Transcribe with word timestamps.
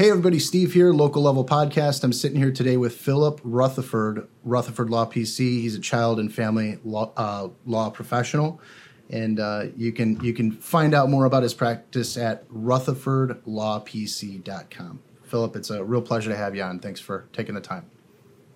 Hey, 0.00 0.08
everybody, 0.08 0.38
Steve 0.38 0.72
here, 0.72 0.94
local 0.94 1.20
level 1.20 1.44
podcast. 1.44 2.02
I'm 2.04 2.14
sitting 2.14 2.38
here 2.38 2.50
today 2.50 2.78
with 2.78 2.96
Philip 2.96 3.38
Rutherford, 3.44 4.26
Rutherford 4.44 4.88
Law 4.88 5.04
PC. 5.04 5.60
He's 5.60 5.74
a 5.74 5.78
child 5.78 6.18
and 6.18 6.32
family 6.32 6.78
law, 6.84 7.12
uh, 7.18 7.48
law 7.66 7.90
professional. 7.90 8.62
And 9.10 9.38
uh, 9.38 9.64
you 9.76 9.92
can 9.92 10.18
you 10.24 10.32
can 10.32 10.52
find 10.52 10.94
out 10.94 11.10
more 11.10 11.26
about 11.26 11.42
his 11.42 11.52
practice 11.52 12.16
at 12.16 12.48
rutherfordlawpc.com. 12.48 15.02
Philip, 15.22 15.56
it's 15.56 15.68
a 15.68 15.84
real 15.84 16.00
pleasure 16.00 16.30
to 16.30 16.36
have 16.36 16.56
you 16.56 16.62
on. 16.62 16.78
Thanks 16.78 17.00
for 17.00 17.26
taking 17.34 17.54
the 17.54 17.60
time. 17.60 17.84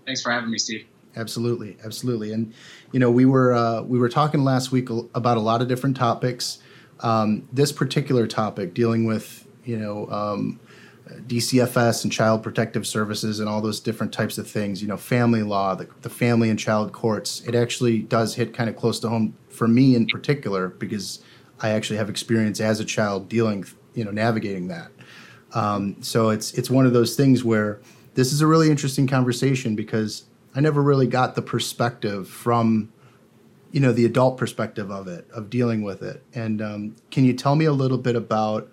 Thanks 0.07 0.23
for 0.23 0.31
having 0.31 0.51
me, 0.51 0.57
Steve. 0.57 0.87
Absolutely, 1.15 1.77
absolutely. 1.85 2.33
And 2.33 2.55
you 2.91 3.01
know, 3.01 3.11
we 3.11 3.27
were 3.27 3.53
uh, 3.53 3.83
we 3.83 3.99
were 3.99 4.09
talking 4.09 4.45
last 4.45 4.73
week 4.73 4.89
about 5.15 5.37
a 5.37 5.41
lot 5.41 5.61
of 5.61 5.69
different 5.69 5.99
topics. 5.99 6.61
Um, 7.01 7.47
this 7.53 7.71
particular 7.71 8.27
topic, 8.27 8.73
dealing 8.73 9.05
with 9.05 9.47
you 9.67 9.77
know 9.77 10.09
um, 10.09 10.59
DCFS 11.27 12.05
and 12.05 12.13
Child 12.13 12.43
Protective 12.43 12.87
Services 12.87 13.41
and 13.41 13.49
all 13.49 13.61
those 13.61 13.81
different 13.81 14.13
types 14.13 14.39
of 14.39 14.49
things, 14.49 14.83
you 14.83 14.89
know, 14.89 14.97
family 14.97 15.43
law, 15.43 15.75
the, 15.75 15.89
the 16.03 16.11
family 16.11 16.51
and 16.51 16.59
child 16.59 16.93
courts, 16.93 17.43
it 17.47 17.55
actually 17.55 18.01
does 18.01 18.35
hit 18.35 18.55
kind 18.55 18.69
of 18.69 18.77
close 18.77 19.01
to 19.01 19.09
home 19.09 19.37
for 19.49 19.69
me 19.69 19.95
in 19.95 20.07
particular 20.07 20.69
because 20.69 21.21
I 21.61 21.71
actually 21.71 21.97
have 21.97 22.11
experience 22.11 22.61
as 22.61 22.81
a 22.81 22.85
child 22.85 23.29
dealing, 23.29 23.65
you 23.95 24.05
know, 24.05 24.11
navigating 24.11 24.69
that. 24.69 24.91
Um, 25.55 25.97
so 26.03 26.31
it's 26.31 26.53
it's 26.55 26.69
one 26.69 26.85
of 26.85 26.93
those 26.93 27.17
things 27.17 27.45
where 27.45 27.81
this 28.15 28.33
is 28.33 28.41
a 28.41 28.47
really 28.47 28.71
interesting 28.71 29.07
conversation 29.07 29.77
because 29.77 30.25
I 30.55 30.61
never 30.61 30.83
really 30.83 31.07
got 31.07 31.35
the 31.35 31.43
perspective 31.43 32.29
from, 32.29 32.93
you 33.73 33.81
know, 33.81 33.93
the 33.93 34.05
adult 34.05 34.37
perspective 34.37 34.91
of 34.91 35.09
it, 35.09 35.29
of 35.33 35.51
dealing 35.51 35.83
with 35.83 36.03
it. 36.03 36.23
And 36.35 36.63
um, 36.63 36.97
can 37.11 37.25
you 37.25 37.33
tell 37.33 37.57
me 37.57 37.65
a 37.65 37.73
little 37.73 37.99
bit 37.99 38.17
about 38.17 38.69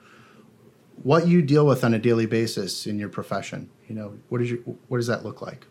what 1.04 1.28
you 1.28 1.41
deal 1.41 1.66
with 1.66 1.84
on 1.84 1.94
a 1.94 1.99
daily 1.99 2.26
basis 2.26 2.85
in 2.85 2.99
your 2.99 3.10
profession. 3.10 3.70
You 3.88 3.96
know, 3.96 4.13
what 4.30 4.41
is 4.41 4.49
your 4.49 4.60
what 4.88 4.98
does 4.98 5.07
that 5.07 5.24
look 5.26 5.41
like? 5.41 5.66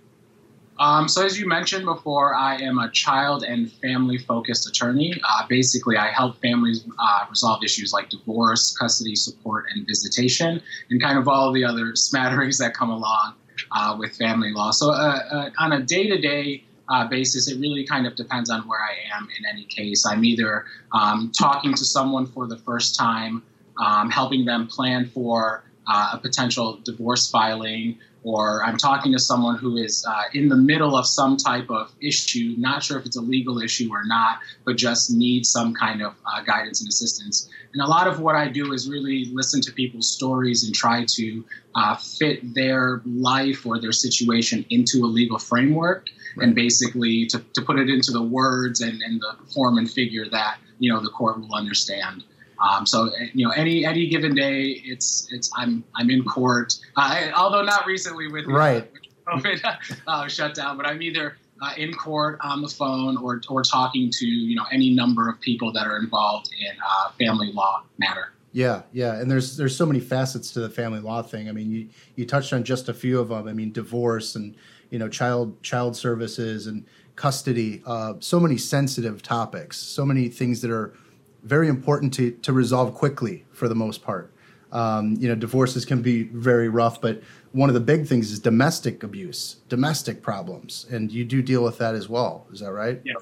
Um, 0.79 1.09
so 1.09 1.25
as 1.25 1.39
you 1.39 1.47
mentioned 1.47 1.85
before, 1.85 2.35
I 2.35 2.57
am 2.57 2.79
a 2.79 2.91
child 2.91 3.43
and 3.43 3.71
family 3.71 4.17
focused 4.17 4.67
attorney. 4.67 5.13
Uh, 5.29 5.47
basically, 5.47 5.99
I 5.99 6.09
help 6.09 6.41
families 6.41 6.87
uh, 6.99 7.27
resolve 7.29 7.63
issues 7.63 7.93
like 7.93 8.09
divorce, 8.09 8.75
custody 8.77 9.15
support, 9.15 9.67
and 9.75 9.87
visitation, 9.87 10.63
and 10.89 11.03
kind 11.03 11.19
of 11.19 11.29
all 11.29 11.53
the 11.53 11.65
other 11.65 11.95
smatterings 11.95 12.57
that 12.59 12.73
come 12.73 12.89
along 12.89 13.35
uh, 13.73 13.95
with 13.99 14.17
family 14.17 14.53
law. 14.53 14.71
So 14.71 14.91
uh, 14.91 15.19
uh, 15.31 15.51
on 15.59 15.73
a 15.73 15.83
day 15.83 16.09
to 16.09 16.19
day 16.19 16.65
basis, 17.11 17.47
it 17.47 17.61
really 17.61 17.87
kind 17.87 18.07
of 18.07 18.17
depends 18.17 18.51
on 18.51 18.67
where 18.67 18.81
I 18.81 18.95
am 19.17 19.29
in 19.39 19.45
any 19.47 19.65
case. 19.65 20.07
I'm 20.07 20.25
either 20.25 20.65
um, 20.93 21.31
talking 21.39 21.75
to 21.75 21.85
someone 21.85 22.27
for 22.27 22.49
the 22.49 22.57
first 22.57 22.99
time 22.99 23.43
um, 23.81 24.11
helping 24.11 24.45
them 24.45 24.67
plan 24.69 25.07
for 25.07 25.65
uh, 25.87 26.11
a 26.13 26.19
potential 26.19 26.79
divorce 26.85 27.31
filing, 27.31 27.99
or 28.23 28.63
I'm 28.63 28.77
talking 28.77 29.13
to 29.13 29.19
someone 29.19 29.57
who 29.57 29.79
is 29.79 30.05
uh, 30.07 30.23
in 30.35 30.49
the 30.49 30.57
middle 30.57 30.95
of 30.95 31.07
some 31.07 31.37
type 31.37 31.71
of 31.71 31.91
issue, 32.03 32.55
not 32.59 32.83
sure 32.83 32.99
if 32.99 33.07
it's 33.07 33.17
a 33.17 33.21
legal 33.21 33.61
issue 33.61 33.89
or 33.91 34.05
not, 34.05 34.41
but 34.65 34.77
just 34.77 35.11
needs 35.11 35.49
some 35.49 35.75
kind 35.75 36.03
of 36.03 36.15
uh, 36.27 36.43
guidance 36.43 36.81
and 36.81 36.89
assistance. 36.89 37.49
And 37.73 37.83
a 37.83 37.87
lot 37.87 38.07
of 38.07 38.21
what 38.21 38.35
I 38.35 38.49
do 38.49 38.73
is 38.73 38.89
really 38.89 39.25
listen 39.33 39.61
to 39.63 39.73
people's 39.73 40.11
stories 40.11 40.65
and 40.65 40.75
try 40.75 41.05
to 41.07 41.45
uh, 41.75 41.97
fit 41.97 42.55
their 42.55 43.01
life 43.07 43.65
or 43.65 43.81
their 43.81 43.93
situation 43.93 44.67
into 44.71 44.99
a 45.05 45.07
legal 45.07 45.39
framework. 45.39 46.09
Right. 46.37 46.47
And 46.47 46.55
basically, 46.55 47.27
to, 47.27 47.39
to 47.55 47.63
put 47.63 47.79
it 47.79 47.89
into 47.89 48.13
the 48.13 48.23
words 48.23 48.81
and, 48.81 49.01
and 49.03 49.21
the 49.21 49.37
form 49.53 49.79
and 49.79 49.91
figure 49.91 50.29
that 50.31 50.59
you 50.79 50.93
know 50.93 51.01
the 51.01 51.11
court 51.11 51.41
will 51.41 51.55
understand. 51.55 52.25
Um, 52.61 52.87
so 52.87 53.07
eh, 53.07 53.29
you 53.33 53.47
know, 53.47 53.53
any 53.53 53.85
any 53.85 54.09
given 54.09 54.35
day, 54.35 54.83
it's 54.85 55.29
it's 55.31 55.51
I'm 55.57 55.85
I'm 55.95 56.11
in 56.11 56.25
court. 56.25 56.79
Uh, 56.97 57.31
although 57.37 57.63
not 57.63 57.87
recently 57.87 58.29
with 58.29 58.47
right 58.47 58.91
COVID 59.27 59.61
uh, 60.07 60.29
shutdown, 60.29 60.77
but 60.77 60.87
I'm 60.87 61.03
either 61.03 61.37
uh, 61.63 61.73
in 61.77 61.93
court 61.95 62.39
on 62.43 62.63
the 62.63 62.69
phone 62.69 63.17
or 63.19 63.41
or 63.49 63.63
talking 63.63 64.11
to 64.11 64.27
you 64.27 64.57
know 64.57 64.65
any 64.71 64.91
number 64.95 65.29
of 65.29 65.41
people 65.41 65.73
that 65.73 65.87
are 65.87 65.99
involved 65.99 66.51
in 66.59 66.77
uh, 66.87 67.11
family 67.13 67.53
law 67.53 67.85
matter. 67.99 68.33
Yeah, 68.53 68.83
yeah, 68.93 69.21
and 69.21 69.31
there's 69.31 69.57
there's 69.57 69.77
so 69.77 69.87
many 69.87 70.01
facets 70.01 70.53
to 70.53 70.61
the 70.61 70.71
family 70.71 71.01
law 71.01 71.23
thing. 71.23 71.49
I 71.49 71.53
mean, 71.53 71.71
you 71.71 71.89
you 72.17 72.27
touched 72.27 72.53
on 72.53 72.65
just 72.65 72.89
a 72.89 72.95
few 72.95 73.21
of 73.21 73.29
them. 73.29 73.47
I 73.47 73.53
mean, 73.53 73.73
divorce 73.73 74.35
and 74.35 74.57
you 74.91 74.99
know 74.99 75.09
child 75.09 75.63
child 75.63 75.97
services 75.97 76.67
and 76.67 76.85
custody. 77.17 77.83
Uh, 77.87 78.15
so 78.21 78.41
many 78.41 78.57
sensitive 78.57 79.23
topics. 79.23 79.77
So 79.77 80.05
many 80.05 80.29
things 80.29 80.63
that 80.63 80.71
are 80.71 80.95
very 81.43 81.69
important 81.69 82.13
to, 82.15 82.33
to 82.33 82.53
resolve 82.53 82.95
quickly 82.95 83.45
for 83.53 83.69
the 83.69 83.75
most 83.75 84.03
part. 84.03 84.33
Um, 84.73 85.17
you 85.19 85.29
know, 85.29 85.35
divorces 85.35 85.85
can 85.85 86.01
be 86.01 86.25
very 86.25 86.69
rough, 86.69 87.01
but 87.01 87.23
one 87.53 87.69
of 87.69 87.75
the 87.75 87.81
big 87.81 88.07
things 88.07 88.31
is 88.31 88.39
domestic 88.39 89.03
abuse, 89.03 89.57
domestic 89.69 90.23
problems, 90.23 90.87
and 90.91 91.11
you 91.11 91.25
do 91.25 91.43
deal 91.43 91.65
with 91.65 91.79
that 91.79 91.95
as 91.95 92.09
well. 92.09 92.47
Is 92.53 92.61
that 92.61 92.73
right? 92.73 93.01
Yeah. 93.05 93.15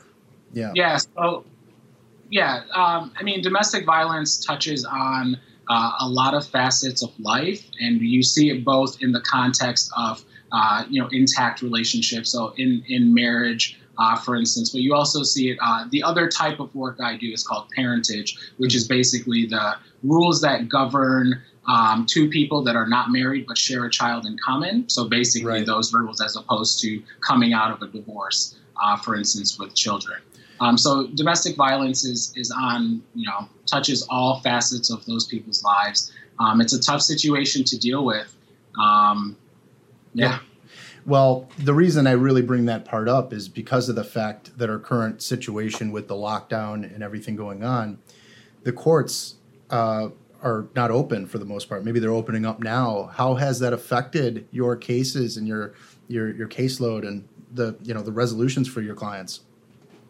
Yeah. 0.52 0.72
Yeah. 0.74 0.96
So, 0.96 1.44
yeah. 2.30 2.62
Um, 2.74 3.12
I 3.16 3.22
mean, 3.22 3.40
domestic 3.42 3.86
violence 3.86 4.44
touches 4.44 4.84
on 4.84 5.38
uh, 5.68 5.92
a 6.00 6.08
lot 6.08 6.34
of 6.34 6.46
facets 6.46 7.02
of 7.02 7.18
life, 7.18 7.66
and 7.80 8.00
you 8.00 8.22
see 8.22 8.50
it 8.50 8.64
both 8.64 9.02
in 9.02 9.12
the 9.12 9.20
context 9.20 9.90
of 9.96 10.24
uh, 10.52 10.84
you 10.88 11.00
know 11.00 11.08
intact 11.12 11.62
relationships. 11.62 12.30
So 12.30 12.54
in 12.56 12.82
in 12.88 13.12
marriage, 13.12 13.80
uh, 13.98 14.16
for 14.16 14.36
instance. 14.36 14.70
But 14.70 14.80
you 14.80 14.94
also 14.94 15.22
see 15.22 15.50
it. 15.50 15.58
Uh, 15.60 15.86
the 15.90 16.02
other 16.02 16.28
type 16.28 16.60
of 16.60 16.74
work 16.74 17.00
I 17.00 17.16
do 17.16 17.30
is 17.32 17.46
called 17.46 17.68
parentage, 17.74 18.38
which 18.56 18.74
is 18.74 18.86
basically 18.86 19.46
the 19.46 19.74
rules 20.02 20.40
that 20.42 20.68
govern 20.68 21.42
um, 21.68 22.06
two 22.06 22.30
people 22.30 22.62
that 22.64 22.76
are 22.76 22.86
not 22.86 23.10
married 23.10 23.46
but 23.46 23.58
share 23.58 23.84
a 23.84 23.90
child 23.90 24.24
in 24.24 24.38
common. 24.42 24.88
So 24.88 25.08
basically, 25.08 25.50
right. 25.50 25.66
those 25.66 25.92
rules 25.92 26.20
as 26.20 26.34
opposed 26.36 26.80
to 26.80 27.02
coming 27.20 27.52
out 27.52 27.70
of 27.70 27.82
a 27.82 27.92
divorce, 27.92 28.56
uh, 28.82 28.96
for 28.96 29.14
instance, 29.14 29.58
with 29.58 29.74
children. 29.74 30.20
Um, 30.60 30.76
so 30.76 31.06
domestic 31.08 31.56
violence 31.56 32.04
is 32.04 32.32
is 32.36 32.50
on 32.50 33.02
you 33.14 33.26
know 33.26 33.48
touches 33.66 34.06
all 34.08 34.40
facets 34.40 34.90
of 34.90 35.04
those 35.06 35.26
people's 35.26 35.62
lives. 35.62 36.12
Um, 36.40 36.60
it's 36.60 36.72
a 36.72 36.80
tough 36.80 37.02
situation 37.02 37.64
to 37.64 37.78
deal 37.78 38.04
with. 38.04 38.34
Um, 38.80 39.36
yeah. 40.14 40.30
yeah. 40.30 40.38
Well, 41.08 41.48
the 41.58 41.72
reason 41.72 42.06
I 42.06 42.10
really 42.10 42.42
bring 42.42 42.66
that 42.66 42.84
part 42.84 43.08
up 43.08 43.32
is 43.32 43.48
because 43.48 43.88
of 43.88 43.96
the 43.96 44.04
fact 44.04 44.58
that 44.58 44.68
our 44.68 44.78
current 44.78 45.22
situation 45.22 45.90
with 45.90 46.06
the 46.06 46.14
lockdown 46.14 46.84
and 46.84 47.02
everything 47.02 47.34
going 47.34 47.64
on, 47.64 47.98
the 48.64 48.72
courts 48.72 49.36
uh, 49.70 50.10
are 50.42 50.66
not 50.76 50.90
open 50.90 51.24
for 51.24 51.38
the 51.38 51.46
most 51.46 51.66
part. 51.66 51.82
Maybe 51.82 51.98
they're 51.98 52.10
opening 52.10 52.44
up 52.44 52.60
now. 52.60 53.10
How 53.14 53.36
has 53.36 53.58
that 53.60 53.72
affected 53.72 54.46
your 54.50 54.76
cases 54.76 55.38
and 55.38 55.48
your 55.48 55.72
your 56.08 56.30
your 56.34 56.46
caseload 56.46 57.08
and 57.08 57.26
the 57.54 57.74
you 57.82 57.94
know 57.94 58.02
the 58.02 58.12
resolutions 58.12 58.68
for 58.68 58.82
your 58.82 58.94
clients? 58.94 59.40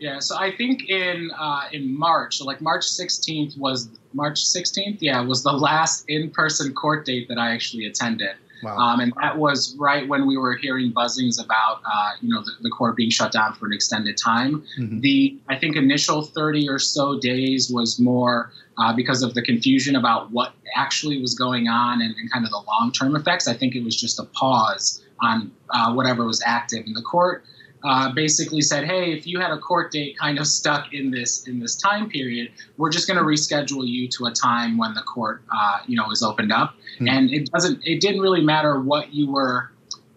Yeah, 0.00 0.18
so 0.18 0.36
I 0.36 0.50
think 0.56 0.88
in 0.88 1.30
uh, 1.38 1.68
in 1.70 1.96
March, 1.96 2.38
so 2.38 2.44
like 2.44 2.60
March 2.60 2.84
16th 2.84 3.56
was 3.56 3.88
March 4.14 4.44
16th. 4.44 4.98
Yeah, 4.98 5.20
was 5.20 5.44
the 5.44 5.52
last 5.52 6.06
in 6.08 6.30
person 6.30 6.74
court 6.74 7.06
date 7.06 7.28
that 7.28 7.38
I 7.38 7.52
actually 7.52 7.86
attended. 7.86 8.34
Wow. 8.62 8.76
Um, 8.76 9.00
and 9.00 9.12
that 9.20 9.38
was 9.38 9.76
right 9.76 10.06
when 10.08 10.26
we 10.26 10.36
were 10.36 10.54
hearing 10.54 10.92
buzzings 10.92 11.42
about, 11.42 11.80
uh, 11.84 12.12
you 12.20 12.28
know, 12.28 12.42
the, 12.42 12.52
the, 12.60 12.70
court 12.70 12.96
being 12.96 13.10
shut 13.10 13.32
down 13.32 13.54
for 13.54 13.66
an 13.66 13.72
extended 13.72 14.16
time. 14.16 14.64
Mm-hmm. 14.78 15.00
The, 15.00 15.38
I 15.48 15.56
think, 15.56 15.76
initial 15.76 16.22
30 16.22 16.68
or 16.68 16.78
so 16.78 17.18
days 17.18 17.70
was 17.70 17.98
more 17.98 18.52
uh, 18.78 18.92
because 18.94 19.22
of 19.22 19.34
the 19.34 19.42
confusion 19.42 19.96
about 19.96 20.30
what 20.30 20.54
actually 20.76 21.20
was 21.20 21.34
going 21.34 21.68
on 21.68 22.00
and, 22.00 22.14
and 22.16 22.30
kind 22.32 22.44
of 22.44 22.50
the 22.50 22.62
long 22.66 22.92
term 22.92 23.16
effects. 23.16 23.48
I 23.48 23.54
think 23.54 23.74
it 23.74 23.84
was 23.84 23.98
just 24.00 24.18
a 24.18 24.24
pause 24.24 25.02
on 25.20 25.50
uh, 25.70 25.92
whatever 25.92 26.24
was 26.24 26.42
active 26.44 26.86
in 26.86 26.94
the 26.94 27.02
court 27.02 27.44
uh, 27.84 28.12
basically 28.12 28.60
said, 28.60 28.84
"Hey, 28.84 29.12
if 29.12 29.26
you 29.26 29.40
had 29.40 29.50
a 29.50 29.58
court 29.58 29.92
date 29.92 30.18
kind 30.18 30.38
of 30.38 30.46
stuck 30.46 30.92
in 30.92 31.10
this 31.10 31.46
in 31.46 31.60
this 31.60 31.76
time 31.76 32.08
period, 32.08 32.50
we're 32.76 32.90
just 32.90 33.06
going 33.06 33.18
to 33.18 33.24
reschedule 33.24 33.86
you 33.86 34.08
to 34.08 34.26
a 34.26 34.32
time 34.32 34.78
when 34.78 34.94
the 34.94 35.02
court, 35.02 35.42
uh, 35.54 35.78
you 35.86 35.96
know, 35.96 36.10
is 36.10 36.22
opened 36.22 36.52
up." 36.52 36.74
Mm-hmm. 36.94 37.08
And 37.08 37.30
it 37.30 37.50
doesn't. 37.50 37.80
It 37.84 38.00
didn't 38.00 38.20
really 38.20 38.42
matter 38.42 38.80
what 38.80 39.14
you 39.14 39.30
were 39.30 39.70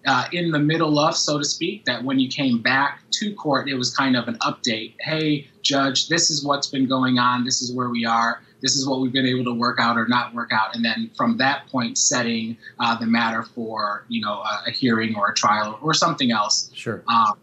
uh, 0.06 0.26
in 0.32 0.52
the 0.52 0.60
middle 0.60 0.98
of, 1.00 1.16
so 1.16 1.38
to 1.38 1.46
speak. 1.46 1.86
That 1.86 2.04
when 2.04 2.20
you 2.20 2.30
came 2.30 2.62
back 2.62 3.02
to 3.12 3.34
court, 3.36 3.70
it 3.70 3.76
was 3.76 3.96
kind 3.96 4.16
of 4.16 4.28
an 4.28 4.38
update. 4.40 4.96
Hey, 5.00 5.48
judge, 5.62 6.08
this 6.08 6.32
is 6.32 6.44
what's 6.44 6.68
been 6.68 6.88
going 6.88 7.20
on. 7.20 7.46
This 7.46 7.62
is 7.62 7.72
where 7.74 7.90
we 7.90 8.06
are. 8.06 8.42
This 8.62 8.76
is 8.76 8.88
what 8.88 9.02
we've 9.02 9.12
been 9.12 9.26
able 9.26 9.44
to 9.46 9.54
work 9.54 9.80
out 9.80 9.98
or 9.98 10.08
not 10.08 10.34
work 10.34 10.52
out, 10.52 10.76
and 10.76 10.86
then 10.86 11.10
from 11.16 11.38
that 11.38 11.68
point, 11.68 11.98
setting 11.98 12.58
uh, 12.80 12.98
the 12.98 13.08
matter 13.08 13.44
for 13.44 14.06
you 14.08 14.22
know 14.22 14.34
a, 14.34 14.64
a, 14.68 14.72
hearing 14.72 15.16
or 15.16 15.30
a 15.30 15.34
trial 15.34 15.80
or 15.82 15.94
something 15.94 16.32
else. 16.32 16.72
Sure. 16.74 17.04
Um, 17.08 17.38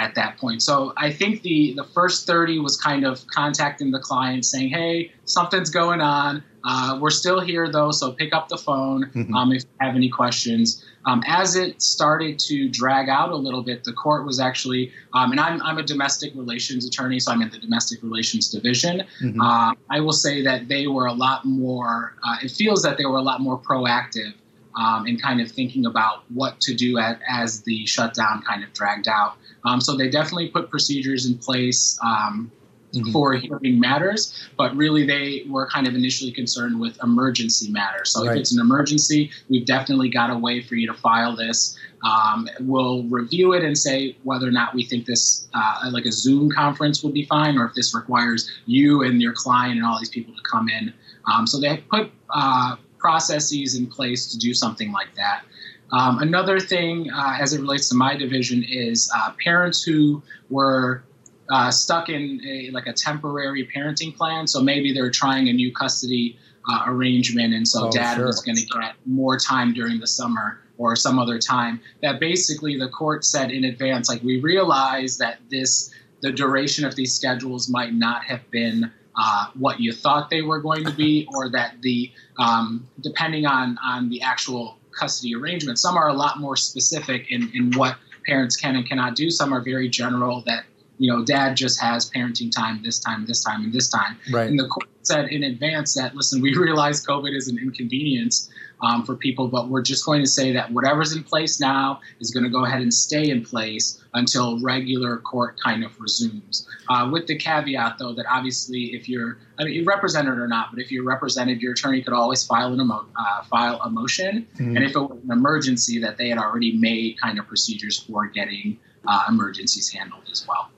at 0.00 0.14
that 0.14 0.38
point. 0.38 0.62
So 0.62 0.92
I 0.96 1.12
think 1.12 1.42
the 1.42 1.74
the 1.74 1.84
first 1.84 2.26
30 2.26 2.58
was 2.58 2.76
kind 2.76 3.04
of 3.04 3.24
contacting 3.28 3.90
the 3.90 4.00
client 4.00 4.44
saying, 4.44 4.70
"Hey, 4.70 5.12
something's 5.26 5.70
going 5.70 6.00
on. 6.00 6.42
Uh, 6.64 6.98
we're 7.00 7.10
still 7.10 7.40
here 7.40 7.70
though, 7.70 7.90
so 7.90 8.12
pick 8.12 8.34
up 8.34 8.48
the 8.48 8.56
phone 8.56 9.10
mm-hmm. 9.14 9.34
um, 9.34 9.52
if 9.52 9.62
you 9.62 9.86
have 9.86 9.94
any 9.94 10.08
questions." 10.08 10.84
Um, 11.06 11.22
as 11.26 11.56
it 11.56 11.80
started 11.80 12.38
to 12.40 12.68
drag 12.68 13.08
out 13.08 13.30
a 13.30 13.36
little 13.36 13.62
bit, 13.62 13.84
the 13.84 13.92
court 13.94 14.26
was 14.26 14.38
actually, 14.38 14.92
um, 15.14 15.30
and 15.30 15.40
I'm, 15.40 15.62
I'm 15.62 15.78
a 15.78 15.82
domestic 15.82 16.34
relations 16.34 16.86
attorney, 16.86 17.18
so 17.18 17.32
I'm 17.32 17.40
in 17.40 17.48
the 17.48 17.58
domestic 17.58 18.02
relations 18.02 18.50
division. 18.50 19.04
Mm-hmm. 19.22 19.40
Uh, 19.40 19.72
I 19.88 20.00
will 20.00 20.12
say 20.12 20.42
that 20.42 20.68
they 20.68 20.88
were 20.88 21.06
a 21.06 21.14
lot 21.14 21.46
more, 21.46 22.16
uh, 22.22 22.36
it 22.42 22.50
feels 22.50 22.82
that 22.82 22.98
they 22.98 23.06
were 23.06 23.16
a 23.16 23.22
lot 23.22 23.40
more 23.40 23.58
proactive 23.58 24.34
um, 24.76 25.06
and 25.06 25.20
kind 25.20 25.40
of 25.40 25.50
thinking 25.50 25.86
about 25.86 26.24
what 26.30 26.60
to 26.60 26.74
do 26.74 26.98
at, 26.98 27.20
as 27.28 27.62
the 27.62 27.86
shutdown 27.86 28.42
kind 28.42 28.62
of 28.62 28.72
dragged 28.72 29.08
out. 29.08 29.36
Um, 29.64 29.80
so 29.80 29.96
they 29.96 30.08
definitely 30.08 30.48
put 30.48 30.70
procedures 30.70 31.26
in 31.26 31.38
place. 31.38 31.98
Um, 32.02 32.50
mm-hmm. 32.92 33.12
for 33.12 33.34
hearing 33.34 33.78
matters, 33.78 34.48
but 34.56 34.74
really 34.76 35.06
they 35.06 35.44
were 35.48 35.66
kind 35.66 35.86
of 35.86 35.94
initially 35.94 36.32
concerned 36.32 36.78
with 36.78 36.98
emergency 37.02 37.70
matters. 37.70 38.10
So 38.10 38.26
right. 38.26 38.34
if 38.34 38.40
it's 38.40 38.52
an 38.52 38.60
emergency, 38.60 39.30
we've 39.48 39.66
definitely 39.66 40.08
got 40.08 40.30
a 40.30 40.36
way 40.36 40.62
for 40.62 40.74
you 40.74 40.86
to 40.86 40.94
file 40.94 41.36
this. 41.36 41.78
Um, 42.02 42.48
we'll 42.60 43.04
review 43.04 43.52
it 43.52 43.62
and 43.62 43.76
say 43.76 44.16
whether 44.22 44.48
or 44.48 44.52
not 44.52 44.74
we 44.74 44.84
think 44.84 45.06
this, 45.06 45.48
uh, 45.54 45.90
like 45.92 46.06
a 46.06 46.12
Zoom 46.12 46.50
conference, 46.50 47.02
would 47.02 47.14
be 47.14 47.26
fine, 47.26 47.58
or 47.58 47.66
if 47.66 47.74
this 47.74 47.94
requires 47.94 48.50
you 48.66 49.02
and 49.02 49.20
your 49.20 49.34
client 49.34 49.76
and 49.76 49.84
all 49.84 49.98
these 49.98 50.10
people 50.10 50.34
to 50.34 50.42
come 50.50 50.68
in. 50.68 50.92
Um, 51.30 51.46
so 51.46 51.60
they 51.60 51.76
put 51.90 52.10
uh, 52.30 52.76
processes 52.98 53.76
in 53.76 53.86
place 53.86 54.30
to 54.32 54.38
do 54.38 54.54
something 54.54 54.92
like 54.92 55.14
that. 55.16 55.44
Um, 55.92 56.18
another 56.20 56.60
thing, 56.60 57.10
uh, 57.10 57.36
as 57.40 57.52
it 57.52 57.60
relates 57.60 57.88
to 57.88 57.96
my 57.96 58.16
division, 58.16 58.64
is 58.64 59.10
uh, 59.14 59.32
parents 59.42 59.82
who 59.82 60.22
were 60.48 61.02
uh, 61.50 61.70
stuck 61.70 62.08
in 62.08 62.40
a, 62.46 62.70
like 62.70 62.86
a 62.86 62.92
temporary 62.92 63.68
parenting 63.74 64.16
plan. 64.16 64.46
So 64.46 64.60
maybe 64.60 64.92
they're 64.94 65.10
trying 65.10 65.48
a 65.48 65.52
new 65.52 65.72
custody 65.72 66.38
uh, 66.70 66.84
arrangement, 66.86 67.54
and 67.54 67.66
so 67.66 67.88
oh, 67.88 67.90
dad 67.90 68.16
sure. 68.16 68.26
was 68.26 68.40
going 68.40 68.56
to 68.56 68.66
get 68.66 68.94
more 69.06 69.38
time 69.38 69.72
during 69.72 69.98
the 69.98 70.06
summer 70.06 70.60
or 70.78 70.94
some 70.94 71.18
other 71.18 71.38
time. 71.38 71.80
That 72.02 72.20
basically 72.20 72.78
the 72.78 72.88
court 72.88 73.24
said 73.24 73.50
in 73.50 73.64
advance, 73.64 74.08
like 74.08 74.22
we 74.22 74.40
realize 74.40 75.18
that 75.18 75.38
this 75.50 75.92
the 76.22 76.30
duration 76.30 76.84
of 76.84 76.94
these 76.96 77.14
schedules 77.14 77.68
might 77.68 77.94
not 77.94 78.24
have 78.24 78.48
been 78.50 78.92
uh, 79.16 79.46
what 79.54 79.80
you 79.80 79.92
thought 79.92 80.30
they 80.30 80.42
were 80.42 80.60
going 80.60 80.84
to 80.84 80.92
be, 80.92 81.26
or 81.34 81.48
that 81.50 81.80
the 81.82 82.12
um, 82.38 82.86
depending 83.00 83.46
on 83.46 83.76
on 83.82 84.08
the 84.08 84.22
actual 84.22 84.78
custody 85.00 85.34
arrangement, 85.34 85.78
some 85.78 85.96
are 85.96 86.08
a 86.08 86.12
lot 86.12 86.38
more 86.38 86.56
specific 86.56 87.30
in 87.30 87.50
in 87.54 87.72
what 87.72 87.96
parents 88.26 88.56
can 88.56 88.76
and 88.76 88.86
cannot 88.86 89.16
do. 89.16 89.30
Some 89.30 89.52
are 89.54 89.62
very 89.62 89.88
general 89.88 90.42
that 90.46 90.64
you 91.00 91.10
know, 91.10 91.24
dad 91.24 91.56
just 91.56 91.80
has 91.80 92.10
parenting 92.10 92.52
time 92.54 92.82
this 92.84 92.98
time, 92.98 93.24
this 93.24 93.42
time, 93.42 93.64
and 93.64 93.72
this 93.72 93.88
time. 93.88 94.18
Right. 94.30 94.48
And 94.48 94.58
the 94.58 94.68
court 94.68 94.86
said 95.00 95.28
in 95.30 95.44
advance 95.44 95.94
that, 95.94 96.14
listen, 96.14 96.42
we 96.42 96.54
realize 96.66 97.04
COVID 97.04 97.34
is 97.34 97.48
an 97.48 97.56
inconvenience 97.56 98.50
um, 98.82 99.04
for 99.04 99.14
people, 99.16 99.48
but 99.48 99.68
we're 99.68 99.82
just 99.82 100.04
going 100.06 100.20
to 100.22 100.28
say 100.28 100.52
that 100.52 100.72
whatever's 100.72 101.14
in 101.14 101.22
place 101.22 101.60
now 101.60 102.00
is 102.20 102.30
going 102.30 102.44
to 102.44 102.50
go 102.50 102.64
ahead 102.64 102.80
and 102.80 102.92
stay 102.92 103.30
in 103.30 103.44
place 103.44 104.02
until 104.14 104.60
regular 104.60 105.18
court 105.18 105.56
kind 105.62 105.84
of 105.84 105.98
resumes. 106.00 106.66
Uh, 106.88 107.08
with 107.12 107.26
the 107.26 107.36
caveat, 107.36 107.96
though, 107.98 108.12
that 108.12 108.26
obviously 108.30 108.94
if 108.94 109.08
you're, 109.08 109.38
I 109.58 109.64
mean, 109.64 109.74
you're 109.74 109.84
represented 109.84 110.38
or 110.38 110.48
not, 110.48 110.68
but 110.72 110.80
if 110.80 110.90
you're 110.90 111.04
represented, 111.04 111.60
your 111.60 111.72
attorney 111.72 112.02
could 112.02 112.14
always 112.14 112.44
file 112.44 112.72
an 112.72 112.80
emo- 112.80 113.06
uh, 113.18 113.42
file 113.44 113.80
a 113.82 113.90
motion, 113.90 114.46
mm-hmm. 114.54 114.76
and 114.76 114.84
if 114.84 114.96
it 114.96 115.00
was 115.00 115.18
an 115.22 115.30
emergency, 115.30 115.98
that 116.00 116.16
they 116.16 116.28
had 116.28 116.38
already 116.38 116.76
made 116.76 117.20
kind 117.20 117.38
of 117.38 117.46
procedures 117.46 117.98
for 117.98 118.26
getting 118.26 118.78
uh, 119.06 119.24
emergencies 119.28 119.90
handled 119.90 120.24
as 120.30 120.46
well. 120.46 120.70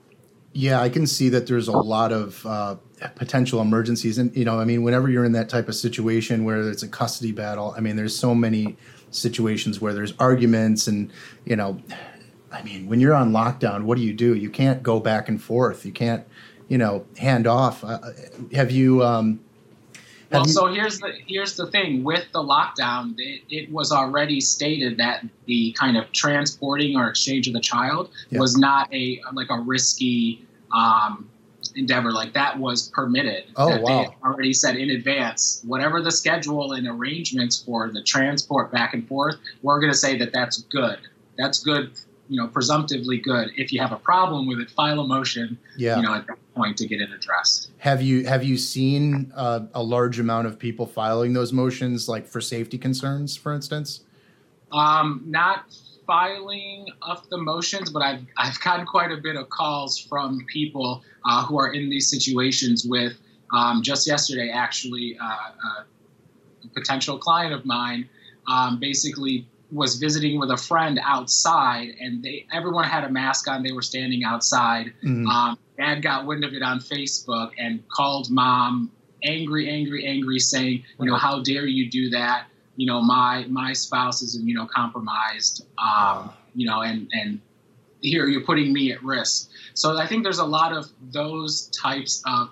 Yeah, 0.53 0.81
I 0.81 0.89
can 0.89 1.07
see 1.07 1.29
that 1.29 1.47
there's 1.47 1.67
a 1.67 1.77
lot 1.77 2.11
of 2.11 2.45
uh, 2.45 2.75
potential 3.15 3.61
emergencies, 3.61 4.17
and 4.17 4.35
you 4.35 4.45
know, 4.45 4.59
I 4.59 4.65
mean, 4.65 4.83
whenever 4.83 5.09
you're 5.09 5.25
in 5.25 5.33
that 5.33 5.49
type 5.49 5.67
of 5.67 5.75
situation 5.75 6.43
where 6.43 6.61
it's 6.69 6.83
a 6.83 6.87
custody 6.87 7.31
battle, 7.31 7.73
I 7.77 7.79
mean, 7.79 7.95
there's 7.95 8.15
so 8.15 8.33
many 8.33 8.77
situations 9.11 9.79
where 9.79 9.93
there's 9.93 10.13
arguments, 10.19 10.87
and 10.87 11.11
you 11.45 11.55
know, 11.55 11.79
I 12.51 12.63
mean, 12.63 12.87
when 12.87 12.99
you're 12.99 13.13
on 13.13 13.31
lockdown, 13.31 13.83
what 13.83 13.97
do 13.97 14.03
you 14.03 14.13
do? 14.13 14.35
You 14.35 14.49
can't 14.49 14.83
go 14.83 14.99
back 14.99 15.27
and 15.27 15.41
forth. 15.41 15.85
You 15.85 15.91
can't, 15.91 16.25
you 16.67 16.77
know, 16.77 17.05
hand 17.17 17.47
off. 17.47 17.83
Uh, 17.83 17.99
have 18.53 18.71
you? 18.71 19.03
Um, 19.03 19.39
have 20.31 20.41
well, 20.41 20.47
you... 20.47 20.53
so 20.53 20.67
here's 20.67 20.99
the 20.99 21.13
here's 21.27 21.55
the 21.55 21.67
thing 21.67 22.03
with 22.03 22.25
the 22.31 22.39
lockdown. 22.39 23.15
It, 23.17 23.41
it, 23.49 23.71
was 23.71 23.91
already 23.91 24.39
stated 24.41 24.97
that 24.97 25.25
the 25.45 25.73
kind 25.73 25.97
of 25.97 26.11
transporting 26.11 26.95
or 26.95 27.07
exchange 27.07 27.47
of 27.47 27.53
the 27.53 27.59
child 27.59 28.09
was 28.31 28.57
not 28.57 28.93
a 28.93 29.21
like 29.33 29.49
a 29.49 29.59
risky 29.59 30.45
um, 30.73 31.29
endeavor. 31.75 32.11
Like 32.11 32.33
that 32.33 32.57
was 32.57 32.89
permitted. 32.89 33.45
Oh 33.55 33.69
that 33.69 33.81
wow! 33.81 34.03
They 34.03 34.27
already 34.27 34.53
said 34.53 34.75
in 34.75 34.91
advance 34.91 35.61
whatever 35.65 36.01
the 36.01 36.11
schedule 36.11 36.73
and 36.73 36.87
arrangements 36.87 37.61
for 37.61 37.89
the 37.91 38.01
transport 38.03 38.71
back 38.71 38.93
and 38.93 39.07
forth. 39.07 39.35
We're 39.61 39.79
going 39.79 39.91
to 39.91 39.97
say 39.97 40.17
that 40.17 40.33
that's 40.33 40.61
good. 40.63 40.99
That's 41.37 41.63
good 41.63 41.91
you 42.29 42.37
know 42.41 42.47
presumptively 42.47 43.17
good. 43.17 43.51
If 43.55 43.71
you 43.71 43.79
have 43.81 43.91
a 43.91 43.97
problem 43.97 44.47
with 44.47 44.59
it, 44.59 44.69
file 44.71 44.99
a 44.99 45.07
motion. 45.07 45.57
Yeah. 45.77 45.97
You 45.97 46.03
know 46.03 46.15
at 46.15 46.27
that 46.27 46.37
point 46.55 46.77
to 46.77 46.87
get 46.87 47.01
it 47.01 47.11
addressed. 47.11 47.71
Have 47.77 48.01
you 48.01 48.25
have 48.25 48.43
you 48.43 48.57
seen 48.57 49.31
uh, 49.35 49.61
a 49.73 49.83
large 49.83 50.19
amount 50.19 50.47
of 50.47 50.57
people 50.57 50.85
filing 50.85 51.33
those 51.33 51.53
motions, 51.53 52.07
like 52.07 52.27
for 52.27 52.41
safety 52.41 52.77
concerns, 52.77 53.35
for 53.35 53.53
instance? 53.53 54.01
Um, 54.71 55.23
not 55.27 55.65
filing 56.05 56.87
of 57.01 57.27
the 57.29 57.37
motions, 57.37 57.89
but 57.89 58.01
I've 58.01 58.25
I've 58.37 58.59
gotten 58.61 58.85
quite 58.85 59.11
a 59.11 59.17
bit 59.17 59.35
of 59.35 59.49
calls 59.49 59.97
from 59.97 60.39
people 60.47 61.03
uh, 61.25 61.45
who 61.45 61.59
are 61.59 61.71
in 61.71 61.89
these 61.89 62.09
situations. 62.09 62.85
With 62.85 63.13
um, 63.51 63.81
just 63.81 64.07
yesterday, 64.07 64.49
actually, 64.49 65.17
uh, 65.21 65.25
uh 65.25 65.83
a 66.63 66.67
potential 66.73 67.17
client 67.17 67.53
of 67.53 67.65
mine 67.65 68.07
um, 68.47 68.79
basically 68.79 69.47
was 69.71 69.95
visiting 69.95 70.39
with 70.39 70.51
a 70.51 70.57
friend 70.57 70.99
outside, 71.03 71.95
and 71.99 72.23
they 72.23 72.45
everyone 72.51 72.85
had 72.85 73.03
a 73.03 73.09
mask 73.09 73.47
on. 73.47 73.63
They 73.63 73.71
were 73.71 73.81
standing 73.81 74.23
outside. 74.23 74.93
Mm-hmm. 75.03 75.27
Um, 75.27 75.57
Dad 75.77 76.01
got 76.03 76.25
wind 76.25 76.43
of 76.43 76.53
it 76.53 76.61
on 76.61 76.79
Facebook 76.79 77.51
and 77.57 77.87
called 77.89 78.29
mom, 78.29 78.91
angry, 79.23 79.69
angry, 79.69 80.05
angry, 80.05 80.39
saying, 80.39 80.83
you 80.99 81.05
know, 81.07 81.15
how 81.15 81.41
dare 81.41 81.65
you 81.65 81.89
do 81.89 82.09
that? 82.11 82.45
You 82.75 82.87
know, 82.87 83.01
my 83.01 83.45
my 83.49 83.73
spouse 83.73 84.21
is 84.21 84.39
immunocompromised. 84.41 85.65
Um, 85.77 86.31
You 86.55 86.67
know, 86.67 86.81
and 86.81 87.09
and 87.13 87.39
here 88.01 88.27
you're 88.27 88.41
putting 88.41 88.71
me 88.73 88.91
at 88.91 89.03
risk. 89.03 89.49
So 89.73 89.97
I 89.97 90.05
think 90.05 90.23
there's 90.23 90.39
a 90.39 90.45
lot 90.45 90.73
of 90.73 90.89
those 91.11 91.67
types 91.69 92.21
of 92.27 92.51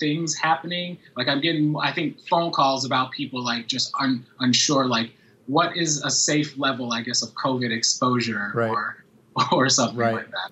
things 0.00 0.34
happening. 0.34 0.98
Like 1.16 1.28
I'm 1.28 1.40
getting, 1.40 1.76
I 1.80 1.92
think, 1.92 2.18
phone 2.28 2.50
calls 2.50 2.84
about 2.84 3.12
people 3.12 3.44
like 3.44 3.68
just 3.68 3.92
un, 4.00 4.26
unsure, 4.40 4.86
like 4.86 5.12
what 5.46 5.76
is 5.76 6.02
a 6.02 6.10
safe 6.10 6.58
level, 6.58 6.92
I 6.92 7.02
guess, 7.02 7.22
of 7.22 7.34
COVID 7.34 7.70
exposure 7.70 8.50
right. 8.54 8.70
or 8.70 9.04
or 9.52 9.68
something 9.68 9.98
right. 9.98 10.14
like 10.14 10.30
that. 10.30 10.50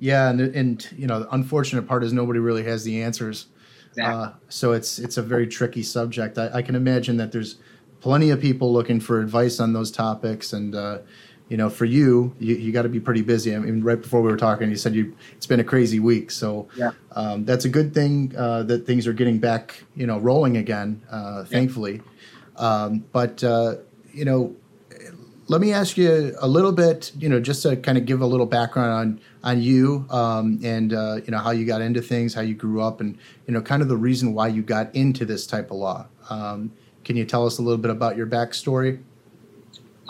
Yeah, 0.00 0.30
and 0.30 0.40
and 0.40 0.88
you 0.96 1.06
know 1.06 1.20
the 1.20 1.34
unfortunate 1.34 1.82
part 1.88 2.04
is 2.04 2.12
nobody 2.12 2.40
really 2.40 2.64
has 2.64 2.84
the 2.84 3.02
answers. 3.02 3.46
Exactly. 3.90 4.14
Uh, 4.14 4.30
so 4.48 4.72
it's 4.72 4.98
it's 4.98 5.16
a 5.16 5.22
very 5.22 5.46
tricky 5.46 5.82
subject. 5.82 6.38
I, 6.38 6.50
I, 6.54 6.62
can 6.62 6.76
imagine 6.76 7.16
that 7.16 7.32
there's 7.32 7.56
plenty 8.00 8.30
of 8.30 8.40
people 8.40 8.72
looking 8.72 9.00
for 9.00 9.20
advice 9.20 9.60
on 9.60 9.72
those 9.72 9.90
topics, 9.90 10.52
and 10.52 10.74
uh, 10.74 10.98
you 11.48 11.56
know, 11.56 11.70
for 11.70 11.84
you, 11.84 12.34
you, 12.38 12.56
you 12.56 12.72
got 12.72 12.82
to 12.82 12.88
be 12.88 13.00
pretty 13.00 13.22
busy. 13.22 13.54
I 13.54 13.58
mean, 13.58 13.82
right 13.82 14.00
before 14.00 14.20
we 14.20 14.30
were 14.30 14.36
talking, 14.36 14.68
you 14.68 14.76
said 14.76 14.94
you 14.94 15.16
it's 15.36 15.46
been 15.46 15.60
a 15.60 15.64
crazy 15.64 15.98
week. 15.98 16.30
So 16.30 16.68
yeah. 16.76 16.92
um, 17.12 17.44
that's 17.44 17.64
a 17.64 17.68
good 17.68 17.94
thing 17.94 18.34
uh, 18.36 18.64
that 18.64 18.86
things 18.86 19.06
are 19.06 19.12
getting 19.12 19.38
back, 19.38 19.82
you 19.94 20.06
know, 20.06 20.18
rolling 20.18 20.56
again. 20.56 21.02
Uh, 21.10 21.44
thankfully, 21.44 22.02
yeah. 22.56 22.60
um, 22.84 23.04
but 23.12 23.42
uh, 23.42 23.76
you 24.12 24.24
know, 24.24 24.54
let 25.48 25.62
me 25.62 25.72
ask 25.72 25.96
you 25.96 26.36
a 26.38 26.46
little 26.46 26.72
bit, 26.72 27.12
you 27.18 27.28
know, 27.28 27.40
just 27.40 27.62
to 27.62 27.76
kind 27.76 27.96
of 27.96 28.04
give 28.04 28.20
a 28.20 28.26
little 28.26 28.46
background 28.46 28.92
on 28.92 29.20
on 29.42 29.62
you 29.62 30.06
um, 30.10 30.60
and 30.62 30.92
uh, 30.92 31.20
you 31.24 31.30
know 31.30 31.38
how 31.38 31.50
you 31.50 31.64
got 31.64 31.80
into 31.80 32.02
things, 32.02 32.34
how 32.34 32.42
you 32.42 32.54
grew 32.54 32.82
up, 32.82 33.00
and 33.00 33.16
you 33.46 33.54
know, 33.54 33.62
kind 33.62 33.80
of 33.80 33.88
the 33.88 33.96
reason 33.96 34.34
why 34.34 34.48
you 34.48 34.62
got 34.62 34.94
into 34.94 35.24
this 35.24 35.46
type 35.46 35.70
of 35.70 35.78
law. 35.78 36.06
Can 37.08 37.16
you 37.16 37.24
tell 37.24 37.46
us 37.46 37.56
a 37.56 37.62
little 37.62 37.78
bit 37.78 37.90
about 37.90 38.18
your 38.18 38.26
backstory? 38.26 39.00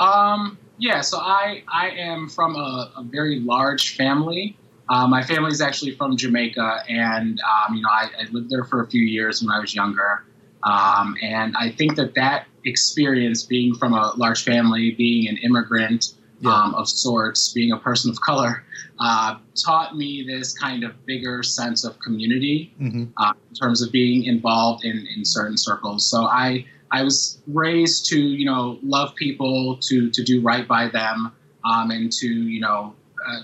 Um, 0.00 0.58
yeah, 0.78 1.00
so 1.00 1.18
I 1.18 1.62
I 1.68 1.90
am 1.90 2.28
from 2.28 2.56
a, 2.56 2.90
a 2.96 3.04
very 3.04 3.38
large 3.38 3.94
family. 3.96 4.56
Uh, 4.88 5.06
my 5.06 5.22
family 5.22 5.52
is 5.52 5.60
actually 5.60 5.92
from 5.92 6.16
Jamaica, 6.16 6.82
and 6.88 7.40
um, 7.40 7.76
you 7.76 7.82
know 7.82 7.88
I, 7.88 8.08
I, 8.18 8.24
lived 8.32 8.50
there 8.50 8.64
for 8.64 8.82
a 8.82 8.88
few 8.88 9.02
years 9.02 9.40
when 9.40 9.52
I 9.52 9.60
was 9.60 9.76
younger. 9.76 10.24
Um, 10.64 11.14
and 11.22 11.56
I 11.56 11.70
think 11.70 11.94
that 11.94 12.16
that 12.16 12.48
experience, 12.64 13.44
being 13.44 13.76
from 13.76 13.92
a 13.94 14.12
large 14.16 14.42
family, 14.42 14.90
being 14.90 15.28
an 15.28 15.36
immigrant 15.36 16.14
yeah. 16.40 16.50
um, 16.50 16.74
of 16.74 16.88
sorts, 16.88 17.52
being 17.52 17.70
a 17.70 17.78
person 17.78 18.10
of 18.10 18.20
color, 18.22 18.64
uh, 18.98 19.36
taught 19.54 19.96
me 19.96 20.24
this 20.26 20.52
kind 20.52 20.82
of 20.82 21.06
bigger 21.06 21.44
sense 21.44 21.84
of 21.84 21.96
community 22.00 22.74
mm-hmm. 22.80 23.04
uh, 23.18 23.34
in 23.48 23.54
terms 23.54 23.82
of 23.82 23.92
being 23.92 24.24
involved 24.24 24.84
in, 24.84 25.06
in 25.16 25.24
certain 25.24 25.56
circles. 25.56 26.04
So 26.04 26.24
I 26.24 26.66
I 26.90 27.02
was 27.02 27.38
raised 27.47 28.07
to 28.07 28.18
you 28.18 28.45
know 28.45 28.78
love 28.83 29.14
people, 29.14 29.76
to 29.83 30.11
to 30.11 30.23
do 30.23 30.40
right 30.40 30.66
by 30.66 30.88
them, 30.88 31.33
um, 31.64 31.90
and 31.90 32.12
to 32.12 32.26
you 32.26 32.61
know 32.61 32.95
uh, 33.26 33.42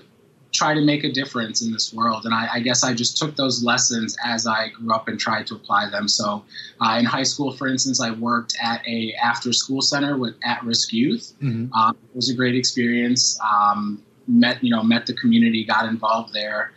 try 0.55 0.73
to 0.73 0.81
make 0.81 1.05
a 1.05 1.13
difference 1.13 1.63
in 1.63 1.73
this 1.73 1.93
world. 1.93 2.25
And 2.25 2.33
I, 2.33 2.49
I, 2.55 2.61
guess 2.61 2.85
I 2.85 2.95
just 2.95 3.19
took 3.19 3.35
those 3.35 3.65
lessons 3.65 4.17
as 4.25 4.47
I 4.47 4.69
grew 4.69 4.95
up 4.95 5.09
and 5.09 5.19
tried 5.19 5.49
to 5.49 5.57
apply 5.57 5.91
them. 5.91 6.07
So 6.07 6.45
uh, 6.81 6.97
in 6.97 7.05
high 7.05 7.25
school, 7.25 7.51
for 7.51 7.67
instance, 7.67 8.01
I 8.01 8.13
worked 8.13 8.55
at 8.63 8.87
a 8.87 9.15
after 9.15 9.53
school 9.53 9.83
center 9.83 10.17
with 10.17 10.37
at-risk 10.45 10.93
youth. 10.93 11.35
Mm-hmm. 11.43 11.73
Um, 11.73 11.97
it 12.11 12.17
was 12.17 12.31
a 12.31 12.35
great 12.35 12.55
experience. 12.55 13.39
Um, 13.41 14.03
met 14.27 14.63
you 14.63 14.71
know 14.71 14.83
met 14.83 15.07
the 15.07 15.15
community, 15.15 15.65
got 15.65 15.87
involved 15.87 16.33
there. 16.33 16.73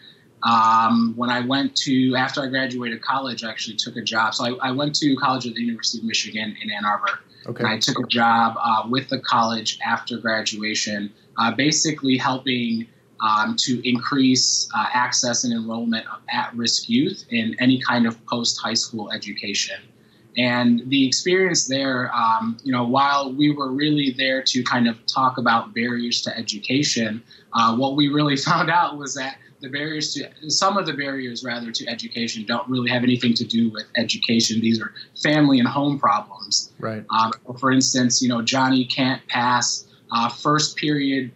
Um, 0.48 1.14
when 1.18 1.30
I 1.30 1.42
went 1.42 1.76
to 1.78 2.16
after 2.16 2.42
I 2.42 2.48
graduated 2.48 3.02
college, 3.02 3.44
I 3.44 3.50
actually 3.50 3.76
took 3.76 3.98
a 3.98 4.02
job. 4.02 4.34
So 4.34 4.46
I, 4.46 4.70
I 4.70 4.72
went 4.72 4.96
to 4.96 5.16
college 5.18 5.46
at 5.46 5.56
the 5.56 5.62
University 5.62 5.98
of 5.98 6.06
Michigan 6.06 6.56
in 6.62 6.72
Ann 6.72 6.86
Arbor. 6.86 7.20
Okay. 7.48 7.64
And 7.64 7.68
I 7.68 7.78
took 7.78 8.00
a 8.00 8.08
job 8.08 8.56
uh, 8.62 8.84
with 8.90 9.10
the 9.10 9.20
college 9.20 9.78
after 9.86 10.18
graduation, 10.18 11.14
uh, 11.38 11.52
basically 11.52 12.18
helping 12.18 12.88
um, 13.22 13.56
to 13.60 13.88
increase 13.88 14.70
uh, 14.76 14.86
access 14.94 15.44
and 15.44 15.52
enrollment 15.52 16.06
of 16.08 16.22
at 16.32 16.56
risk 16.56 16.88
youth 16.88 17.26
in 17.30 17.56
any 17.60 17.82
kind 17.82 18.06
of 18.06 18.24
post 18.28 18.60
high 18.62 18.74
school 18.74 19.12
education. 19.12 19.82
And 20.38 20.84
the 20.86 21.06
experience 21.08 21.68
there, 21.68 22.14
um, 22.14 22.58
you 22.64 22.72
know, 22.72 22.86
while 22.86 23.34
we 23.34 23.52
were 23.52 23.72
really 23.72 24.12
there 24.16 24.44
to 24.44 24.64
kind 24.64 24.88
of 24.88 25.04
talk 25.08 25.40
about 25.40 25.74
barriers 25.74 26.22
to 26.22 26.38
education, 26.38 27.24
uh, 27.54 27.76
what 27.76 27.96
we 27.96 28.08
really 28.08 28.38
found 28.50 28.70
out 28.70 28.98
was 28.98 29.16
that 29.16 29.38
the 29.60 29.70
barriers 29.70 30.14
to 30.14 30.50
some 30.50 30.78
of 30.78 30.86
the 30.86 30.94
barriers 30.94 31.44
rather 31.44 31.72
to 31.72 31.88
education 31.88 32.46
don't 32.46 32.68
really 32.70 32.90
have 32.90 33.04
anything 33.04 33.34
to 33.34 33.46
do 33.46 33.70
with 33.72 33.86
education. 33.96 34.62
These 34.62 34.82
are 34.82 34.94
family 35.22 35.60
and 35.60 35.68
home 35.68 36.00
problems. 36.00 36.72
Right. 36.80 37.04
Um, 37.10 37.34
for 37.60 37.72
instance, 37.72 38.22
you 38.22 38.30
know, 38.30 38.42
Johnny 38.42 38.86
can't 38.86 39.26
pass 39.28 39.88
uh, 40.12 40.30
first 40.30 40.78
period 40.78 41.32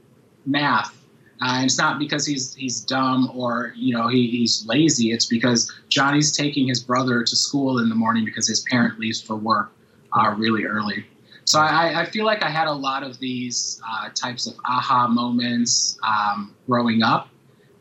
math 0.45 1.01
uh, 1.41 1.55
and 1.55 1.65
it's 1.65 1.77
not 1.77 1.97
because 1.97 2.25
he's 2.25 2.53
he's 2.53 2.81
dumb 2.81 3.31
or 3.33 3.73
you 3.75 3.97
know 3.97 4.07
he, 4.07 4.27
he's 4.27 4.65
lazy. 4.67 5.11
It's 5.11 5.25
because 5.25 5.71
Johnny's 5.89 6.35
taking 6.35 6.67
his 6.67 6.83
brother 6.83 7.23
to 7.23 7.35
school 7.35 7.79
in 7.79 7.89
the 7.89 7.95
morning 7.95 8.25
because 8.25 8.47
his 8.47 8.61
parent 8.69 8.99
leaves 8.99 9.19
for 9.19 9.35
work 9.35 9.71
uh, 10.13 10.35
really 10.37 10.65
early. 10.65 11.05
So 11.45 11.59
I, 11.59 12.01
I, 12.01 12.05
feel 12.05 12.23
like 12.23 12.43
I 12.43 12.49
had 12.49 12.67
a 12.67 12.71
lot 12.71 13.01
of 13.01 13.17
these 13.17 13.81
uh, 13.89 14.09
types 14.13 14.45
of 14.45 14.53
aha 14.63 15.07
moments 15.07 15.97
um, 16.07 16.53
growing 16.67 17.01
up, 17.01 17.29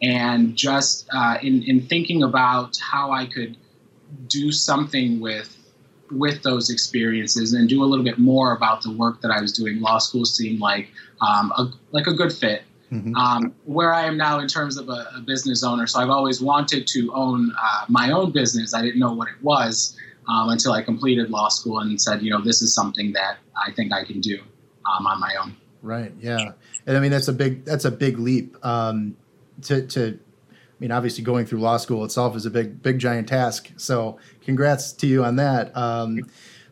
and 0.03 0.57
just 0.57 1.09
uh, 1.13 1.39
in 1.43 1.63
in 1.63 1.81
thinking 1.83 2.23
about 2.23 2.77
how 2.79 3.13
I 3.13 3.27
could 3.27 3.57
do 4.27 4.51
something 4.53 5.21
with 5.21 5.57
with 6.11 6.43
those 6.43 6.71
experiences 6.71 7.53
and 7.53 7.69
do 7.69 7.85
a 7.85 7.87
little 7.87 8.05
bit 8.05 8.19
more 8.19 8.53
about 8.57 8.83
the 8.83 8.91
work 8.91 9.21
that 9.21 9.31
I 9.31 9.41
was 9.41 9.53
doing. 9.53 9.81
Law 9.81 9.99
school 9.99 10.25
seemed 10.25 10.59
like 10.59 10.91
um, 11.21 11.53
a, 11.53 11.71
like 11.93 12.09
a 12.09 12.13
good 12.13 12.33
fit 12.33 12.65
Mm-hmm. 12.93 13.15
Um, 13.15 13.55
where 13.67 13.95
I 13.95 14.07
am 14.07 14.17
now 14.17 14.41
in 14.41 14.49
terms 14.49 14.77
of 14.77 14.89
a, 14.89 15.13
a, 15.17 15.21
business 15.21 15.63
owner. 15.63 15.87
So 15.87 16.01
I've 16.01 16.11
always 16.11 16.41
wanted 16.41 16.89
to 16.89 17.13
own 17.15 17.53
uh, 17.57 17.85
my 17.89 18.11
own 18.11 18.33
business. 18.33 18.75
I 18.75 18.83
didn't 18.83 18.99
know 18.99 19.13
what 19.13 19.29
it 19.29 19.41
was 19.43 19.97
um, 20.29 20.49
until 20.49 20.73
I 20.73 20.83
completed 20.83 21.31
law 21.31 21.49
school 21.49 21.79
and 21.79 22.01
said, 22.01 22.21
you 22.21 22.31
know, 22.31 22.41
this 22.41 22.63
is 22.63 22.75
something 22.75 23.13
that 23.13 23.39
I 23.57 23.71
think 23.71 23.93
I 23.93 24.05
can 24.05 24.21
do 24.21 24.41
um, 24.93 25.07
on 25.07 25.21
my 25.21 25.37
own. 25.41 25.57
Right. 25.83 26.13
Yeah. 26.19 26.53
And 26.85 26.97
I 26.97 27.01
mean, 27.01 27.13
that's 27.13 27.29
a 27.29 27.33
big 27.33 27.65
that's 27.65 27.85
a 27.85 27.93
big 27.93 28.19
leap 28.19 28.57
um, 28.67 29.17
to 29.63 29.87
to. 29.89 30.19
I 30.51 30.81
mean, 30.81 30.93
obviously, 30.93 31.23
going 31.23 31.45
through 31.45 31.61
law 31.61 31.77
school 31.77 32.07
itself 32.07 32.35
is 32.35 32.47
a 32.47 32.51
big, 32.51 32.83
big, 32.83 32.99
giant 32.99 33.29
task. 33.29 33.71
So, 33.77 34.19
congrats 34.41 34.93
to 34.95 35.07
you 35.07 35.23
on 35.23 35.37
that. 35.37 35.77
Um, 35.77 36.21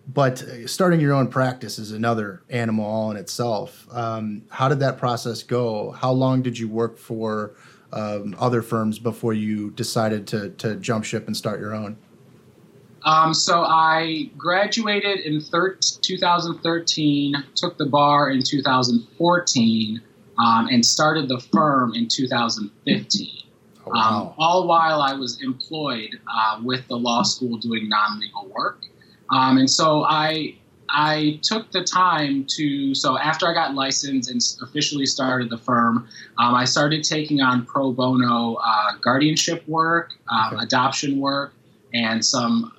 but 0.09 0.43
starting 0.65 1.01
your 1.01 1.13
own 1.13 1.29
practice 1.29 1.79
is 1.79 1.93
another 1.93 2.43
animal 2.49 2.87
all 2.87 3.11
in 3.11 3.19
itself. 3.19 3.87
Um, 3.93 4.45
how 4.49 4.69
did 4.69 4.81
that 4.81 4.97
process 4.97 5.43
go? 5.43 5.91
How 5.91 6.11
long 6.11 6.41
did 6.41 6.59
you 6.59 6.69
work 6.69 6.97
for 6.97 7.55
um, 7.93 8.35
other 8.39 8.63
firms 8.63 8.99
before 8.99 9.35
you 9.35 9.71
decided 9.73 10.27
to, 10.29 10.51
to 10.51 10.77
jump 10.77 11.05
ship 11.05 11.27
and 11.27 11.37
start 11.37 11.61
your 11.61 11.75
own? 11.75 11.99
Um, 13.05 13.33
so 13.35 13.63
I 13.63 14.31
graduated 14.37 15.21
in 15.21 15.41
thir- 15.41 15.79
2013, 16.03 17.35
took 17.55 17.77
the 17.79 17.87
bar 17.87 18.31
in 18.31 18.43
2014, 18.43 20.01
um, 20.45 20.69
and 20.69 20.85
started 20.85 21.29
the 21.29 21.39
firm 21.39 21.95
in 21.95 22.09
2015. 22.09 23.29
Oh, 23.87 23.91
wow. 23.91 24.01
Um, 24.01 24.35
all 24.39 24.67
while 24.67 25.01
I 25.01 25.15
was 25.15 25.43
employed 25.43 26.19
uh, 26.27 26.61
with 26.63 26.87
the 26.89 26.97
law 26.97 27.23
school 27.23 27.57
doing 27.57 27.89
non 27.89 28.21
legal 28.21 28.47
work. 28.47 28.83
Um, 29.31 29.59
and 29.59 29.71
so 29.71 30.05
I 30.05 30.57
I 30.91 31.39
took 31.43 31.71
the 31.71 31.85
time 31.85 32.45
to 32.57 32.95
so 32.95 33.19
after 33.19 33.47
I 33.47 33.55
got 33.55 33.75
licensed 33.75 34.31
and 34.31 34.41
officially 34.63 35.07
started 35.07 35.51
the 35.51 35.59
firm, 35.59 36.09
um, 36.39 36.55
I 36.55 36.65
started 36.65 37.05
taking 37.05 37.41
on 37.41 37.67
pro 37.67 37.93
bono 37.93 38.55
uh, 38.55 38.93
guardianship 39.01 39.67
work, 39.69 40.13
um, 40.29 40.55
okay. 40.55 40.65
adoption 40.65 41.21
work, 41.21 41.53
and 41.93 42.25
some 42.25 42.73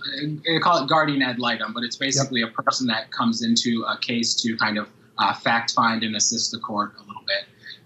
they 0.46 0.60
call 0.60 0.84
it 0.84 0.90
guardian 0.90 1.22
ad 1.22 1.40
litem, 1.40 1.74
but 1.74 1.84
it's 1.84 1.98
basically 1.98 2.42
yep. 2.42 2.50
a 2.50 2.62
person 2.62 2.88
that 2.88 3.12
comes 3.12 3.44
into 3.44 3.84
a 3.88 3.98
case 4.00 4.34
to 4.42 4.58
kind 4.58 4.78
of 4.78 4.88
uh, 5.20 5.34
fact 5.34 5.74
find 5.74 6.04
and 6.04 6.16
assist 6.16 6.52
the 6.52 6.60
court 6.60 6.94
a 6.98 7.02
little 7.02 7.06
bit. 7.08 7.09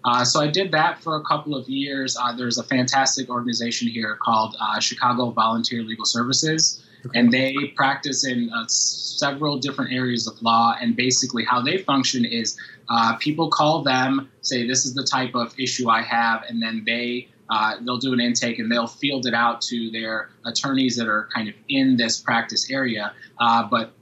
Uh, 0.06 0.26
so 0.26 0.42
I 0.42 0.48
did 0.48 0.72
that 0.72 1.02
for 1.02 1.16
a 1.16 1.22
couple 1.24 1.56
of 1.56 1.68
years. 1.70 2.18
Uh, 2.20 2.36
there's 2.36 2.58
a 2.58 2.64
fantastic 2.64 3.30
organization 3.30 3.88
here 3.88 4.18
called 4.22 4.56
uh, 4.60 4.80
Chicago 4.80 5.32
Volunteer 5.32 5.82
Legal 5.82 6.06
Services 6.06 6.84
and 7.14 7.32
they 7.32 7.56
practice 7.76 8.26
in 8.26 8.50
uh, 8.52 8.66
several 8.68 9.58
different 9.58 9.92
areas 9.92 10.28
of 10.28 10.42
law. 10.42 10.76
And 10.80 10.96
basically, 10.96 11.44
how 11.44 11.62
they 11.62 11.80
function 11.80 12.26
is 12.26 12.58
uh, 12.90 13.16
people 13.18 13.50
call 13.50 13.84
them, 13.84 14.30
say, 14.42 14.68
"This 14.68 14.86
is 14.86 14.94
the 14.94 15.04
type 15.04 15.36
of 15.36 15.54
issue 15.60 15.90
I 15.90 16.02
have," 16.02 16.44
and 16.48 16.62
then 16.62 16.84
they 16.86 17.28
uh, 17.50 17.76
they'll 17.82 17.98
do 17.98 18.14
an 18.14 18.20
intake 18.20 18.60
and 18.60 18.72
they'll 18.72 18.88
field 18.88 19.26
it 19.26 19.34
out 19.34 19.62
to 19.62 19.92
their 19.92 20.30
attorneys 20.46 20.96
that 20.98 21.08
are 21.08 21.28
kind 21.34 21.50
of 21.50 21.56
in 21.70 21.98
this 21.98 22.20
practice 22.20 22.72
area. 22.72 23.14
Uh, 23.40 23.68
but 23.70 23.94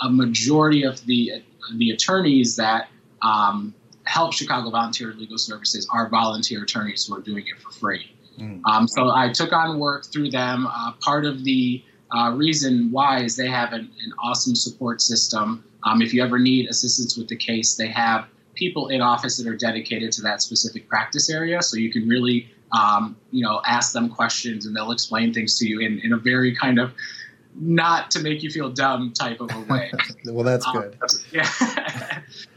a 0.00 0.10
majority 0.10 0.82
of 0.84 1.04
the 1.06 1.42
the 1.76 1.90
attorneys 1.90 2.56
that 2.56 2.88
um, 3.22 3.74
help 4.06 4.32
Chicago 4.32 4.70
Volunteer 4.70 5.12
Legal 5.12 5.38
Services 5.38 5.86
are 5.92 6.08
volunteer 6.08 6.62
attorneys 6.62 7.06
who 7.06 7.14
are 7.16 7.20
doing 7.20 7.44
it 7.46 7.60
for 7.60 7.70
free. 7.70 8.10
Mm. 8.38 8.60
Um, 8.64 8.88
so 8.88 9.10
I 9.10 9.32
took 9.32 9.52
on 9.52 9.78
work 9.78 10.06
through 10.06 10.30
them. 10.30 10.66
Uh, 10.66 10.92
part 11.00 11.24
of 11.24 11.44
the 11.44 11.82
uh, 12.16 12.32
reason 12.34 12.90
why 12.92 13.20
is 13.20 13.36
they 13.36 13.48
have 13.48 13.72
an, 13.72 13.90
an 14.04 14.12
awesome 14.22 14.54
support 14.54 15.00
system. 15.00 15.64
Um, 15.84 16.02
if 16.02 16.14
you 16.14 16.22
ever 16.22 16.38
need 16.38 16.68
assistance 16.68 17.16
with 17.16 17.28
the 17.28 17.36
case, 17.36 17.76
they 17.76 17.88
have 17.88 18.26
people 18.54 18.88
in 18.88 19.00
office 19.00 19.36
that 19.36 19.46
are 19.46 19.56
dedicated 19.56 20.12
to 20.12 20.22
that 20.22 20.40
specific 20.40 20.88
practice 20.88 21.30
area. 21.30 21.62
So 21.62 21.76
you 21.76 21.92
can 21.92 22.08
really, 22.08 22.48
um, 22.72 23.16
you 23.30 23.42
know, 23.42 23.60
ask 23.66 23.92
them 23.92 24.08
questions 24.08 24.66
and 24.66 24.74
they'll 24.74 24.92
explain 24.92 25.32
things 25.32 25.58
to 25.58 25.68
you 25.68 25.80
in, 25.80 26.00
in 26.00 26.12
a 26.12 26.16
very 26.16 26.54
kind 26.54 26.78
of 26.78 26.92
not 27.58 28.10
to 28.10 28.20
make 28.20 28.42
you 28.42 28.50
feel 28.50 28.70
dumb 28.70 29.12
type 29.12 29.40
of 29.40 29.50
a 29.50 29.60
way. 29.72 29.90
well, 30.26 30.44
that's 30.44 30.66
um, 30.66 30.74
good. 30.74 30.96
Yeah. 31.32 31.48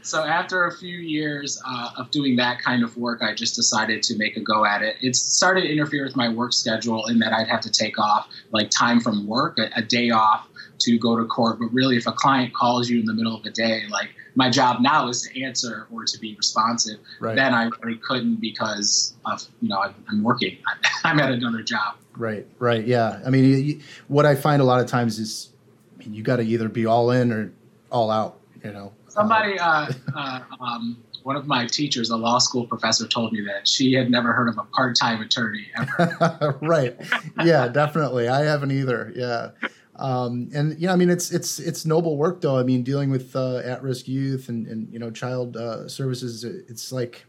So 0.02 0.24
after 0.24 0.66
a 0.66 0.72
few 0.72 0.96
years 0.96 1.60
uh, 1.66 1.90
of 1.96 2.10
doing 2.10 2.36
that 2.36 2.60
kind 2.62 2.82
of 2.82 2.96
work, 2.96 3.22
I 3.22 3.34
just 3.34 3.54
decided 3.54 4.02
to 4.04 4.16
make 4.16 4.36
a 4.36 4.40
go 4.40 4.64
at 4.64 4.82
it. 4.82 4.96
It 5.00 5.16
started 5.16 5.62
to 5.62 5.68
interfere 5.72 6.04
with 6.04 6.16
my 6.16 6.28
work 6.28 6.52
schedule 6.52 7.06
in 7.06 7.18
that 7.20 7.32
I'd 7.32 7.48
have 7.48 7.60
to 7.62 7.70
take 7.70 7.98
off 7.98 8.28
like 8.50 8.70
time 8.70 9.00
from 9.00 9.26
work, 9.26 9.58
a, 9.58 9.70
a 9.76 9.82
day 9.82 10.10
off 10.10 10.48
to 10.80 10.98
go 10.98 11.16
to 11.16 11.24
court. 11.26 11.58
But 11.58 11.66
really, 11.72 11.96
if 11.96 12.06
a 12.06 12.12
client 12.12 12.54
calls 12.54 12.88
you 12.88 13.00
in 13.00 13.06
the 13.06 13.14
middle 13.14 13.34
of 13.34 13.42
the 13.42 13.50
day, 13.50 13.82
like 13.90 14.10
my 14.34 14.50
job 14.50 14.80
now 14.80 15.08
is 15.08 15.22
to 15.22 15.42
answer 15.42 15.86
or 15.92 16.04
to 16.04 16.18
be 16.18 16.34
responsive. 16.36 16.98
Right. 17.20 17.36
Then 17.36 17.54
I 17.54 17.70
really 17.82 17.98
couldn't 17.98 18.36
because 18.36 19.14
of 19.24 19.46
you 19.60 19.68
know 19.68 19.80
I'm 20.08 20.22
working. 20.22 20.58
I'm 21.04 21.18
at 21.20 21.30
another 21.30 21.62
job. 21.62 21.96
Right, 22.16 22.46
right, 22.58 22.84
yeah. 22.84 23.20
I 23.24 23.30
mean, 23.30 23.82
what 24.08 24.26
I 24.26 24.34
find 24.34 24.60
a 24.60 24.64
lot 24.64 24.80
of 24.80 24.86
times 24.88 25.18
is, 25.18 25.50
I 25.94 26.00
mean, 26.00 26.12
you 26.12 26.22
got 26.22 26.36
to 26.36 26.42
either 26.42 26.68
be 26.68 26.84
all 26.84 27.10
in 27.10 27.32
or 27.32 27.52
all 27.90 28.10
out. 28.10 28.38
You 28.64 28.72
know, 28.72 28.92
somebody, 29.10 29.58
uh, 29.58 29.92
uh, 30.14 30.40
um, 30.60 31.02
one 31.22 31.36
of 31.36 31.46
my 31.46 31.66
teachers, 31.66 32.10
a 32.10 32.16
law 32.16 32.38
school 32.38 32.66
professor, 32.66 33.06
told 33.06 33.32
me 33.32 33.42
that 33.42 33.68
she 33.68 33.92
had 33.92 34.10
never 34.10 34.32
heard 34.32 34.48
of 34.48 34.58
a 34.58 34.64
part-time 34.64 35.20
attorney 35.20 35.66
ever. 35.76 36.58
right. 36.62 36.96
Yeah, 37.44 37.68
definitely. 37.68 38.28
I 38.28 38.42
haven't 38.42 38.70
either. 38.70 39.12
Yeah. 39.14 39.50
Um, 39.96 40.48
and 40.54 40.80
know, 40.80 40.92
I 40.92 40.96
mean, 40.96 41.10
it's 41.10 41.30
it's 41.30 41.58
it's 41.58 41.84
noble 41.84 42.16
work, 42.16 42.40
though. 42.40 42.58
I 42.58 42.62
mean, 42.62 42.82
dealing 42.82 43.10
with 43.10 43.36
uh, 43.36 43.58
at-risk 43.58 44.08
youth 44.08 44.48
and 44.48 44.66
and 44.66 44.90
you 44.90 44.98
know, 44.98 45.10
child 45.10 45.58
uh, 45.58 45.88
services. 45.88 46.42
It's 46.44 46.90
like, 46.90 47.26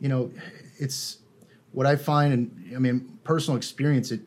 you 0.00 0.08
know, 0.08 0.30
it's 0.78 1.18
what 1.72 1.86
I 1.86 1.96
find, 1.96 2.32
and 2.34 2.76
I 2.76 2.78
mean, 2.78 3.18
personal 3.24 3.56
experience. 3.56 4.10
It 4.10 4.20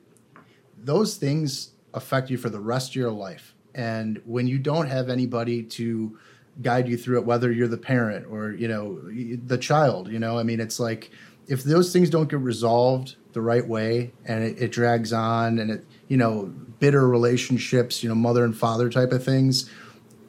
those 0.83 1.17
things 1.17 1.74
affect 1.93 2.31
you 2.31 2.38
for 2.38 2.50
the 2.50 2.60
rest 2.60 2.91
of 2.91 2.95
your 2.95 3.12
life. 3.12 3.53
And 3.75 4.22
when 4.25 4.48
you 4.48 4.60
don't 4.60 4.88
have 4.88 5.10
anybody 5.10 5.63
to 5.63 6.17
guide 6.62 6.88
you 6.88 6.98
through 6.98 7.19
it, 7.19 7.25
whether 7.25 7.51
you're 7.51 7.67
the 7.67 7.77
parent 7.77 8.27
or, 8.29 8.51
you 8.51 8.67
know, 8.67 9.00
the 9.45 9.57
child, 9.57 10.10
you 10.10 10.19
know, 10.19 10.38
I 10.38 10.43
mean, 10.43 10.60
it's 10.60 10.79
like 10.79 11.12
if 11.48 11.63
those 11.63 11.91
things 11.91 12.10
don't 12.10 12.29
get 12.29 12.39
resolved 12.39 13.15
the 13.33 13.41
right 13.41 13.67
way 13.67 14.13
and 14.25 14.43
it, 14.43 14.62
it 14.62 14.72
drags 14.72 15.12
on 15.12 15.60
and 15.60 15.72
it, 15.72 15.86
you 16.07 16.17
know, 16.17 16.53
bitter 16.79 17.07
relationships, 17.07 18.03
you 18.03 18.10
know, 18.10 18.15
mother 18.15 18.45
and 18.45 18.55
father 18.55 18.89
type 18.89 19.12
of 19.12 19.24
things, 19.24 19.69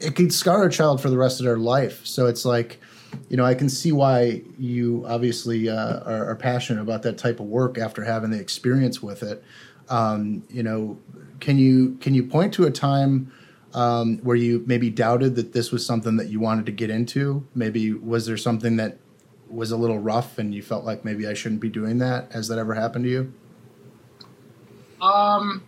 it 0.01 0.17
could 0.17 0.33
scar 0.33 0.65
a 0.65 0.71
child 0.71 1.01
for 1.01 1.11
the 1.11 1.19
rest 1.19 1.41
of 1.41 1.47
their 1.47 1.59
life. 1.59 2.05
So 2.07 2.27
it's 2.27 2.45
like, 2.45 2.81
you 3.29 3.37
know, 3.37 3.45
I 3.45 3.55
can 3.55 3.69
see 3.69 3.93
why 3.93 4.43
you 4.59 5.05
obviously 5.07 5.69
uh, 5.69 6.01
are, 6.01 6.31
are, 6.31 6.37
passionate 6.37 6.83
about 6.83 7.03
that 7.03 7.17
type 7.17 7.39
of 7.39 7.47
work 7.47 7.79
after 7.79 8.03
having 8.03 8.31
the 8.31 8.41
experience 8.41 9.01
with 9.01 9.23
it. 9.23 9.45
Um, 9.89 10.43
you 10.49 10.65
know, 10.65 10.99
can 11.39 11.59
you 11.59 11.97
can 12.01 12.15
you 12.15 12.25
point 12.25 12.55
to 12.55 12.65
a 12.65 12.71
time 12.71 13.33
um, 13.75 14.19
where 14.19 14.37
you 14.37 14.63
maybe 14.67 14.89
doubted 14.89 15.35
that 15.37 15.53
this 15.53 15.71
was 15.71 15.85
something 15.85 16.17
that 16.17 16.29
you 16.29 16.41
wanted 16.41 16.67
to 16.67 16.73
get 16.73 16.91
into? 16.91 17.47
Maybe 17.55 17.93
was 17.93 18.27
there 18.27 18.37
something 18.37 18.77
that 18.77 18.99
was 19.49 19.71
a 19.71 19.77
little 19.77 19.99
rough 19.99 20.39
and 20.39 20.55
you 20.55 20.63
felt 20.63 20.85
like 20.85 21.05
maybe 21.05 21.27
I 21.27 21.35
shouldn't 21.35 21.61
be 21.61 21.69
doing 21.69 21.99
that? 21.99 22.33
Has 22.33 22.49
that 22.49 22.59
ever 22.59 22.75
happened 22.75 23.05
to 23.05 23.11
you? 23.11 23.33
Um, 25.03 25.63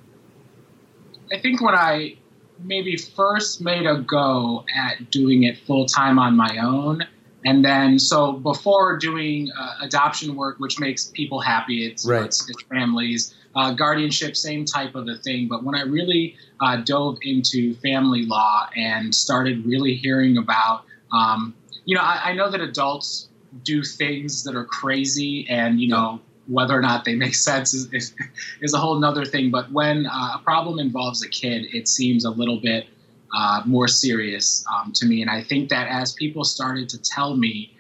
I 1.33 1.39
think 1.41 1.61
when 1.61 1.75
I 1.75 2.17
maybe 2.63 2.97
first 2.97 3.61
made 3.61 3.87
a 3.87 4.01
go 4.01 4.65
at 4.75 5.11
doing 5.11 5.43
it 5.43 5.59
full 5.59 5.87
time 5.87 6.19
on 6.19 6.37
my 6.37 6.59
own. 6.59 7.07
And 7.47 7.65
then, 7.65 8.00
so 8.00 8.33
before 8.33 8.97
doing 8.97 9.53
uh, 9.57 9.75
adoption 9.81 10.35
work, 10.35 10.59
which 10.59 10.81
makes 10.81 11.05
people 11.05 11.38
happy, 11.41 11.87
it's, 11.87 12.05
right. 12.05 12.25
it's, 12.25 12.50
it's 12.50 12.62
families, 12.65 13.37
uh, 13.55 13.73
guardianship, 13.73 14.37
same 14.37 14.65
type 14.65 14.97
of 14.97 15.07
a 15.07 15.15
thing. 15.19 15.47
But 15.47 15.62
when 15.62 15.76
I 15.76 15.83
really 15.83 16.35
uh, 16.61 16.79
dove 16.79 17.19
into 17.23 17.76
family 17.76 18.26
law 18.26 18.69
and 18.75 19.15
started 19.15 19.65
really 19.65 19.95
hearing 19.95 20.38
about, 20.38 20.83
um, 21.12 21.55
you 21.85 21.95
know, 21.95 22.03
I, 22.03 22.31
I, 22.31 22.33
know 22.33 22.50
that 22.50 22.61
adults 22.61 23.29
do 23.62 23.85
things 23.85 24.43
that 24.43 24.57
are 24.57 24.65
crazy 24.65 25.47
and, 25.49 25.81
you 25.81 25.87
know, 25.87 26.21
whether 26.49 26.76
or 26.76 26.83
not 26.83 27.05
they 27.05 27.15
make 27.15 27.35
sense 27.50 27.73
is, 27.75 27.93
is, 27.93 28.12
is 28.61 28.75
a 28.75 28.79
whole 28.79 28.99
nother 28.99 29.25
thing. 29.25 29.53
But 29.53 29.71
when 29.71 30.07
uh, 30.07 30.33
a 30.35 30.41
problem 30.43 30.81
involves 30.81 31.23
a 31.23 31.29
kid, 31.29 31.67
it 31.73 31.87
seems 31.87 32.25
a 32.25 32.31
little 32.31 32.61
bit 32.61 32.88
uh, 33.35 33.62
more 33.64 33.88
serious 33.88 34.64
um, 34.73 34.92
to 34.92 35.06
me. 35.06 35.23
And 35.23 35.30
I 35.30 35.42
think 35.42 35.68
that 35.71 35.88
as 35.88 36.12
people 36.12 36.45
started 36.45 36.88
to 36.90 37.02
tell 37.02 37.37
me, 37.37 37.73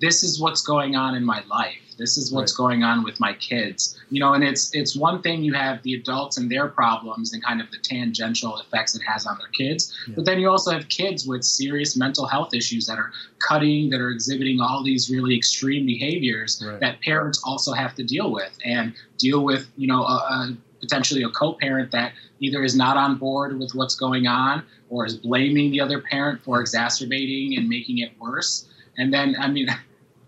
this 0.00 0.24
is 0.24 0.40
what's 0.40 0.62
going 0.62 0.96
on 0.96 1.14
in 1.14 1.24
my 1.24 1.42
life, 1.48 1.78
this 1.96 2.16
is 2.16 2.32
what's 2.32 2.52
right. 2.52 2.64
going 2.64 2.82
on 2.82 3.04
with 3.04 3.20
my 3.20 3.34
kids, 3.34 3.96
you 4.10 4.18
know, 4.18 4.34
and 4.34 4.42
it's 4.42 4.74
it's 4.74 4.96
one 4.96 5.22
thing 5.22 5.44
you 5.44 5.54
have 5.54 5.80
the 5.84 5.94
adults 5.94 6.38
and 6.38 6.50
their 6.50 6.66
problems 6.66 7.32
and 7.32 7.44
kind 7.44 7.60
of 7.60 7.70
the 7.70 7.78
tangential 7.78 8.58
effects 8.58 8.96
it 8.96 9.02
has 9.02 9.26
on 9.26 9.38
their 9.38 9.48
kids, 9.48 9.96
yeah. 10.08 10.14
but 10.16 10.24
then 10.24 10.40
you 10.40 10.50
also 10.50 10.72
have 10.72 10.88
kids 10.88 11.24
with 11.24 11.44
serious 11.44 11.96
mental 11.96 12.26
health 12.26 12.52
issues 12.52 12.84
that 12.86 12.98
are 12.98 13.12
cutting, 13.38 13.90
that 13.90 14.00
are 14.00 14.10
exhibiting 14.10 14.60
all 14.60 14.82
these 14.82 15.08
really 15.08 15.36
extreme 15.36 15.86
behaviors 15.86 16.60
right. 16.66 16.80
that 16.80 17.00
parents 17.02 17.40
also 17.44 17.72
have 17.72 17.94
to 17.94 18.02
deal 18.02 18.32
with 18.32 18.58
and 18.64 18.94
deal 19.18 19.44
with, 19.44 19.68
you 19.76 19.86
know, 19.86 20.02
a, 20.02 20.16
a, 20.16 20.56
potentially 20.82 21.22
a 21.22 21.28
co-parent 21.30 21.92
that 21.92 22.12
either 22.40 22.62
is 22.62 22.76
not 22.76 22.96
on 22.96 23.16
board 23.16 23.58
with 23.58 23.72
what's 23.74 23.94
going 23.94 24.26
on 24.26 24.64
or 24.90 25.06
is 25.06 25.16
blaming 25.16 25.70
the 25.70 25.80
other 25.80 26.02
parent 26.02 26.42
for 26.42 26.60
exacerbating 26.60 27.56
and 27.56 27.68
making 27.68 27.98
it 27.98 28.10
worse. 28.20 28.68
And 28.98 29.14
then, 29.14 29.36
I 29.38 29.48
mean, 29.48 29.68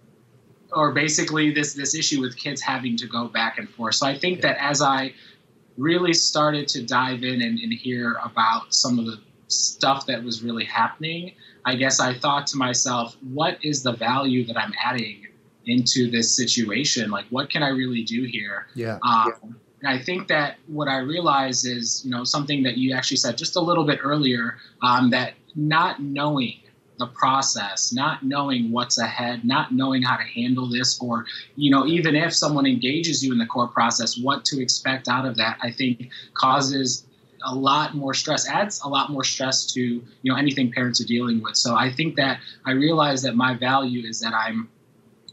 or 0.73 0.93
basically 0.93 1.53
this 1.53 1.75
this 1.75 1.95
issue 1.95 2.21
with 2.21 2.37
kids 2.37 2.61
having 2.61 2.97
to 2.97 3.07
go 3.07 3.29
back 3.29 3.59
and 3.59 3.69
forth. 3.69 3.97
So 3.97 4.07
I 4.07 4.19
think 4.19 4.41
that 4.43 4.57
as 4.61 4.81
I 4.81 5.13
really 5.77 6.15
started 6.15 6.69
to 6.69 6.83
dive 6.83 7.25
in 7.25 7.43
and, 7.43 7.59
and 7.59 7.73
hear 7.73 8.17
about 8.25 8.73
some 8.73 8.99
of 8.99 9.07
the 9.07 9.21
stuff 9.49 10.07
that 10.07 10.23
was 10.23 10.43
really 10.43 10.65
happening, 10.65 11.33
I 11.65 11.75
guess 11.75 12.01
I 12.01 12.17
thought 12.19 12.47
to 12.49 12.57
myself, 12.57 13.17
what 13.33 13.59
is 13.63 13.83
the 13.83 13.93
value 13.93 14.45
that 14.47 14.57
I'm 14.57 14.73
adding 14.83 15.27
into 15.67 16.11
this 16.11 16.35
situation? 16.35 17.11
Like, 17.11 17.27
what 17.31 17.51
can 17.51 17.63
I 17.63 17.69
really 17.69 18.03
do 18.03 18.23
here? 18.25 18.67
Yeah. 18.75 18.99
Um, 19.03 19.57
and 19.85 19.93
I 19.93 20.03
think 20.03 20.29
that 20.29 20.57
what 20.67 20.89
I 20.89 20.99
realize 20.99 21.67
is, 21.67 22.03
you 22.07 22.11
know, 22.11 22.25
something 22.25 22.63
that 22.63 22.79
you 22.79 22.95
actually 22.95 23.19
said 23.19 23.37
just 23.37 23.55
a 23.55 23.61
little 23.61 23.85
bit 23.85 24.01
earlier, 24.03 24.57
um, 24.81 25.11
that 25.11 25.35
not 25.55 26.03
knowing 26.03 26.59
the 26.99 27.09
process, 27.09 27.93
not 27.93 28.25
knowing 28.25 28.73
what's 28.73 28.99
ahead, 28.99 29.45
not 29.45 29.75
knowing 29.75 30.03
how 30.03 30.17
to 30.17 30.23
handle 30.23 30.71
this, 30.71 30.99
or, 31.03 31.27
you 31.57 31.71
know, 31.71 31.85
even 31.85 32.17
if 32.17 32.35
someone 32.35 32.65
engages 32.65 33.23
you 33.23 33.31
in 33.31 33.37
the 33.37 33.45
court 33.45 33.75
process, 33.75 34.17
what 34.17 34.43
to 34.47 34.63
expect 34.63 35.07
out 35.07 35.27
of 35.27 35.37
that, 35.37 35.59
I 35.61 35.71
think 35.71 36.09
causes 36.33 37.05
a 37.45 37.55
lot 37.55 37.95
more 37.95 38.15
stress, 38.15 38.49
adds 38.49 38.81
a 38.85 38.89
lot 38.89 39.11
more 39.11 39.23
stress 39.23 39.71
to, 39.75 39.83
you 39.83 40.03
know, 40.25 40.37
anything 40.37 40.73
parents 40.73 40.99
are 41.03 41.07
dealing 41.07 41.43
with. 41.43 41.57
So 41.57 41.77
I 41.77 41.93
think 41.93 42.17
that 42.17 42.41
I 42.65 42.71
realize 42.71 43.21
that 43.21 43.37
my 43.37 43.55
value 43.55 44.09
is 44.09 44.19
that 44.21 44.33
I'm 44.33 44.71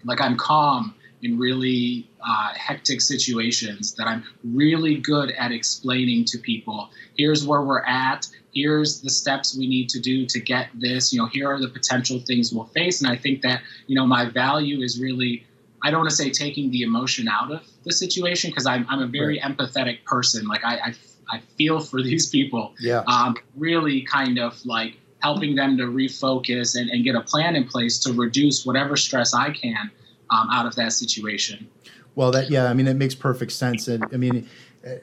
like 0.03 0.20
I'm 0.20 0.36
calm 0.36 0.96
in 1.24 1.38
really 1.38 2.10
uh, 2.25 2.54
hectic 2.56 3.01
situations 3.01 3.94
that 3.96 4.08
I'm 4.08 4.24
really 4.44 4.96
good 4.96 5.32
at 5.32 5.51
explaining 5.51 6.25
to 6.25 6.38
people. 6.38 6.90
Here's 7.18 7.46
where 7.46 7.62
we're 7.62 7.84
at. 7.84 8.28
Here's 8.54 9.01
the 9.01 9.10
steps 9.10 9.58
we 9.58 9.68
need 9.68 9.90
to 9.90 10.00
do 10.00 10.25
to 10.25 10.40
get 10.40 10.68
this. 10.74 11.13
You 11.13 11.20
know 11.20 11.28
here 11.28 11.50
are 11.51 11.60
the 11.60 11.70
potential 11.70 12.20
things 12.20 12.51
we'll 12.54 12.66
face. 12.66 13.01
And 13.01 13.12
i 13.12 13.15
think 13.15 13.41
that 13.41 13.62
you 13.88 13.95
know 13.95 14.06
my 14.06 14.26
value 14.26 14.82
is 14.82 15.00
really 15.00 15.45
i 15.84 15.89
don't 15.89 16.02
want 16.02 16.10
to 16.10 16.15
say 16.15 16.30
taking 16.30 16.69
the 16.72 16.82
emotion 16.82 17.28
out 17.28 17.52
of 17.52 17.62
the 17.84 17.93
situation 17.93 18.50
because 18.50 18.65
I'm, 18.65 18.86
I'm 18.89 19.02
a 19.02 19.08
very 19.08 19.39
right. 19.39 19.58
empathetic 19.58 20.04
person. 20.06 20.48
Like 20.48 20.63
I, 20.63 20.76
I, 20.76 20.93
I 21.32 21.39
feel 21.58 21.80
for 21.80 22.02
these 22.10 22.30
people. 22.30 22.74
Yeah. 22.80 23.04
Um, 23.08 23.36
really 23.56 24.02
kind 24.04 24.38
of 24.38 24.63
like 24.65 24.98
helping 25.22 25.56
them 25.56 25.78
to 25.78 25.84
refocus 25.84 26.80
and, 26.80 26.89
and 26.89 27.04
get 27.04 27.15
a 27.15 27.22
plan 27.22 27.56
in 27.56 27.67
place 27.67 28.00
to 28.00 28.13
reduce 28.13 28.65
whatever 28.65 28.98
stress 28.98 29.36
i 29.36 29.52
can 29.52 29.91
um, 30.32 30.50
out 30.52 30.65
of 30.65 30.76
that 30.76 30.94
situation. 30.94 31.70
Well 32.15 32.32
that 32.32 32.50
yeah 32.50 32.65
i 32.65 32.74
mean 32.74 32.88
it 32.88 32.96
makes 32.96 33.15
perfect 33.15 33.52
sense. 33.52 33.88
And 33.88 34.06
i 34.12 34.17
mean 34.17 34.48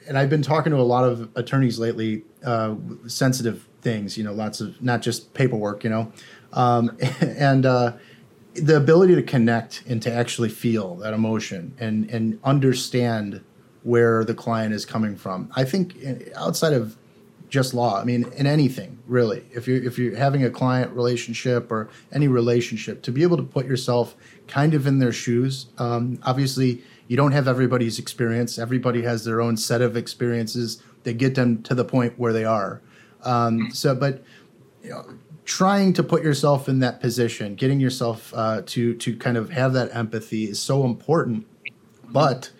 and 0.07 0.17
I've 0.17 0.29
been 0.29 0.41
talking 0.41 0.71
to 0.71 0.79
a 0.79 0.81
lot 0.83 1.05
of 1.05 1.29
attorneys 1.35 1.79
lately, 1.79 2.23
uh, 2.43 2.75
sensitive 3.07 3.67
things, 3.81 4.17
you 4.17 4.23
know, 4.23 4.33
lots 4.33 4.59
of 4.59 4.81
not 4.81 5.01
just 5.01 5.33
paperwork, 5.33 5.83
you 5.83 5.89
know, 5.89 6.11
um, 6.53 6.97
and 7.21 7.65
uh, 7.65 7.93
the 8.55 8.75
ability 8.75 9.15
to 9.15 9.23
connect 9.23 9.83
and 9.87 10.01
to 10.01 10.11
actually 10.11 10.49
feel 10.49 10.95
that 10.95 11.13
emotion 11.13 11.73
and 11.79 12.09
and 12.09 12.39
understand 12.43 13.41
where 13.83 14.25
the 14.25 14.33
client 14.33 14.73
is 14.73 14.85
coming 14.85 15.15
from. 15.15 15.49
I 15.55 15.63
think 15.63 15.95
outside 16.35 16.73
of 16.73 16.97
just 17.49 17.73
law, 17.73 17.99
I 17.99 18.03
mean, 18.03 18.25
in 18.35 18.45
anything 18.45 18.99
really, 19.07 19.43
if 19.51 19.67
you're 19.67 19.83
if 19.83 19.97
you're 19.97 20.15
having 20.15 20.43
a 20.43 20.49
client 20.49 20.91
relationship 20.91 21.71
or 21.71 21.89
any 22.11 22.27
relationship, 22.27 23.01
to 23.03 23.11
be 23.11 23.23
able 23.23 23.37
to 23.37 23.43
put 23.43 23.65
yourself 23.65 24.15
kind 24.47 24.73
of 24.73 24.85
in 24.85 24.99
their 24.99 25.11
shoes, 25.11 25.67
um, 25.77 26.19
obviously 26.23 26.83
you 27.07 27.17
don't 27.17 27.31
have 27.31 27.47
everybody's 27.47 27.97
experience. 27.97 28.59
Everybody 28.59 29.01
has 29.01 29.25
their 29.25 29.41
own 29.41 29.57
set 29.57 29.81
of 29.81 29.97
experiences 29.97 30.81
that 31.03 31.13
get 31.13 31.35
them 31.35 31.63
to 31.63 31.73
the 31.73 31.83
point 31.83 32.19
where 32.19 32.33
they 32.33 32.45
are. 32.45 32.81
Um, 33.23 33.71
so, 33.71 33.95
but 33.95 34.23
you 34.83 34.91
know, 34.91 35.05
trying 35.43 35.93
to 35.93 36.03
put 36.03 36.21
yourself 36.21 36.69
in 36.69 36.79
that 36.79 37.01
position, 37.01 37.55
getting 37.55 37.79
yourself 37.79 38.31
uh, 38.35 38.61
to 38.67 38.93
to 38.95 39.17
kind 39.17 39.37
of 39.37 39.49
have 39.49 39.73
that 39.73 39.93
empathy 39.95 40.45
is 40.45 40.59
so 40.59 40.85
important. 40.85 41.47
But, 42.11 42.51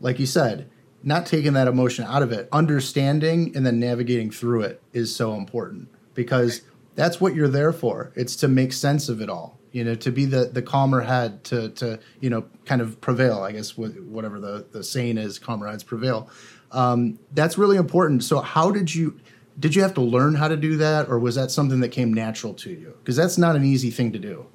like 0.00 0.18
you 0.18 0.26
said, 0.26 0.70
not 1.02 1.26
taking 1.26 1.54
that 1.54 1.68
emotion 1.68 2.04
out 2.04 2.22
of 2.22 2.32
it, 2.32 2.48
understanding 2.52 3.52
and 3.56 3.64
then 3.64 3.80
navigating 3.80 4.30
through 4.30 4.62
it 4.62 4.82
is 4.92 5.14
so 5.14 5.34
important 5.34 5.88
because 6.14 6.62
that's 6.94 7.20
what 7.20 7.34
you're 7.34 7.48
there 7.48 7.72
for. 7.72 8.12
It's 8.14 8.36
to 8.36 8.48
make 8.48 8.72
sense 8.72 9.08
of 9.08 9.20
it 9.20 9.30
all 9.30 9.60
you 9.72 9.84
know, 9.84 9.94
to 9.94 10.10
be 10.10 10.24
the, 10.24 10.46
the 10.46 10.62
calmer 10.62 11.00
head 11.00 11.44
to, 11.44 11.68
to, 11.70 11.98
you 12.20 12.30
know, 12.30 12.44
kind 12.64 12.80
of 12.80 13.00
prevail, 13.00 13.40
I 13.40 13.52
guess, 13.52 13.76
whatever 13.76 14.40
the, 14.40 14.66
the 14.72 14.82
saying 14.82 15.18
is, 15.18 15.38
calmer 15.38 15.68
heads 15.68 15.84
prevail. 15.84 16.28
Um, 16.72 17.18
that's 17.32 17.56
really 17.56 17.76
important. 17.76 18.24
So 18.24 18.40
how 18.40 18.70
did 18.70 18.94
you, 18.94 19.20
did 19.58 19.74
you 19.74 19.82
have 19.82 19.94
to 19.94 20.00
learn 20.00 20.34
how 20.34 20.48
to 20.48 20.56
do 20.56 20.76
that 20.78 21.08
or 21.08 21.18
was 21.18 21.34
that 21.36 21.50
something 21.50 21.80
that 21.80 21.90
came 21.90 22.12
natural 22.12 22.54
to 22.54 22.70
you? 22.70 22.94
Because 22.98 23.16
that's 23.16 23.38
not 23.38 23.56
an 23.56 23.64
easy 23.64 23.90
thing 23.90 24.12
to 24.12 24.18
do. 24.18 24.46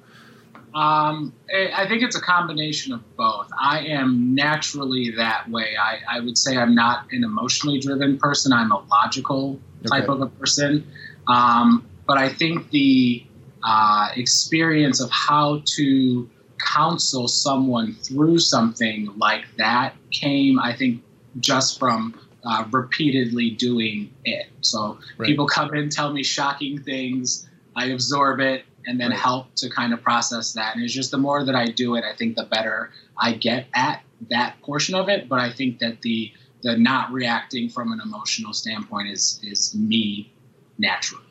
Um, 0.76 1.32
I 1.74 1.86
think 1.88 2.02
it's 2.02 2.16
a 2.16 2.20
combination 2.20 2.92
of 2.92 3.16
both. 3.16 3.48
I 3.58 3.80
am 3.86 4.34
naturally 4.34 5.10
that 5.16 5.48
way. 5.48 5.74
I, 5.80 6.00
I 6.06 6.20
would 6.20 6.36
say 6.36 6.58
I'm 6.58 6.74
not 6.74 7.10
an 7.12 7.24
emotionally 7.24 7.80
driven 7.80 8.18
person. 8.18 8.52
I'm 8.52 8.70
a 8.70 8.84
logical 8.84 9.58
type 9.86 10.04
okay. 10.04 10.12
of 10.12 10.20
a 10.20 10.26
person. 10.26 10.86
Um, 11.28 11.88
but 12.06 12.18
I 12.18 12.28
think 12.28 12.70
the 12.72 13.24
uh, 13.62 14.10
experience 14.16 15.00
of 15.00 15.10
how 15.10 15.62
to 15.76 16.28
counsel 16.58 17.26
someone 17.26 17.94
through 17.94 18.38
something 18.40 19.10
like 19.16 19.44
that 19.56 19.94
came, 20.10 20.58
I 20.58 20.76
think, 20.76 21.02
just 21.40 21.78
from 21.78 22.20
uh, 22.44 22.66
repeatedly 22.70 23.48
doing 23.48 24.12
it. 24.26 24.48
So 24.60 24.98
right. 25.16 25.26
people 25.26 25.46
come 25.46 25.74
in, 25.74 25.88
tell 25.88 26.12
me 26.12 26.22
shocking 26.22 26.82
things, 26.82 27.48
I 27.74 27.86
absorb 27.86 28.40
it, 28.40 28.64
and 28.86 29.00
then 29.00 29.10
right. 29.10 29.18
help 29.18 29.54
to 29.56 29.68
kind 29.68 29.92
of 29.92 30.02
process 30.02 30.52
that. 30.52 30.74
And 30.74 30.84
it's 30.84 30.92
just 30.92 31.10
the 31.10 31.18
more 31.18 31.44
that 31.44 31.54
I 31.54 31.66
do 31.66 31.96
it, 31.96 32.04
I 32.04 32.14
think 32.14 32.36
the 32.36 32.44
better 32.44 32.90
I 33.18 33.32
get 33.32 33.66
at 33.74 34.02
that 34.30 34.60
portion 34.62 34.94
of 34.94 35.08
it. 35.08 35.28
But 35.28 35.40
I 35.40 35.52
think 35.52 35.78
that 35.80 36.02
the 36.02 36.32
the 36.62 36.76
not 36.76 37.12
reacting 37.12 37.68
from 37.68 37.92
an 37.92 38.00
emotional 38.04 38.52
standpoint 38.52 39.08
is 39.08 39.40
is 39.42 39.74
me 39.74 40.32
naturally. 40.78 41.22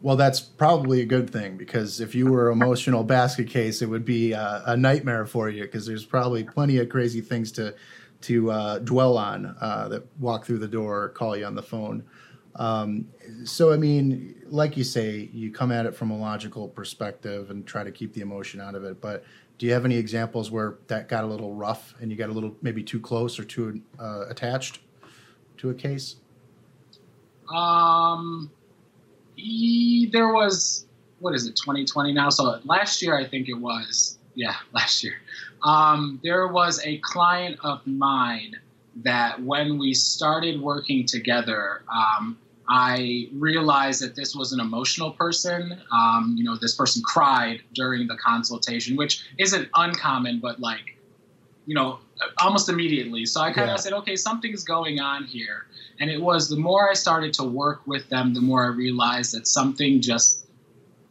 Well, 0.00 0.16
that's 0.16 0.38
probably 0.38 1.00
a 1.00 1.04
good 1.04 1.28
thing 1.28 1.56
because 1.56 2.00
if 2.00 2.14
you 2.14 2.26
were 2.30 2.50
emotional 2.50 3.02
basket 3.02 3.48
case, 3.48 3.82
it 3.82 3.86
would 3.86 4.04
be 4.04 4.32
uh, 4.32 4.60
a 4.66 4.76
nightmare 4.76 5.26
for 5.26 5.50
you 5.50 5.62
because 5.62 5.86
there's 5.86 6.04
probably 6.04 6.44
plenty 6.44 6.78
of 6.78 6.88
crazy 6.88 7.20
things 7.20 7.50
to 7.52 7.74
to 8.20 8.50
uh, 8.50 8.78
dwell 8.80 9.16
on 9.16 9.56
uh, 9.60 9.88
that 9.88 10.04
walk 10.18 10.44
through 10.44 10.58
the 10.58 10.68
door, 10.68 11.08
call 11.10 11.36
you 11.36 11.44
on 11.44 11.54
the 11.54 11.62
phone. 11.62 12.04
Um, 12.56 13.06
so, 13.44 13.72
I 13.72 13.76
mean, 13.76 14.34
like 14.50 14.76
you 14.76 14.84
say, 14.84 15.28
you 15.32 15.50
come 15.50 15.72
at 15.72 15.86
it 15.86 15.94
from 15.94 16.10
a 16.10 16.16
logical 16.16 16.68
perspective 16.68 17.50
and 17.50 17.66
try 17.66 17.84
to 17.84 17.90
keep 17.90 18.12
the 18.12 18.20
emotion 18.20 18.60
out 18.60 18.74
of 18.74 18.84
it. 18.84 19.00
But 19.00 19.24
do 19.58 19.66
you 19.66 19.72
have 19.72 19.84
any 19.84 19.96
examples 19.96 20.50
where 20.50 20.76
that 20.86 21.08
got 21.08 21.24
a 21.24 21.26
little 21.26 21.54
rough 21.54 21.94
and 22.00 22.10
you 22.10 22.16
got 22.16 22.30
a 22.30 22.32
little 22.32 22.56
maybe 22.62 22.82
too 22.82 23.00
close 23.00 23.38
or 23.38 23.44
too 23.44 23.80
uh, 23.98 24.26
attached 24.28 24.80
to 25.58 25.70
a 25.70 25.74
case? 25.74 26.16
Um 27.52 28.50
there 30.12 30.32
was 30.32 30.86
what 31.20 31.34
is 31.34 31.46
it 31.46 31.56
2020 31.56 32.12
now 32.12 32.28
so 32.28 32.58
last 32.64 33.02
year 33.02 33.16
i 33.16 33.26
think 33.26 33.48
it 33.48 33.54
was 33.54 34.18
yeah 34.34 34.56
last 34.72 35.02
year 35.02 35.14
um, 35.64 36.20
there 36.22 36.46
was 36.46 36.80
a 36.84 36.98
client 36.98 37.58
of 37.64 37.84
mine 37.84 38.54
that 39.02 39.42
when 39.42 39.76
we 39.76 39.92
started 39.92 40.60
working 40.60 41.04
together 41.04 41.82
um, 41.92 42.38
I 42.68 43.28
realized 43.32 44.02
that 44.02 44.14
this 44.14 44.34
was 44.34 44.52
an 44.52 44.60
emotional 44.60 45.12
person. 45.12 45.80
Um, 45.90 46.34
you 46.36 46.44
know, 46.44 46.56
this 46.56 46.74
person 46.74 47.02
cried 47.02 47.62
during 47.74 48.06
the 48.06 48.16
consultation, 48.16 48.96
which 48.96 49.24
isn't 49.38 49.68
uncommon, 49.74 50.40
but 50.40 50.60
like, 50.60 50.96
you 51.64 51.74
know, 51.74 51.98
almost 52.38 52.68
immediately. 52.68 53.24
So 53.24 53.40
I 53.40 53.52
kind 53.52 53.70
of 53.70 53.74
yeah. 53.74 53.80
said, 53.80 53.92
okay, 53.94 54.16
something's 54.16 54.64
going 54.64 55.00
on 55.00 55.24
here. 55.24 55.66
And 56.00 56.10
it 56.10 56.20
was 56.20 56.48
the 56.48 56.56
more 56.56 56.90
I 56.90 56.94
started 56.94 57.32
to 57.34 57.44
work 57.44 57.86
with 57.86 58.08
them, 58.10 58.34
the 58.34 58.40
more 58.40 58.64
I 58.64 58.68
realized 58.68 59.34
that 59.34 59.46
something 59.46 60.00
just 60.00 60.46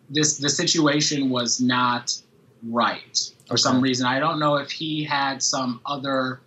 this 0.09 0.37
the 0.37 0.49
situation 0.49 1.29
was 1.29 1.59
not 1.59 2.17
right 2.63 3.31
for 3.47 3.53
okay. 3.53 3.61
some 3.61 3.81
reason. 3.81 4.05
I 4.05 4.19
don't 4.19 4.39
know 4.39 4.55
if 4.55 4.71
he 4.71 5.03
had 5.03 5.43
some 5.43 5.81
other 5.85 6.39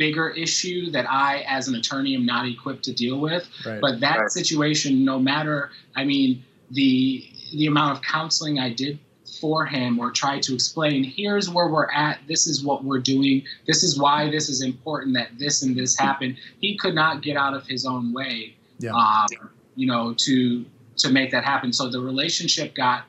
bigger 0.00 0.30
issue 0.30 0.90
that 0.90 1.06
I, 1.08 1.44
as 1.46 1.68
an 1.68 1.74
attorney, 1.74 2.14
am 2.16 2.24
not 2.24 2.48
equipped 2.48 2.82
to 2.84 2.92
deal 2.92 3.20
with. 3.20 3.46
Right. 3.66 3.80
But 3.80 4.00
that 4.00 4.18
right. 4.18 4.30
situation, 4.30 5.04
no 5.04 5.18
matter, 5.20 5.70
I 5.94 6.04
mean, 6.04 6.42
the 6.70 7.24
the 7.52 7.66
amount 7.66 7.96
of 7.96 8.02
counseling 8.02 8.58
I 8.58 8.72
did 8.72 8.98
for 9.40 9.66
him 9.66 9.98
or 9.98 10.10
tried 10.10 10.42
to 10.44 10.54
explain, 10.54 11.04
here's 11.04 11.50
where 11.50 11.68
we're 11.68 11.90
at. 11.90 12.20
This 12.26 12.46
is 12.46 12.64
what 12.64 12.82
we're 12.82 13.00
doing. 13.00 13.42
This 13.66 13.82
is 13.82 13.98
why 13.98 14.30
this 14.30 14.48
is 14.48 14.62
important 14.62 15.14
that 15.14 15.38
this 15.38 15.62
and 15.62 15.76
this 15.76 15.98
happened. 15.98 16.36
He 16.60 16.76
could 16.76 16.94
not 16.94 17.22
get 17.22 17.36
out 17.36 17.54
of 17.54 17.66
his 17.66 17.84
own 17.84 18.12
way, 18.12 18.56
yeah. 18.78 18.92
um, 18.92 19.50
you 19.76 19.86
know, 19.86 20.14
to 20.26 20.64
to 20.96 21.10
make 21.10 21.30
that 21.32 21.44
happen. 21.44 21.72
So 21.72 21.90
the 21.90 22.00
relationship 22.00 22.74
got 22.74 23.04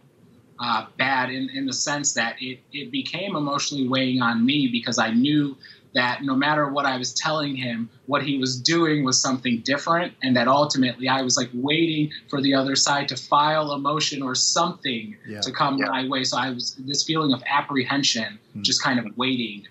uh, 0.59 0.85
bad 0.97 1.29
in, 1.31 1.49
in 1.49 1.65
the 1.65 1.73
sense 1.73 2.13
that 2.13 2.35
it, 2.39 2.59
it 2.71 2.91
became 2.91 3.35
emotionally 3.35 3.87
weighing 3.87 4.21
on 4.21 4.45
me 4.45 4.67
because 4.67 4.99
I 4.99 5.11
knew 5.11 5.57
that 5.93 6.23
no 6.23 6.35
matter 6.35 6.69
what 6.69 6.85
I 6.85 6.97
was 6.97 7.13
telling 7.13 7.55
him, 7.55 7.89
what 8.05 8.23
he 8.23 8.37
was 8.37 8.59
doing 8.59 9.03
was 9.03 9.21
something 9.21 9.59
different, 9.59 10.13
and 10.23 10.35
that 10.35 10.47
ultimately 10.47 11.07
I 11.07 11.21
was 11.21 11.37
like 11.37 11.49
waiting 11.53 12.11
for 12.29 12.41
the 12.41 12.53
other 12.53 12.75
side 12.75 13.09
to 13.09 13.17
file 13.17 13.71
a 13.71 13.77
motion 13.77 14.21
or 14.21 14.35
something 14.35 15.15
yeah. 15.27 15.41
to 15.41 15.51
come 15.51 15.77
yeah. 15.77 15.87
my 15.87 16.07
way. 16.07 16.23
So 16.23 16.37
I 16.37 16.51
was 16.51 16.75
this 16.75 17.03
feeling 17.03 17.33
of 17.33 17.43
apprehension, 17.45 18.39
mm. 18.55 18.61
just 18.61 18.81
kind 18.81 18.99
of 18.99 19.17
waiting 19.17 19.67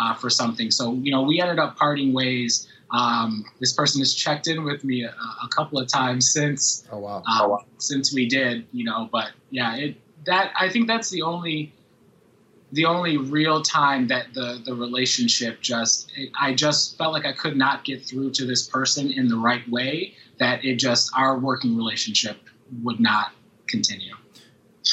uh, 0.00 0.14
for 0.14 0.30
something. 0.30 0.70
So 0.70 0.94
you 0.94 1.12
know, 1.12 1.22
we 1.22 1.40
ended 1.40 1.58
up 1.58 1.76
parting 1.76 2.12
ways. 2.12 2.68
Um, 2.92 3.44
this 3.60 3.72
person 3.72 4.00
has 4.00 4.12
checked 4.14 4.48
in 4.48 4.64
with 4.64 4.82
me 4.82 5.04
a, 5.04 5.10
a 5.10 5.48
couple 5.54 5.78
of 5.78 5.86
times 5.86 6.32
since. 6.32 6.84
Oh 6.90 6.98
wow. 6.98 7.16
Um, 7.18 7.24
oh, 7.28 7.48
wow. 7.48 7.64
Since 7.78 8.12
we 8.12 8.28
did, 8.28 8.66
you 8.72 8.84
know, 8.84 9.08
but 9.12 9.30
yeah, 9.50 9.76
it 9.76 9.96
that 10.26 10.52
I 10.58 10.68
think 10.68 10.86
that's 10.86 11.10
the 11.10 11.22
only 11.22 11.72
the 12.72 12.84
only 12.84 13.16
real 13.16 13.62
time 13.62 14.06
that 14.08 14.32
the 14.34 14.62
the 14.64 14.74
relationship 14.74 15.60
just 15.60 16.12
it, 16.16 16.30
I 16.40 16.54
just 16.54 16.96
felt 16.96 17.12
like 17.12 17.26
I 17.26 17.32
could 17.32 17.56
not 17.56 17.84
get 17.84 18.04
through 18.04 18.30
to 18.32 18.44
this 18.44 18.66
person 18.66 19.10
in 19.10 19.28
the 19.28 19.36
right 19.36 19.68
way 19.68 20.14
that 20.38 20.64
it 20.64 20.76
just 20.76 21.10
our 21.16 21.38
working 21.38 21.76
relationship 21.76 22.38
would 22.82 23.00
not 23.00 23.32
continue. 23.68 24.14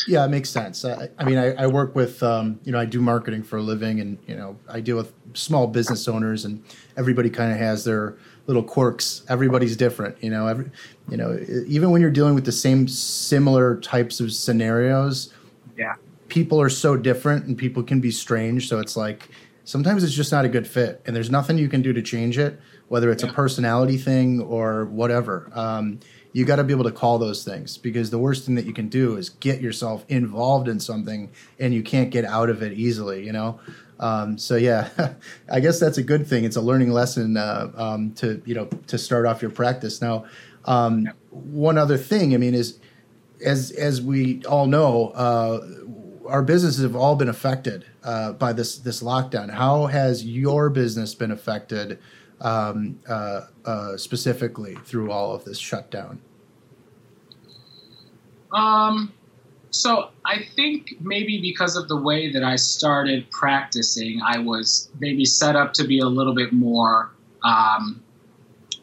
Yeah, 0.08 0.26
it 0.26 0.30
makes 0.30 0.50
sense. 0.50 0.84
I, 0.84 1.10
I 1.18 1.24
mean, 1.24 1.38
I, 1.38 1.54
I, 1.54 1.68
work 1.68 1.96
with, 1.96 2.22
um, 2.22 2.60
you 2.63 2.72
know, 2.72 2.80
I 2.80 2.86
do 2.86 3.02
marketing 3.02 3.42
for 3.42 3.58
a 3.58 3.62
living, 3.62 4.00
and 4.02 4.18
you 4.28 4.36
know, 4.36 4.58
I 4.68 4.82
deal 4.82 4.98
with 4.98 5.13
small 5.34 5.66
business 5.66 6.08
owners, 6.08 6.46
and 6.46 6.63
everybody 6.98 7.30
kind 7.30 7.52
of 7.52 7.58
has 7.58 7.86
their 7.86 8.18
little 8.48 8.63
quirks. 8.63 9.24
Everybody's 9.30 9.78
different, 9.78 10.22
you 10.22 10.30
know. 10.30 10.48
Every, 10.48 10.70
you 11.10 11.18
know, 11.18 11.40
even 11.68 11.90
when 11.92 12.02
you're 12.02 12.12
dealing 12.12 12.36
with 12.36 12.46
the 12.46 12.52
same 12.52 12.88
similar 12.88 13.80
types 13.80 14.20
of 14.20 14.34
scenarios, 14.34 15.34
people 16.28 16.60
are 16.62 16.70
so 16.70 16.98
different 16.98 17.46
and 17.46 17.58
people 17.58 17.84
can 17.84 18.00
be 18.00 18.12
strange. 18.12 18.68
So 18.68 18.80
it's 18.80 18.98
like 18.98 19.30
sometimes 19.63 20.04
it's 20.04 20.13
just 20.13 20.32
not 20.32 20.46
a 20.46 20.50
good 20.50 20.68
fit, 20.68 21.02
and 21.06 21.16
there's 21.16 21.30
nothing 21.30 21.58
you 21.58 21.70
can 21.70 21.82
do 21.82 21.94
to 21.94 22.02
change 22.02 22.38
it, 22.38 22.60
whether 22.88 23.12
it's 23.12 23.24
yeah. 23.24 23.30
a 23.30 23.34
personality 23.34 23.98
thing 23.98 24.42
or 24.42 24.86
whatever. 24.86 25.50
Um, 25.54 26.00
you 26.34 26.46
got 26.46 26.58
to 26.58 26.63
be 26.63 26.74
able 26.74 26.84
to 26.84 26.92
call 26.92 27.18
those 27.18 27.44
things 27.44 27.78
because 27.78 28.12
the 28.12 28.20
worst 28.20 28.46
thing 28.46 28.56
that 28.56 28.66
you 28.66 28.74
can 28.74 28.90
do 28.90 29.18
is 29.18 29.30
get 29.30 29.60
yourself 29.60 30.06
involved 30.08 30.68
in 30.68 30.80
something 30.80 31.32
and 31.60 31.74
you 31.74 31.82
can't 31.82 32.12
get 32.12 32.26
out 32.26 32.50
of 32.50 32.62
it 32.62 32.74
easily. 32.74 33.26
You 33.26 33.34
know. 33.34 33.60
Um, 34.00 34.38
so 34.38 34.56
yeah, 34.56 34.90
I 35.52 35.60
guess 35.60 35.80
that's 35.80 35.98
a 35.98 36.04
good 36.04 36.28
thing. 36.28 36.44
It's 36.44 36.56
a 36.56 36.62
learning 36.62 36.92
lesson 36.92 37.38
uh, 37.38 37.72
um, 37.76 38.13
to 38.16 38.42
you 38.46 38.56
know 38.56 38.66
to 38.88 38.98
start 38.98 39.26
off 39.26 39.42
your 39.42 39.52
practice. 39.52 40.02
Now, 40.02 40.26
um, 40.66 41.10
one 41.32 41.78
other 41.78 41.98
thing, 41.98 42.34
I 42.34 42.38
mean, 42.38 42.54
is 42.54 42.80
as 43.44 43.72
as 43.72 44.02
we 44.02 44.44
all 44.46 44.68
know, 44.68 45.10
uh, 45.10 45.66
our 46.28 46.42
businesses 46.44 46.84
have 46.84 46.96
all 46.96 47.16
been 47.16 47.30
affected 47.30 47.86
uh, 48.04 48.34
by 48.34 48.54
this 48.54 48.78
this 48.78 49.02
lockdown. 49.02 49.50
How 49.50 49.88
has 49.88 50.26
your 50.26 50.70
business 50.70 51.16
been 51.16 51.32
affected 51.32 52.00
um, 52.42 53.00
uh, 53.08 53.42
uh, 53.66 53.98
specifically 53.98 54.76
through 54.86 55.12
all 55.12 55.34
of 55.34 55.46
this 55.46 55.58
shutdown? 55.58 56.22
Um, 58.54 59.13
so 59.70 60.10
I 60.26 60.46
think 60.56 60.96
maybe 61.02 61.42
because 61.42 61.76
of 61.76 61.88
the 61.88 61.98
way 61.98 62.32
that 62.32 62.44
I 62.44 62.56
started 62.56 63.30
practicing, 63.32 64.22
I 64.26 64.40
was 64.40 64.90
maybe 65.00 65.26
set 65.26 65.56
up 65.56 65.74
to 65.74 65.84
be 65.84 66.00
a 66.00 66.06
little 66.06 66.34
bit 66.34 66.54
more 66.54 67.12
um, 67.44 68.02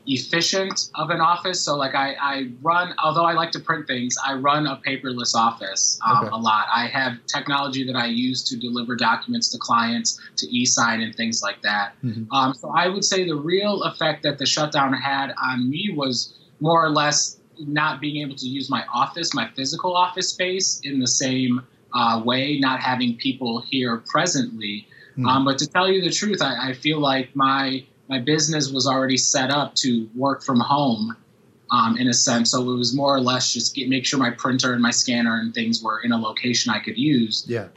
efficient 0.06 0.90
of 0.94 1.10
an 1.10 1.20
office. 1.20 1.60
So 1.60 1.76
like 1.76 1.94
I, 1.94 2.14
I 2.20 2.50
run, 2.62 2.94
although 3.02 3.24
I 3.24 3.32
like 3.32 3.50
to 3.52 3.60
print 3.60 3.86
things, 3.86 4.16
I 4.24 4.34
run 4.34 4.66
a 4.66 4.80
paperless 4.86 5.34
office 5.34 5.98
um, 6.06 6.24
okay. 6.24 6.28
a 6.32 6.36
lot. 6.36 6.66
I 6.74 6.86
have 6.88 7.14
technology 7.26 7.86
that 7.86 7.96
I 7.96 8.06
use 8.06 8.42
to 8.44 8.56
deliver 8.56 8.96
documents 8.96 9.48
to 9.50 9.58
clients, 9.58 10.20
to 10.36 10.46
e-sign 10.46 11.00
and 11.00 11.14
things 11.14 11.42
like 11.42 11.62
that. 11.62 11.94
Mm-hmm. 12.04 12.32
Um, 12.32 12.54
so 12.54 12.70
I 12.70 12.88
would 12.88 13.04
say 13.04 13.26
the 13.26 13.36
real 13.36 13.82
effect 13.84 14.22
that 14.24 14.38
the 14.38 14.46
shutdown 14.46 14.92
had 14.92 15.32
on 15.42 15.70
me 15.70 15.94
was 15.96 16.34
more 16.60 16.84
or 16.84 16.90
less 16.90 17.38
not 17.58 18.00
being 18.00 18.24
able 18.24 18.36
to 18.36 18.46
use 18.46 18.68
my 18.68 18.84
office, 18.92 19.34
my 19.34 19.48
physical 19.56 19.96
office 19.96 20.28
space 20.28 20.80
in 20.82 20.98
the 20.98 21.06
same 21.06 21.62
uh, 21.94 22.20
way, 22.24 22.58
not 22.58 22.80
having 22.80 23.16
people 23.16 23.62
here 23.62 24.02
presently. 24.06 24.86
Mm-hmm. 25.12 25.26
Um, 25.26 25.44
but 25.44 25.58
to 25.58 25.66
tell 25.66 25.90
you 25.90 26.02
the 26.02 26.10
truth, 26.10 26.42
I, 26.42 26.70
I 26.70 26.72
feel 26.74 26.98
like 26.98 27.34
my 27.36 27.84
my 28.08 28.18
business 28.18 28.70
was 28.70 28.86
already 28.86 29.16
set 29.16 29.50
up 29.50 29.74
to 29.76 30.08
work 30.14 30.42
from 30.42 30.60
home 30.60 31.16
um, 31.70 31.96
in 31.96 32.08
a 32.08 32.14
sense. 32.14 32.50
So 32.50 32.60
it 32.70 32.76
was 32.76 32.94
more 32.94 33.14
or 33.14 33.20
less 33.20 33.52
just 33.52 33.74
get, 33.74 33.88
make 33.88 34.04
sure 34.04 34.18
my 34.18 34.30
printer 34.30 34.72
and 34.72 34.82
my 34.82 34.90
scanner 34.90 35.38
and 35.40 35.54
things 35.54 35.82
were 35.82 36.00
in 36.00 36.12
a 36.12 36.18
location 36.18 36.72
I 36.72 36.80
could 36.80 36.98
use. 36.98 37.44
Yeah. 37.48 37.68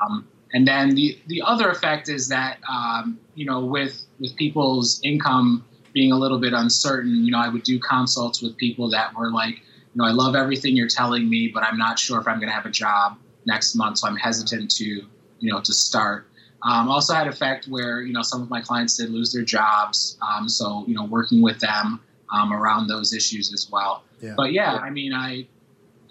Um, 0.00 0.26
and 0.52 0.66
then 0.66 0.94
the 0.94 1.18
the 1.26 1.42
other 1.42 1.70
effect 1.70 2.08
is 2.08 2.28
that 2.28 2.58
um, 2.68 3.18
you 3.34 3.44
know 3.44 3.64
with 3.64 4.02
with 4.18 4.36
people's 4.36 5.00
income 5.02 5.64
being 5.92 6.12
a 6.12 6.16
little 6.16 6.38
bit 6.38 6.52
uncertain, 6.52 7.24
you 7.24 7.30
know, 7.30 7.38
I 7.38 7.48
would 7.48 7.62
do 7.62 7.78
consults 7.78 8.42
with 8.42 8.56
people 8.56 8.90
that 8.90 9.14
were 9.14 9.30
like, 9.30 9.54
you 9.56 9.94
know, 9.94 10.04
I 10.04 10.10
love 10.10 10.36
everything 10.36 10.76
you're 10.76 10.88
telling 10.88 11.28
me, 11.28 11.48
but 11.48 11.62
I'm 11.62 11.78
not 11.78 11.98
sure 11.98 12.20
if 12.20 12.28
I'm 12.28 12.36
going 12.36 12.48
to 12.48 12.54
have 12.54 12.66
a 12.66 12.70
job 12.70 13.16
next 13.46 13.74
month, 13.74 13.98
so 13.98 14.08
I'm 14.08 14.16
hesitant 14.16 14.70
to 14.72 14.84
you 14.84 15.52
know 15.52 15.60
to 15.60 15.72
start. 15.72 16.25
Um, 16.62 16.88
also 16.88 17.14
had 17.14 17.26
effect 17.26 17.66
where 17.66 18.02
you 18.02 18.12
know 18.12 18.22
some 18.22 18.42
of 18.42 18.50
my 18.50 18.60
clients 18.60 18.96
did 18.96 19.10
lose 19.10 19.32
their 19.32 19.44
jobs, 19.44 20.18
um, 20.22 20.48
so 20.48 20.84
you 20.86 20.94
know 20.94 21.04
working 21.04 21.42
with 21.42 21.60
them 21.60 22.00
um, 22.32 22.52
around 22.52 22.88
those 22.88 23.12
issues 23.12 23.52
as 23.52 23.70
well. 23.70 24.02
Yeah. 24.20 24.34
But 24.36 24.52
yeah, 24.52 24.76
I 24.76 24.90
mean, 24.90 25.12
I 25.12 25.46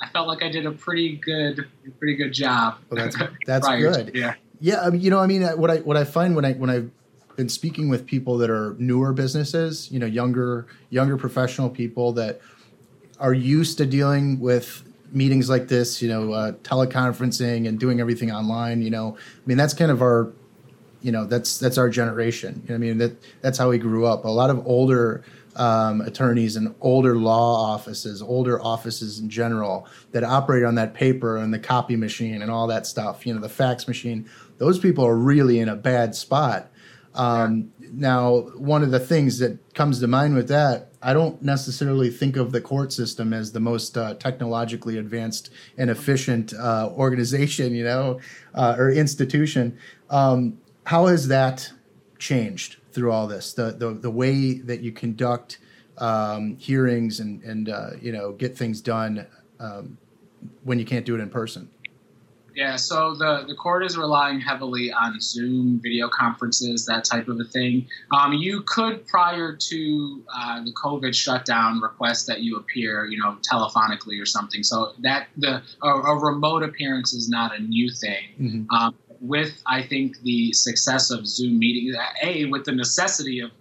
I 0.01 0.07
felt 0.09 0.27
like 0.27 0.43
I 0.43 0.49
did 0.49 0.65
a 0.65 0.71
pretty 0.71 1.17
good 1.17 1.67
pretty 1.99 2.15
good 2.15 2.31
job. 2.31 2.77
Well, 2.89 3.03
that's 3.03 3.17
that's 3.45 3.67
good. 3.67 4.13
To, 4.13 4.17
yeah, 4.17 4.35
yeah. 4.59 4.81
I 4.81 4.89
mean, 4.89 5.01
you 5.01 5.09
know, 5.09 5.19
I 5.19 5.27
mean, 5.27 5.43
what 5.43 5.71
I 5.71 5.77
what 5.77 5.97
I 5.97 6.03
find 6.03 6.35
when 6.35 6.45
I 6.45 6.53
when 6.53 6.69
I've 6.69 6.91
been 7.35 7.49
speaking 7.49 7.89
with 7.89 8.05
people 8.05 8.37
that 8.37 8.49
are 8.49 8.75
newer 8.79 9.13
businesses, 9.13 9.91
you 9.91 9.99
know, 9.99 10.05
younger 10.05 10.67
younger 10.89 11.17
professional 11.17 11.69
people 11.69 12.13
that 12.13 12.39
are 13.19 13.33
used 13.33 13.77
to 13.77 13.85
dealing 13.85 14.39
with 14.39 14.83
meetings 15.15 15.49
like 15.49 15.67
this, 15.67 16.01
you 16.01 16.09
know, 16.09 16.33
uh, 16.33 16.51
teleconferencing 16.63 17.67
and 17.67 17.79
doing 17.79 17.99
everything 17.99 18.31
online. 18.31 18.81
You 18.81 18.91
know, 18.91 19.17
I 19.17 19.41
mean, 19.45 19.57
that's 19.57 19.73
kind 19.73 19.91
of 19.91 20.01
our 20.01 20.33
you 21.05 21.11
know 21.11 21.25
that's 21.25 21.59
that's 21.59 21.77
our 21.77 21.87
generation. 21.87 22.63
You 22.63 22.69
know 22.69 22.75
I 22.75 22.77
mean 22.79 22.97
that 22.97 23.15
that's 23.41 23.59
how 23.59 23.69
we 23.69 23.77
grew 23.77 24.05
up. 24.07 24.25
A 24.25 24.27
lot 24.27 24.49
of 24.49 24.65
older 24.65 25.23
um, 25.55 26.01
attorneys 26.01 26.55
and 26.55 26.73
older 26.81 27.15
law 27.15 27.73
offices, 27.73 28.23
older 28.23 28.59
offices 28.59 29.19
in 29.19 29.29
general 29.29 29.87
that 30.13 30.23
operate 30.23 30.63
on 30.63 30.75
that 30.75 30.95
paper 30.95 31.37
and 31.37 31.53
the 31.53 31.59
copy 31.59 31.95
machine 31.95 32.41
and 32.41 32.49
all 32.49 32.65
that 32.67 32.87
stuff. 32.87 33.25
You 33.25 33.35
know 33.35 33.39
the 33.39 33.49
fax 33.49 33.87
machine. 33.87 34.27
Those 34.57 34.79
people 34.79 35.05
are 35.05 35.15
really 35.15 35.59
in 35.59 35.69
a 35.69 35.75
bad 35.75 36.15
spot. 36.15 36.71
Um, 37.13 37.71
yeah. 37.79 37.89
Now, 37.93 38.37
one 38.57 38.81
of 38.81 38.89
the 38.89 38.99
things 38.99 39.37
that 39.39 39.75
comes 39.75 39.99
to 39.99 40.07
mind 40.07 40.35
with 40.35 40.47
that, 40.47 40.91
I 41.05 41.13
don't 41.13 41.39
necessarily 41.43 42.09
think 42.09 42.35
of 42.35 42.51
the 42.51 42.59
court 42.59 42.91
system 42.91 43.31
as 43.31 43.51
the 43.51 43.59
most 43.59 43.95
uh, 43.95 44.15
technologically 44.15 44.97
advanced 44.97 45.51
and 45.77 45.91
efficient 45.91 46.51
uh, 46.55 46.89
organization, 46.97 47.75
you 47.75 47.83
know, 47.83 48.19
uh, 48.55 48.75
or 48.75 48.89
institution. 48.89 49.77
Um, 50.09 50.57
how 50.85 51.05
has 51.05 51.27
that 51.27 51.71
changed 52.17 52.77
through 52.91 53.11
all 53.11 53.27
this? 53.27 53.53
The 53.53 53.71
the, 53.71 53.93
the 53.93 54.09
way 54.09 54.55
that 54.55 54.81
you 54.81 54.91
conduct 54.91 55.59
um, 55.99 56.57
hearings 56.57 57.19
and 57.19 57.43
and 57.43 57.69
uh, 57.69 57.91
you 58.01 58.11
know 58.11 58.31
get 58.31 58.57
things 58.57 58.81
done 58.81 59.27
um, 59.59 59.99
when 60.63 60.79
you 60.79 60.85
can't 60.85 61.05
do 61.05 61.13
it 61.13 61.19
in 61.19 61.29
person. 61.29 61.69
Yeah, 62.55 62.77
so 62.77 63.15
the, 63.15 63.43
the 63.47 63.53
court 63.53 63.83
is 63.83 63.97
relying 63.97 64.39
heavily 64.39 64.91
on 64.91 65.19
Zoom, 65.19 65.79
video 65.83 66.07
conferences, 66.07 66.85
that 66.85 67.03
type 67.03 67.27
of 67.27 67.37
a 67.39 67.43
thing. 67.43 67.85
Um, 68.17 68.31
you 68.31 68.61
could, 68.61 69.05
prior 69.07 69.53
to 69.53 70.23
uh, 70.33 70.63
the 70.63 70.71
COVID 70.71 71.13
shutdown, 71.13 71.81
request 71.81 72.27
that 72.27 72.41
you 72.41 72.55
appear, 72.55 73.05
you 73.05 73.19
know, 73.19 73.37
telephonically 73.51 74.21
or 74.21 74.25
something. 74.25 74.63
So 74.63 74.93
that 74.99 75.27
the 75.35 75.61
a, 75.83 75.89
a 75.89 76.17
remote 76.17 76.63
appearance 76.63 77.13
is 77.13 77.27
not 77.27 77.53
a 77.53 77.61
new 77.61 77.91
thing. 77.91 78.23
Mm-hmm. 78.39 78.73
Um, 78.73 78.95
with 79.19 79.61
I 79.65 79.83
think 79.83 80.21
the 80.21 80.53
success 80.53 81.11
of 81.11 81.27
Zoom 81.27 81.59
meetings, 81.59 81.95
a 82.21 82.45
with 82.45 82.63
the 82.63 82.71
necessity 82.71 83.41
of 83.41 83.51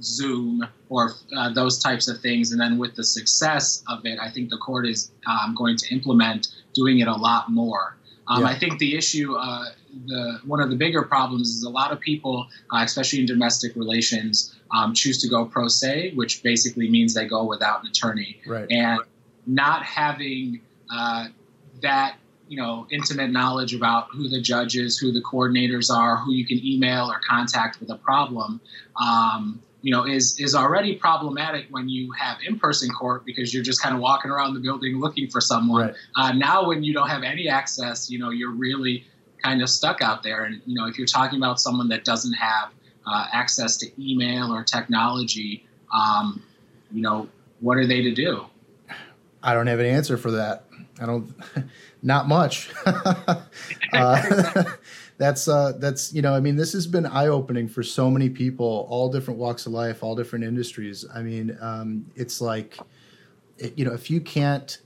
Zoom 0.00 0.66
or 0.88 1.14
uh, 1.36 1.52
those 1.52 1.78
types 1.78 2.06
of 2.06 2.20
things, 2.20 2.52
and 2.52 2.60
then 2.60 2.78
with 2.78 2.94
the 2.94 3.04
success 3.04 3.82
of 3.88 4.04
it, 4.04 4.18
I 4.20 4.30
think 4.30 4.50
the 4.50 4.58
court 4.58 4.86
is 4.86 5.10
um, 5.26 5.54
going 5.56 5.76
to 5.78 5.94
implement 5.94 6.48
doing 6.74 7.00
it 7.00 7.08
a 7.08 7.14
lot 7.14 7.50
more. 7.50 7.96
Um, 8.28 8.42
yeah. 8.42 8.48
I 8.48 8.58
think 8.58 8.78
the 8.78 8.96
issue, 8.96 9.34
uh, 9.36 9.66
the 10.06 10.40
one 10.44 10.60
of 10.60 10.70
the 10.70 10.76
bigger 10.76 11.02
problems 11.02 11.48
is 11.50 11.62
a 11.62 11.70
lot 11.70 11.92
of 11.92 12.00
people, 12.00 12.46
uh, 12.72 12.82
especially 12.82 13.20
in 13.20 13.26
domestic 13.26 13.76
relations, 13.76 14.54
um, 14.76 14.94
choose 14.94 15.20
to 15.22 15.28
go 15.28 15.44
pro 15.44 15.68
se, 15.68 16.12
which 16.14 16.42
basically 16.42 16.90
means 16.90 17.14
they 17.14 17.26
go 17.26 17.44
without 17.44 17.82
an 17.82 17.88
attorney. 17.88 18.40
Right. 18.46 18.66
And 18.70 19.00
not 19.46 19.84
having 19.84 20.60
uh, 20.92 21.28
that 21.82 22.16
you 22.48 22.56
know 22.56 22.86
intimate 22.90 23.30
knowledge 23.30 23.74
about 23.74 24.08
who 24.10 24.28
the 24.28 24.40
judges, 24.40 24.98
who 24.98 25.12
the 25.12 25.22
coordinators 25.22 25.94
are, 25.94 26.16
who 26.16 26.32
you 26.32 26.46
can 26.46 26.64
email 26.64 27.10
or 27.10 27.20
contact 27.28 27.80
with 27.80 27.90
a 27.90 27.96
problem. 27.96 28.60
Um, 29.00 29.62
you 29.86 29.92
know, 29.92 30.04
is 30.04 30.36
is 30.40 30.56
already 30.56 30.96
problematic 30.96 31.66
when 31.70 31.88
you 31.88 32.10
have 32.10 32.38
in-person 32.44 32.90
court 32.90 33.24
because 33.24 33.54
you're 33.54 33.62
just 33.62 33.80
kind 33.80 33.94
of 33.94 34.00
walking 34.00 34.32
around 34.32 34.54
the 34.54 34.58
building 34.58 34.98
looking 34.98 35.30
for 35.30 35.40
someone. 35.40 35.86
Right. 35.86 35.94
Uh, 36.16 36.32
now, 36.32 36.66
when 36.66 36.82
you 36.82 36.92
don't 36.92 37.08
have 37.08 37.22
any 37.22 37.48
access, 37.48 38.10
you 38.10 38.18
know, 38.18 38.30
you're 38.30 38.50
really 38.50 39.06
kind 39.44 39.62
of 39.62 39.70
stuck 39.70 40.02
out 40.02 40.24
there. 40.24 40.42
And 40.42 40.60
you 40.66 40.74
know, 40.74 40.88
if 40.88 40.98
you're 40.98 41.06
talking 41.06 41.38
about 41.38 41.60
someone 41.60 41.88
that 41.90 42.04
doesn't 42.04 42.32
have 42.32 42.70
uh, 43.06 43.26
access 43.32 43.76
to 43.76 43.86
email 43.96 44.52
or 44.52 44.64
technology, 44.64 45.64
um, 45.94 46.42
you 46.90 47.00
know, 47.00 47.28
what 47.60 47.78
are 47.78 47.86
they 47.86 48.02
to 48.02 48.12
do? 48.12 48.44
I 49.40 49.54
don't 49.54 49.68
have 49.68 49.78
an 49.78 49.86
answer 49.86 50.16
for 50.16 50.32
that. 50.32 50.64
I 51.00 51.06
don't, 51.06 51.32
not 52.02 52.26
much. 52.26 52.72
uh, 52.86 53.36
that's 55.18 55.48
uh, 55.48 55.72
that's 55.78 56.12
you 56.12 56.22
know 56.22 56.34
I 56.34 56.40
mean 56.40 56.56
this 56.56 56.72
has 56.72 56.86
been 56.86 57.06
eye 57.06 57.28
opening 57.28 57.68
for 57.68 57.82
so 57.82 58.10
many 58.10 58.28
people, 58.28 58.86
all 58.90 59.10
different 59.10 59.40
walks 59.40 59.66
of 59.66 59.72
life, 59.72 60.02
all 60.02 60.14
different 60.14 60.44
industries. 60.44 61.04
I 61.14 61.22
mean 61.22 61.56
um, 61.60 62.06
it's 62.14 62.40
like 62.40 62.78
you 63.58 63.84
know 63.84 63.94
if 63.94 64.10
you 64.10 64.20
can't 64.20 64.78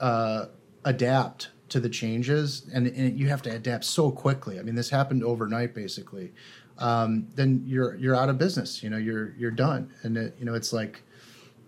uh, 0.00 0.46
adapt 0.84 1.50
to 1.68 1.80
the 1.80 1.88
changes 1.88 2.68
and, 2.74 2.86
and, 2.88 3.18
you 3.18 3.28
have 3.28 3.42
to 3.42 3.50
adapt 3.50 3.84
so 3.84 4.10
quickly. 4.10 4.58
I 4.58 4.62
mean 4.62 4.74
this 4.74 4.90
happened 4.90 5.22
overnight 5.22 5.74
basically. 5.74 6.32
Um, 6.78 7.28
then 7.34 7.62
you're 7.64 7.94
you're 7.96 8.16
out 8.16 8.28
of 8.28 8.38
business. 8.38 8.82
You 8.82 8.90
know 8.90 8.98
you're 8.98 9.34
you're 9.38 9.52
done, 9.52 9.92
and 10.02 10.16
it, 10.16 10.34
you 10.38 10.44
know 10.44 10.54
it's 10.54 10.72
like 10.72 11.02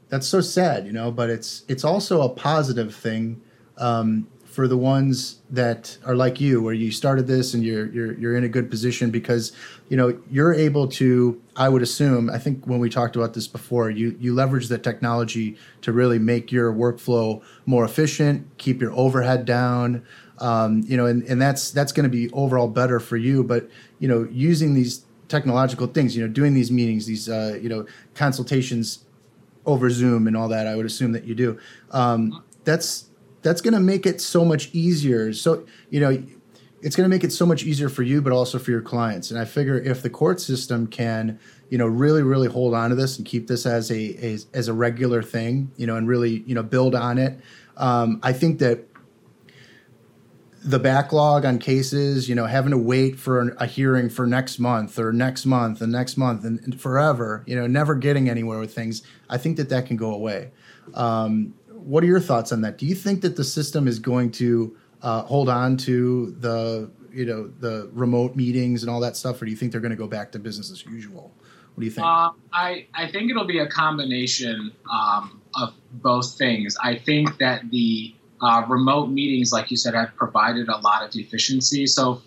that's 0.08 0.26
so 0.26 0.40
sad. 0.40 0.86
You 0.86 0.92
know, 0.92 1.12
but 1.12 1.30
it's 1.30 1.62
it's 1.68 1.84
also 1.84 2.22
a 2.22 2.28
positive 2.28 2.94
thing. 2.94 3.40
Um, 3.78 4.26
for 4.56 4.66
the 4.66 4.76
ones 4.76 5.42
that 5.50 5.98
are 6.06 6.16
like 6.16 6.40
you, 6.40 6.62
where 6.62 6.72
you 6.72 6.90
started 6.90 7.26
this 7.26 7.52
and 7.52 7.62
you're 7.62 7.88
you're 7.92 8.18
you're 8.18 8.36
in 8.38 8.42
a 8.42 8.48
good 8.48 8.70
position 8.70 9.10
because 9.10 9.52
you 9.90 9.98
know 9.98 10.18
you're 10.30 10.54
able 10.54 10.88
to. 10.88 11.38
I 11.56 11.68
would 11.68 11.82
assume. 11.82 12.30
I 12.30 12.38
think 12.38 12.66
when 12.66 12.78
we 12.78 12.88
talked 12.88 13.16
about 13.16 13.34
this 13.34 13.46
before, 13.46 13.90
you 13.90 14.16
you 14.18 14.32
leverage 14.32 14.68
the 14.68 14.78
technology 14.78 15.58
to 15.82 15.92
really 15.92 16.18
make 16.18 16.50
your 16.50 16.72
workflow 16.72 17.42
more 17.66 17.84
efficient, 17.84 18.46
keep 18.56 18.80
your 18.80 18.92
overhead 18.92 19.44
down. 19.44 20.06
Um, 20.38 20.82
you 20.86 20.96
know, 20.96 21.04
and, 21.04 21.22
and 21.24 21.40
that's 21.40 21.70
that's 21.70 21.92
going 21.92 22.04
to 22.04 22.10
be 22.10 22.30
overall 22.32 22.68
better 22.68 22.98
for 22.98 23.18
you. 23.18 23.44
But 23.44 23.68
you 23.98 24.08
know, 24.08 24.26
using 24.32 24.72
these 24.72 25.04
technological 25.28 25.86
things, 25.86 26.16
you 26.16 26.26
know, 26.26 26.32
doing 26.32 26.54
these 26.54 26.72
meetings, 26.72 27.04
these 27.04 27.28
uh, 27.28 27.58
you 27.60 27.68
know 27.68 27.84
consultations 28.14 29.04
over 29.66 29.90
Zoom 29.90 30.26
and 30.26 30.34
all 30.34 30.48
that, 30.48 30.66
I 30.66 30.76
would 30.76 30.86
assume 30.86 31.12
that 31.12 31.24
you 31.24 31.34
do. 31.34 31.58
Um, 31.90 32.42
that's 32.64 33.10
that's 33.46 33.60
going 33.60 33.74
to 33.74 33.80
make 33.80 34.06
it 34.06 34.20
so 34.20 34.44
much 34.44 34.70
easier. 34.72 35.32
So, 35.32 35.64
you 35.88 36.00
know, 36.00 36.20
it's 36.82 36.96
going 36.96 37.08
to 37.08 37.14
make 37.14 37.22
it 37.22 37.32
so 37.32 37.46
much 37.46 37.62
easier 37.62 37.88
for 37.88 38.02
you, 38.02 38.20
but 38.20 38.32
also 38.32 38.58
for 38.58 38.72
your 38.72 38.80
clients. 38.82 39.30
And 39.30 39.38
I 39.38 39.44
figure 39.44 39.78
if 39.78 40.02
the 40.02 40.10
court 40.10 40.40
system 40.40 40.88
can, 40.88 41.38
you 41.70 41.78
know, 41.78 41.86
really, 41.86 42.24
really 42.24 42.48
hold 42.48 42.74
on 42.74 42.90
to 42.90 42.96
this 42.96 43.18
and 43.18 43.24
keep 43.24 43.46
this 43.46 43.64
as 43.64 43.92
a, 43.92 44.14
as, 44.16 44.46
as 44.52 44.66
a 44.66 44.72
regular 44.72 45.22
thing, 45.22 45.70
you 45.76 45.86
know, 45.86 45.94
and 45.94 46.08
really, 46.08 46.42
you 46.44 46.56
know, 46.56 46.64
build 46.64 46.96
on 46.96 47.18
it. 47.18 47.38
Um, 47.76 48.18
I 48.24 48.32
think 48.32 48.58
that 48.58 48.80
the 50.64 50.80
backlog 50.80 51.44
on 51.44 51.60
cases, 51.60 52.28
you 52.28 52.34
know, 52.34 52.46
having 52.46 52.72
to 52.72 52.78
wait 52.78 53.16
for 53.16 53.50
a 53.58 53.66
hearing 53.66 54.10
for 54.10 54.26
next 54.26 54.58
month 54.58 54.98
or 54.98 55.12
next 55.12 55.46
month 55.46 55.80
and 55.80 55.92
next 55.92 56.16
month 56.16 56.44
and, 56.44 56.58
and 56.64 56.80
forever, 56.80 57.44
you 57.46 57.54
know, 57.54 57.68
never 57.68 57.94
getting 57.94 58.28
anywhere 58.28 58.58
with 58.58 58.74
things. 58.74 59.02
I 59.30 59.38
think 59.38 59.56
that 59.58 59.68
that 59.68 59.86
can 59.86 59.96
go 59.96 60.12
away. 60.12 60.50
Um, 60.94 61.54
what 61.86 62.02
are 62.02 62.06
your 62.06 62.20
thoughts 62.20 62.50
on 62.50 62.60
that? 62.62 62.78
Do 62.78 62.86
you 62.86 62.94
think 62.94 63.20
that 63.22 63.36
the 63.36 63.44
system 63.44 63.86
is 63.86 63.98
going 63.98 64.32
to 64.32 64.76
uh, 65.02 65.22
hold 65.22 65.48
on 65.48 65.76
to 65.78 66.32
the 66.40 66.90
you 67.12 67.24
know 67.24 67.48
the 67.60 67.88
remote 67.92 68.36
meetings 68.36 68.82
and 68.82 68.90
all 68.90 69.00
that 69.00 69.16
stuff, 69.16 69.40
or 69.40 69.44
do 69.44 69.50
you 69.50 69.56
think 69.56 69.72
they're 69.72 69.80
going 69.80 69.90
to 69.90 69.96
go 69.96 70.08
back 70.08 70.32
to 70.32 70.38
business 70.38 70.70
as 70.70 70.84
usual? 70.84 71.32
What 71.74 71.80
do 71.80 71.86
you 71.86 71.92
think? 71.92 72.06
Uh, 72.06 72.30
I 72.52 72.86
I 72.92 73.10
think 73.10 73.30
it'll 73.30 73.46
be 73.46 73.60
a 73.60 73.68
combination 73.68 74.72
um, 74.92 75.40
of 75.54 75.74
both 75.92 76.36
things. 76.36 76.76
I 76.82 76.96
think 76.96 77.38
that 77.38 77.70
the 77.70 78.14
uh, 78.40 78.64
remote 78.68 79.10
meetings, 79.10 79.52
like 79.52 79.70
you 79.70 79.76
said, 79.76 79.94
have 79.94 80.14
provided 80.16 80.68
a 80.68 80.78
lot 80.78 81.02
of 81.02 81.14
efficiency. 81.14 81.86
So, 81.86 82.20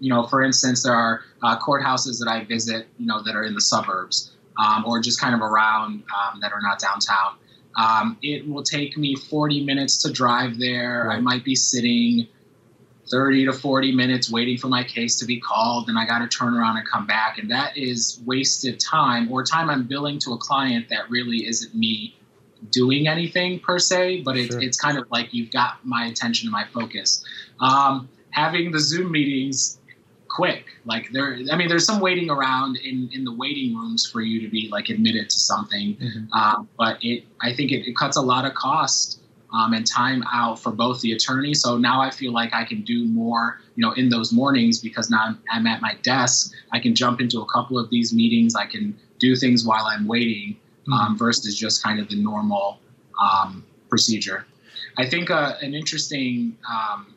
you 0.00 0.08
know, 0.08 0.26
for 0.26 0.42
instance, 0.42 0.82
there 0.82 0.94
are 0.94 1.20
uh, 1.42 1.58
courthouses 1.58 2.18
that 2.18 2.28
I 2.28 2.44
visit, 2.44 2.88
you 2.98 3.06
know, 3.06 3.22
that 3.22 3.36
are 3.36 3.44
in 3.44 3.54
the 3.54 3.60
suburbs 3.60 4.32
um, 4.58 4.84
or 4.86 5.00
just 5.00 5.20
kind 5.20 5.34
of 5.34 5.40
around 5.40 6.02
um, 6.14 6.40
that 6.40 6.52
are 6.52 6.60
not 6.60 6.80
downtown. 6.80 7.36
Um, 7.76 8.18
it 8.22 8.46
will 8.48 8.62
take 8.62 8.96
me 8.96 9.16
40 9.16 9.64
minutes 9.64 10.02
to 10.02 10.12
drive 10.12 10.58
there. 10.58 11.06
Right. 11.08 11.16
I 11.16 11.20
might 11.20 11.44
be 11.44 11.54
sitting 11.54 12.28
30 13.10 13.46
to 13.46 13.52
40 13.52 13.92
minutes 13.92 14.30
waiting 14.30 14.56
for 14.56 14.68
my 14.68 14.84
case 14.84 15.16
to 15.16 15.26
be 15.26 15.40
called, 15.40 15.88
and 15.88 15.98
I 15.98 16.06
got 16.06 16.20
to 16.20 16.28
turn 16.28 16.54
around 16.54 16.76
and 16.78 16.86
come 16.86 17.06
back. 17.06 17.38
And 17.38 17.50
that 17.50 17.76
is 17.76 18.20
wasted 18.24 18.80
time 18.80 19.30
or 19.30 19.44
time 19.44 19.68
I'm 19.70 19.86
billing 19.86 20.18
to 20.20 20.32
a 20.32 20.38
client 20.38 20.88
that 20.90 21.10
really 21.10 21.46
isn't 21.46 21.74
me 21.74 22.16
doing 22.70 23.08
anything 23.08 23.58
per 23.58 23.78
se, 23.78 24.22
but 24.22 24.36
it, 24.36 24.52
sure. 24.52 24.62
it's 24.62 24.80
kind 24.80 24.96
of 24.98 25.10
like 25.10 25.34
you've 25.34 25.50
got 25.50 25.84
my 25.84 26.06
attention 26.06 26.46
and 26.46 26.52
my 26.52 26.64
focus. 26.72 27.24
Um, 27.60 28.08
having 28.30 28.70
the 28.70 28.80
Zoom 28.80 29.10
meetings 29.10 29.78
quick. 30.32 30.64
Like 30.84 31.10
there, 31.12 31.38
I 31.50 31.56
mean, 31.56 31.68
there's 31.68 31.84
some 31.84 32.00
waiting 32.00 32.30
around 32.30 32.76
in, 32.76 33.10
in 33.12 33.24
the 33.24 33.32
waiting 33.32 33.76
rooms 33.76 34.06
for 34.10 34.20
you 34.20 34.40
to 34.40 34.48
be 34.48 34.68
like 34.70 34.88
admitted 34.88 35.28
to 35.30 35.38
something. 35.38 35.96
Mm-hmm. 35.96 36.24
Uh, 36.32 36.64
but 36.78 36.98
it, 37.02 37.24
I 37.40 37.52
think 37.52 37.70
it, 37.70 37.86
it, 37.86 37.96
cuts 37.96 38.16
a 38.16 38.20
lot 38.20 38.44
of 38.46 38.54
cost 38.54 39.20
um, 39.52 39.74
and 39.74 39.86
time 39.86 40.24
out 40.32 40.58
for 40.58 40.72
both 40.72 41.00
the 41.02 41.12
attorney. 41.12 41.52
So 41.52 41.76
now 41.76 42.00
I 42.00 42.10
feel 42.10 42.32
like 42.32 42.54
I 42.54 42.64
can 42.64 42.82
do 42.82 43.04
more, 43.04 43.60
you 43.76 43.82
know, 43.82 43.92
in 43.92 44.08
those 44.08 44.32
mornings 44.32 44.80
because 44.80 45.10
now 45.10 45.22
I'm, 45.22 45.38
I'm 45.50 45.66
at 45.66 45.82
my 45.82 45.96
desk. 46.02 46.52
I 46.72 46.80
can 46.80 46.94
jump 46.94 47.20
into 47.20 47.40
a 47.40 47.46
couple 47.46 47.78
of 47.78 47.90
these 47.90 48.14
meetings. 48.14 48.56
I 48.56 48.66
can 48.66 48.98
do 49.18 49.36
things 49.36 49.66
while 49.66 49.84
I'm 49.84 50.06
waiting 50.06 50.56
mm-hmm. 50.82 50.92
um, 50.94 51.18
versus 51.18 51.56
just 51.56 51.82
kind 51.82 52.00
of 52.00 52.08
the 52.08 52.16
normal 52.16 52.80
um, 53.22 53.64
procedure. 53.90 54.46
I 54.96 55.06
think 55.06 55.30
uh, 55.30 55.54
an 55.60 55.74
interesting 55.74 56.56
um, 56.68 57.14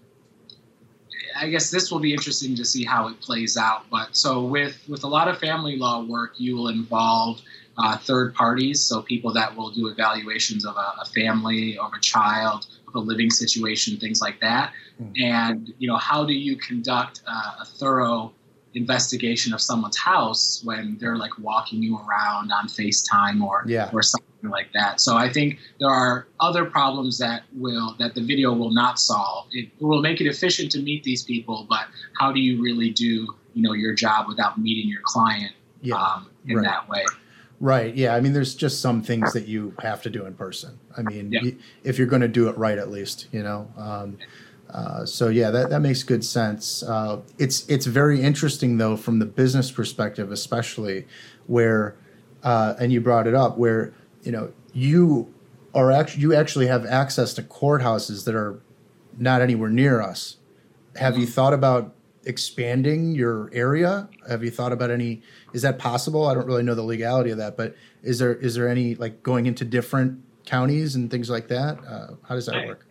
I 1.36 1.50
guess 1.50 1.70
this 1.70 1.92
will 1.92 2.00
be 2.00 2.14
interesting 2.14 2.56
to 2.56 2.66
see 2.66 2.86
how 2.86 3.08
it 3.08 3.20
plays 3.20 3.58
out. 3.58 3.84
But 3.90 4.16
so 4.16 4.44
with 4.44 4.82
with 4.88 5.04
a 5.04 5.08
lot 5.08 5.28
of 5.28 5.38
family 5.38 5.78
law 5.78 6.04
work, 6.04 6.34
you 6.38 6.56
will 6.56 6.70
involve 6.70 7.42
uh, 7.78 7.98
third 7.98 8.34
parties, 8.34 8.82
so 8.82 9.02
people 9.02 9.34
that 9.34 9.56
will 9.56 9.70
do 9.70 9.88
evaluations 9.88 10.66
of 10.66 10.78
a, 10.78 10.94
a, 11.02 11.06
family, 11.14 11.78
of 11.78 11.92
a 11.94 12.00
child, 12.00 12.68
of 12.88 12.96
a 12.96 13.00
living 13.00 13.30
situation, 13.30 13.98
things 13.98 14.22
like 14.22 14.40
that. 14.40 14.72
Mm-hmm. 15.02 15.24
And 15.24 15.74
you 15.78 15.88
know, 15.88 15.98
how 15.98 16.26
do 16.26 16.34
you 16.34 16.56
conduct 16.56 17.22
uh, 17.28 17.62
a 17.62 17.66
thorough 17.66 18.34
investigation 18.76 19.54
of 19.54 19.62
someone's 19.62 19.98
house 19.98 20.62
when 20.64 20.98
they're 21.00 21.18
like 21.18 21.38
walking 21.40 21.82
you 21.82 21.98
around 21.98 22.52
on 22.52 22.68
FaceTime 22.68 23.42
or 23.42 23.64
yeah. 23.68 23.90
or 23.94 24.02
like 24.50 24.72
that. 24.74 25.02
So 25.02 25.18
I 25.18 25.32
think 25.32 25.60
there 25.80 25.90
are 25.90 26.28
other 26.40 26.66
problems 26.66 27.18
that 27.20 27.44
will 27.54 27.96
that 28.00 28.16
the 28.16 28.22
video 28.22 28.54
will 28.54 28.72
not 28.72 29.00
solve. 29.00 29.48
It 29.52 29.70
will 29.80 30.02
make 30.02 30.22
it 30.22 30.28
efficient 30.28 30.72
to 30.74 30.80
meet 30.80 31.04
these 31.04 31.24
people, 31.24 31.66
but 31.70 31.88
how 32.20 32.32
do 32.32 32.40
you 32.40 32.62
really 32.62 32.90
do 32.92 33.36
you 33.54 33.62
know 33.62 33.74
your 33.74 33.94
job 33.94 34.28
without 34.28 34.58
meeting 34.60 34.90
your 34.90 35.02
client 35.04 35.54
yeah. 35.82 35.96
um, 35.96 36.30
in 36.48 36.58
right. 36.58 36.64
that 36.66 36.90
way? 36.90 37.06
Right. 37.60 37.96
Yeah. 37.96 38.16
I 38.16 38.20
mean, 38.20 38.34
there's 38.34 38.54
just 38.54 38.82
some 38.82 39.02
things 39.02 39.32
that 39.34 39.48
you 39.48 39.74
have 39.82 40.02
to 40.04 40.10
do 40.10 40.26
in 40.26 40.34
person. 40.34 40.78
I 40.98 41.04
mean, 41.04 41.32
yeah. 41.32 41.52
if 41.84 41.98
you're 41.98 42.08
going 42.08 42.22
to 42.22 42.28
do 42.28 42.50
it 42.50 42.58
right, 42.58 42.78
at 42.78 42.90
least, 42.90 43.28
you 43.32 43.44
know. 43.44 43.72
Um, 43.78 44.18
uh, 44.70 45.06
so 45.06 45.30
yeah, 45.30 45.52
that, 45.52 45.70
that 45.70 45.80
makes 45.80 46.04
good 46.04 46.24
sense. 46.24 46.84
Uh, 46.84 47.22
it's 47.38 47.68
it's 47.70 47.86
very 47.86 48.22
interesting 48.22 48.78
though 48.78 48.98
from 48.98 49.20
the 49.20 49.26
business 49.26 49.72
perspective, 49.72 50.32
especially 50.32 51.06
where, 51.48 51.96
uh, 52.44 52.74
and 52.80 52.92
you 52.92 53.00
brought 53.00 53.26
it 53.26 53.36
up 53.36 53.58
where 53.58 53.94
you 54.26 54.32
know 54.32 54.52
you 54.74 55.34
are 55.74 55.92
actually 55.92 56.22
you 56.22 56.34
actually 56.34 56.68
have 56.68 56.86
access 56.86 57.34
to 57.34 57.42
courthouses 57.42 58.26
that 58.26 58.36
are 58.36 58.60
not 59.18 59.42
anywhere 59.42 59.70
near 59.70 60.02
us 60.02 60.38
have 60.98 61.18
you 61.18 61.26
thought 61.26 61.54
about 61.54 61.94
expanding 62.26 63.14
your 63.14 63.50
area? 63.54 64.10
Have 64.28 64.44
you 64.44 64.52
thought 64.52 64.72
about 64.72 64.92
any? 64.92 65.22
Is 65.54 65.62
that 65.62 65.80
possible? 65.80 66.28
I 66.28 66.34
don't 66.34 66.46
really 66.46 66.64
know 66.64 66.76
the 66.76 66.84
legality 66.84 67.32
of 67.32 67.38
that, 67.38 67.56
but 67.58 67.76
is 68.04 68.20
there 68.20 68.34
is 68.34 68.56
there 68.56 68.68
any 68.68 68.96
like 68.96 69.24
going 69.24 69.46
into 69.46 69.66
different 69.66 70.22
counties 70.46 70.96
and 70.96 71.10
things 71.10 71.30
like 71.30 71.48
that? 71.50 71.78
Uh, 71.86 72.16
how 72.28 72.36
does 72.36 72.46
that 72.48 72.68
work? 72.68 72.86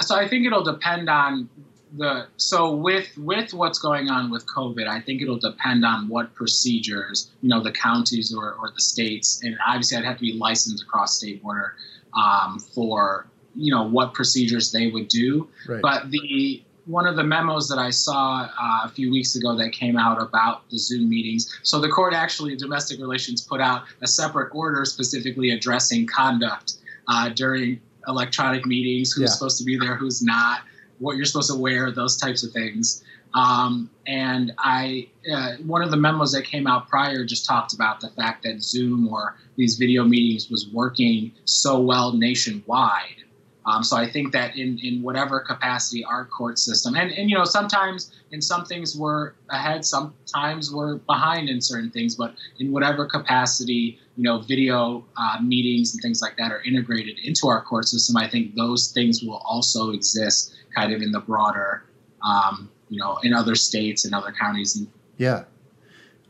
So 0.00 0.16
I 0.16 0.28
think 0.28 0.46
it'll 0.46 0.64
depend 0.64 1.08
on 1.08 1.48
the 1.96 2.26
so 2.36 2.74
with 2.74 3.16
with 3.16 3.54
what's 3.54 3.78
going 3.78 4.08
on 4.08 4.30
with 4.30 4.46
COVID, 4.46 4.88
I 4.88 5.00
think 5.00 5.22
it'll 5.22 5.38
depend 5.38 5.84
on 5.84 6.08
what 6.08 6.34
procedures 6.34 7.30
you 7.40 7.48
know 7.48 7.62
the 7.62 7.72
counties 7.72 8.34
or, 8.34 8.54
or 8.54 8.70
the 8.70 8.80
states, 8.80 9.42
and 9.42 9.56
obviously 9.66 9.98
I'd 9.98 10.04
have 10.04 10.16
to 10.16 10.22
be 10.22 10.32
licensed 10.32 10.82
across 10.82 11.18
state 11.18 11.42
border 11.42 11.74
um, 12.14 12.58
for 12.58 13.26
you 13.54 13.72
know 13.72 13.84
what 13.84 14.14
procedures 14.14 14.72
they 14.72 14.88
would 14.88 15.08
do. 15.08 15.48
Right. 15.68 15.82
But 15.82 16.10
the 16.10 16.62
one 16.86 17.06
of 17.06 17.16
the 17.16 17.24
memos 17.24 17.68
that 17.68 17.78
I 17.78 17.90
saw 17.90 18.48
uh, 18.60 18.80
a 18.84 18.88
few 18.88 19.10
weeks 19.10 19.36
ago 19.36 19.56
that 19.56 19.72
came 19.72 19.96
out 19.96 20.20
about 20.20 20.68
the 20.70 20.78
Zoom 20.78 21.08
meetings. 21.08 21.58
So 21.62 21.80
the 21.80 21.88
court 21.88 22.12
actually, 22.12 22.56
domestic 22.56 23.00
relations, 23.00 23.40
put 23.40 23.60
out 23.60 23.84
a 24.02 24.06
separate 24.06 24.54
order 24.54 24.84
specifically 24.84 25.50
addressing 25.50 26.06
conduct 26.06 26.74
uh, 27.08 27.30
during 27.30 27.80
electronic 28.06 28.66
meetings, 28.66 29.12
who's 29.12 29.22
yeah. 29.22 29.34
supposed 29.34 29.56
to 29.58 29.64
be 29.64 29.78
there, 29.78 29.96
who's 29.96 30.22
not, 30.22 30.60
what 30.98 31.16
you're 31.16 31.24
supposed 31.24 31.50
to 31.50 31.58
wear, 31.58 31.90
those 31.90 32.16
types 32.16 32.44
of 32.44 32.52
things. 32.52 33.02
Um, 33.34 33.90
and 34.06 34.52
I, 34.58 35.08
uh, 35.30 35.54
one 35.66 35.82
of 35.82 35.90
the 35.90 35.96
memos 35.96 36.32
that 36.32 36.44
came 36.44 36.66
out 36.66 36.88
prior 36.88 37.24
just 37.24 37.46
talked 37.46 37.72
about 37.72 38.00
the 38.00 38.10
fact 38.10 38.44
that 38.44 38.62
Zoom 38.62 39.08
or 39.12 39.36
these 39.56 39.76
video 39.76 40.04
meetings 40.04 40.50
was 40.50 40.68
working 40.68 41.32
so 41.44 41.80
well 41.80 42.12
nationwide 42.12 43.24
um, 43.66 43.82
so 43.82 43.96
I 43.96 44.10
think 44.10 44.32
that 44.32 44.56
in, 44.56 44.78
in 44.82 45.02
whatever 45.02 45.40
capacity 45.40 46.04
our 46.04 46.26
court 46.26 46.58
system, 46.58 46.94
and, 46.94 47.10
and 47.12 47.30
you 47.30 47.36
know, 47.36 47.44
sometimes 47.44 48.12
in 48.30 48.42
some 48.42 48.66
things 48.66 48.96
we're 48.96 49.32
ahead, 49.48 49.86
sometimes 49.86 50.72
we're 50.72 50.96
behind 50.96 51.48
in 51.48 51.60
certain 51.60 51.90
things, 51.90 52.14
but 52.14 52.34
in 52.58 52.72
whatever 52.72 53.06
capacity, 53.06 53.98
you 54.16 54.22
know, 54.22 54.40
video 54.40 55.04
uh, 55.16 55.38
meetings 55.42 55.94
and 55.94 56.02
things 56.02 56.20
like 56.20 56.36
that 56.36 56.52
are 56.52 56.62
integrated 56.64 57.18
into 57.24 57.48
our 57.48 57.62
court 57.62 57.86
system, 57.86 58.16
I 58.18 58.28
think 58.28 58.54
those 58.54 58.92
things 58.92 59.22
will 59.22 59.42
also 59.46 59.92
exist 59.92 60.54
kind 60.74 60.92
of 60.92 61.02
in 61.02 61.12
the 61.12 61.20
broader, 61.20 61.84
um, 62.26 62.70
you 62.88 62.98
know, 62.98 63.18
in 63.22 63.32
other 63.32 63.54
states 63.54 64.04
and 64.04 64.14
other 64.14 64.32
counties. 64.32 64.86
Yeah. 65.16 65.44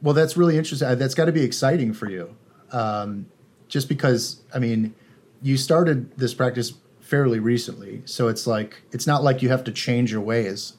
Well, 0.03 0.15
that's 0.15 0.37
really 0.37 0.59
interesting. 0.59 0.99
That's 0.99 1.15
got 1.15 1.27
to 1.27 1.33
be 1.33 1.43
exciting 1.43 1.95
for 1.95 2.11
you. 2.11 2.37
Um, 2.73 3.27
just 3.69 3.89
because, 3.89 4.43
I 4.55 4.59
mean, 4.59 4.95
you 5.43 5.57
started 5.57 6.17
this 6.17 6.35
practice 6.35 6.75
fairly 7.01 7.39
recently, 7.39 8.03
so 8.05 8.29
it's 8.29 8.47
like 8.47 8.83
it's 8.93 9.07
not 9.07 9.23
like 9.23 9.43
you 9.43 9.49
have 9.49 9.65
to 9.65 9.73
change 9.73 10.13
your 10.13 10.21
ways 10.21 10.75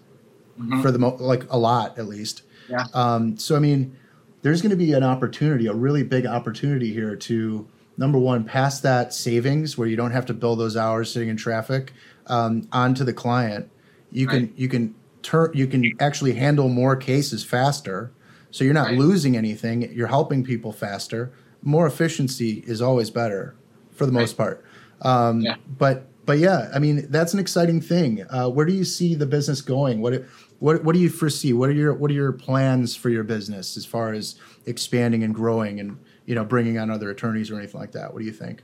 mm-hmm. 0.60 0.82
for 0.82 0.92
the 0.92 1.00
mo- 1.00 1.18
like 1.20 1.52
a 1.52 1.58
lot 1.58 1.98
at 1.98 2.08
least. 2.08 2.44
Yeah. 2.70 2.86
Um, 2.94 3.38
so 3.38 3.56
I 3.56 3.60
mean, 3.60 3.96
there's 4.42 4.62
going 4.62 4.72
to 4.72 4.76
be 4.76 4.94
an 4.94 5.04
opportunity, 5.04 5.68
a 5.68 5.74
really 5.74 6.04
big 6.04 6.26
opportunity 6.26 6.94
here 6.94 7.16
to 7.16 7.68
number 7.98 8.18
one 8.18 8.44
pass 8.44 8.80
that 8.82 9.14
savings 9.14 9.78
where 9.78 9.88
you 9.88 9.96
don't 9.96 10.12
have 10.12 10.26
to 10.28 10.34
bill 10.34 10.56
those 10.56 10.76
hours 10.76 11.12
sitting 11.12 11.30
in 11.30 11.38
traffic 11.38 11.94
um, 12.28 12.68
onto 12.72 13.04
the 13.04 13.14
client. 13.14 13.70
You 14.12 14.28
right. 14.28 14.34
can 14.34 14.54
you 14.56 14.70
can 14.70 14.96
turn 15.22 15.52
you 15.54 15.68
can 15.68 15.92
actually 16.00 16.34
handle 16.34 16.70
more 16.70 16.96
cases 16.96 17.44
faster, 17.44 18.12
so 18.52 18.64
you're 18.64 18.74
not 18.74 18.88
right. 18.88 18.98
losing 18.98 19.36
anything. 19.36 19.92
You're 19.94 20.08
helping 20.08 20.44
people 20.44 20.72
faster. 20.72 21.32
More 21.62 21.88
efficiency 21.88 22.64
is 22.68 22.82
always 22.82 23.10
better 23.10 23.56
for 23.92 24.06
the 24.06 24.12
right. 24.12 24.22
most 24.22 24.38
part. 24.38 24.64
Um, 25.02 25.42
yeah. 25.42 25.56
But 25.78 26.08
but 26.26 26.40
yeah, 26.40 26.70
I 26.74 26.80
mean 26.80 27.08
that's 27.10 27.34
an 27.34 27.40
exciting 27.40 27.82
thing. 27.82 28.26
Uh, 28.30 28.50
where 28.50 28.66
do 28.66 28.74
you 28.74 28.86
see 28.86 29.16
the 29.16 29.26
business 29.26 29.62
going? 29.62 30.02
What 30.02 30.26
what 30.60 30.84
what 30.84 30.94
do 30.94 31.00
you 31.00 31.10
foresee? 31.10 31.54
What 31.54 31.70
are 31.70 31.74
your 31.74 31.94
what 31.94 32.10
are 32.12 32.16
your 32.16 32.32
plans 32.32 32.96
for 32.96 33.10
your 33.10 33.24
business 33.24 33.78
as 33.78 33.86
far 33.86 34.14
as 34.14 34.36
expanding 34.66 35.24
and 35.24 35.34
growing 35.34 35.80
and 35.80 35.98
you 36.26 36.36
know 36.36 36.46
bringing 36.46 36.78
on 36.80 36.90
other 36.90 37.10
attorneys 37.10 37.52
or 37.52 37.58
anything 37.58 37.80
like 37.80 37.92
that? 37.92 38.14
What 38.14 38.20
do 38.20 38.26
you 38.26 38.32
think? 38.32 38.64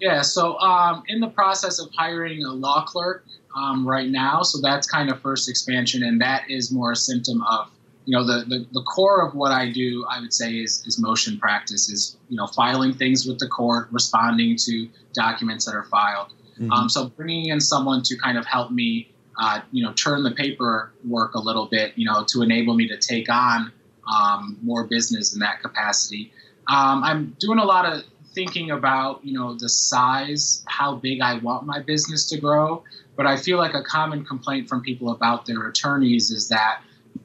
Yeah, 0.00 0.22
so 0.22 0.58
um, 0.58 1.02
in 1.08 1.20
the 1.20 1.28
process 1.28 1.78
of 1.78 1.90
hiring 1.94 2.42
a 2.44 2.52
law 2.52 2.84
clerk 2.84 3.26
um, 3.54 3.86
right 3.86 4.08
now, 4.08 4.42
so 4.42 4.58
that's 4.62 4.90
kind 4.90 5.10
of 5.10 5.20
first 5.20 5.48
expansion, 5.48 6.02
and 6.02 6.20
that 6.22 6.48
is 6.48 6.72
more 6.72 6.92
a 6.92 6.96
symptom 6.96 7.42
of 7.42 7.70
you 8.06 8.16
know 8.16 8.24
the, 8.24 8.44
the, 8.46 8.66
the 8.72 8.82
core 8.82 9.26
of 9.26 9.34
what 9.34 9.52
I 9.52 9.70
do. 9.70 10.06
I 10.08 10.20
would 10.20 10.32
say 10.32 10.54
is 10.54 10.86
is 10.86 10.98
motion 10.98 11.38
practice, 11.38 11.90
is 11.90 12.16
you 12.30 12.36
know 12.36 12.46
filing 12.46 12.94
things 12.94 13.26
with 13.26 13.38
the 13.38 13.48
court, 13.48 13.88
responding 13.90 14.56
to 14.64 14.88
documents 15.12 15.66
that 15.66 15.74
are 15.74 15.84
filed. 15.84 16.32
Mm-hmm. 16.54 16.72
Um, 16.72 16.88
so 16.88 17.08
bringing 17.08 17.48
in 17.48 17.60
someone 17.60 18.02
to 18.04 18.16
kind 18.16 18.38
of 18.38 18.46
help 18.46 18.70
me, 18.70 19.10
uh, 19.38 19.60
you 19.70 19.84
know, 19.84 19.92
turn 19.92 20.22
the 20.22 20.30
paperwork 20.30 21.34
a 21.34 21.38
little 21.38 21.66
bit, 21.66 21.92
you 21.96 22.06
know, 22.06 22.24
to 22.28 22.42
enable 22.42 22.74
me 22.74 22.88
to 22.88 22.96
take 22.96 23.30
on 23.30 23.72
um, 24.10 24.58
more 24.62 24.84
business 24.84 25.34
in 25.34 25.40
that 25.40 25.60
capacity. 25.62 26.32
Um, 26.68 27.02
I'm 27.02 27.36
doing 27.38 27.58
a 27.58 27.64
lot 27.64 27.86
of 27.86 28.04
thinking 28.34 28.70
about, 28.70 29.24
you 29.24 29.32
know, 29.32 29.56
the 29.56 29.68
size, 29.68 30.62
how 30.66 30.94
big 30.94 31.20
I 31.20 31.38
want 31.38 31.66
my 31.66 31.80
business 31.80 32.28
to 32.30 32.38
grow. 32.38 32.84
But 33.16 33.26
I 33.26 33.36
feel 33.36 33.58
like 33.58 33.74
a 33.74 33.82
common 33.82 34.24
complaint 34.24 34.68
from 34.68 34.82
people 34.82 35.10
about 35.10 35.46
their 35.46 35.66
attorneys 35.66 36.30
is 36.30 36.48
that, 36.48 36.82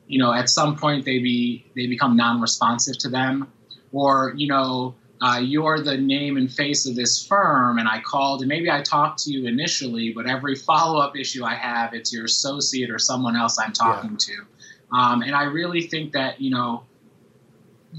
you 0.08 0.20
know, 0.20 0.34
at 0.34 0.50
some 0.50 0.76
point 0.76 1.06
they 1.06 1.20
be 1.20 1.65
they 1.76 1.88
become 1.88 2.15
non-responsive 2.18 2.98
to 3.00 3.10
them, 3.10 3.52
or 3.96 4.34
you 4.36 4.48
know 4.48 4.94
uh, 5.22 5.39
you're 5.41 5.80
the 5.80 5.98
name 5.98 6.36
and 6.36 6.52
face 6.52 6.86
of 6.86 6.96
this 6.96 7.26
firm 7.26 7.80
and 7.80 7.88
i 7.88 8.00
called 8.02 8.41
and 8.41 8.50
maybe 8.50 8.70
i 8.70 8.82
talked 8.82 9.20
to 9.20 9.32
you 9.32 9.48
initially 9.48 10.12
but 10.12 10.28
every 10.28 10.56
follow-up 10.56 11.18
issue 11.18 11.44
i 11.44 11.56
have 11.56 11.94
it's 11.94 12.13
your 12.13 12.26
associate 12.26 12.91
or 12.91 13.00
someone 13.00 13.36
else 13.36 13.58
i'm 13.58 13.72
talking 13.72 14.12
yeah. 14.12 14.18
to 14.36 14.96
um, 14.96 15.22
and 15.22 15.34
i 15.34 15.44
really 15.44 15.82
think 15.82 16.12
that 16.12 16.39
you 16.39 16.52
know 16.52 16.84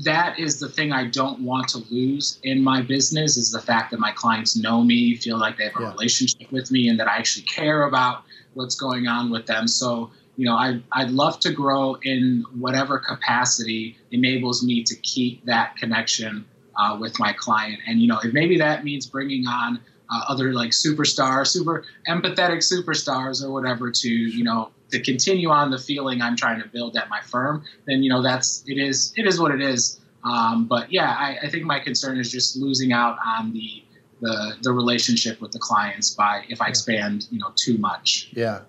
that 0.05 0.39
is 0.39 0.61
the 0.61 0.69
thing 0.69 0.93
i 0.93 1.05
don't 1.05 1.41
want 1.41 1.69
to 1.69 1.79
lose 1.91 2.39
in 2.43 2.63
my 2.63 2.83
business 2.83 3.37
is 3.37 3.51
the 3.51 3.61
fact 3.61 3.91
that 3.91 4.01
my 4.01 4.13
clients 4.13 4.57
know 4.57 4.83
me 4.83 5.17
feel 5.17 5.39
like 5.39 5.57
they 5.57 5.65
have 5.65 5.77
a 5.77 5.83
yeah. 5.83 5.91
relationship 5.93 6.51
with 6.53 6.71
me 6.71 6.89
and 6.89 6.99
that 7.01 7.09
i 7.09 7.17
actually 7.17 7.45
care 7.45 7.85
about 7.85 8.23
what's 8.55 8.75
going 8.75 9.07
on 9.07 9.31
with 9.31 9.47
them 9.47 9.67
so 9.67 10.11
you 10.37 10.45
know 10.47 10.55
I, 10.55 10.83
i'd 10.93 11.11
love 11.11 11.41
to 11.41 11.53
grow 11.53 11.97
in 12.03 12.45
whatever 12.59 12.99
capacity 12.99 13.97
enables 14.11 14.63
me 14.63 14.83
to 14.85 14.95
keep 14.97 15.45
that 15.47 15.77
connection 15.77 16.45
uh, 16.77 16.97
with 16.99 17.19
my 17.19 17.33
client. 17.33 17.81
And 17.87 18.01
you 18.01 18.09
know, 18.09 18.19
if 18.23 18.33
maybe 18.33 18.59
that 18.59 18.85
means 18.85 19.07
bringing 19.07 19.47
on 19.47 19.81
uh, 20.11 20.25
other 20.29 20.53
like 20.53 20.71
superstars, 20.71 21.49
super 21.49 21.85
empathetic 22.09 22.59
superstars 22.59 23.43
or 23.43 23.51
whatever 23.51 23.91
to 23.91 24.09
you 24.09 24.45
know 24.45 24.71
to 24.91 25.01
continue 25.01 25.51
on 25.51 25.71
the 25.71 25.79
feeling 25.79 26.23
I'm 26.23 26.37
trying 26.37 26.61
to 26.63 26.69
build 26.69 26.97
at 26.97 27.09
my 27.09 27.21
firm, 27.21 27.65
then 27.87 28.03
you 28.03 28.11
know 28.11 28.23
that's 28.23 28.65
it 28.67 28.79
is 28.79 29.13
it 29.17 29.27
is 29.27 29.41
what 29.41 29.53
it 29.53 29.61
is. 29.61 30.01
Um, 30.25 30.67
but 30.67 30.93
yeah, 30.93 31.15
I, 31.19 31.39
I 31.43 31.51
think 31.51 31.65
my 31.65 31.79
concern 31.79 32.19
is 32.19 32.31
just 32.31 32.57
losing 32.57 32.93
out 32.93 33.17
on 33.25 33.53
the 33.53 33.85
the 34.21 34.57
the 34.63 34.73
relationship 34.73 35.41
with 35.41 35.53
the 35.53 35.59
clients 35.59 36.11
by 36.11 36.45
if 36.49 36.61
I 36.61 36.69
expand 36.69 37.27
you 37.31 37.39
know 37.39 37.53
too 37.57 37.79
much. 37.79 38.31
Yeah. 38.33 38.63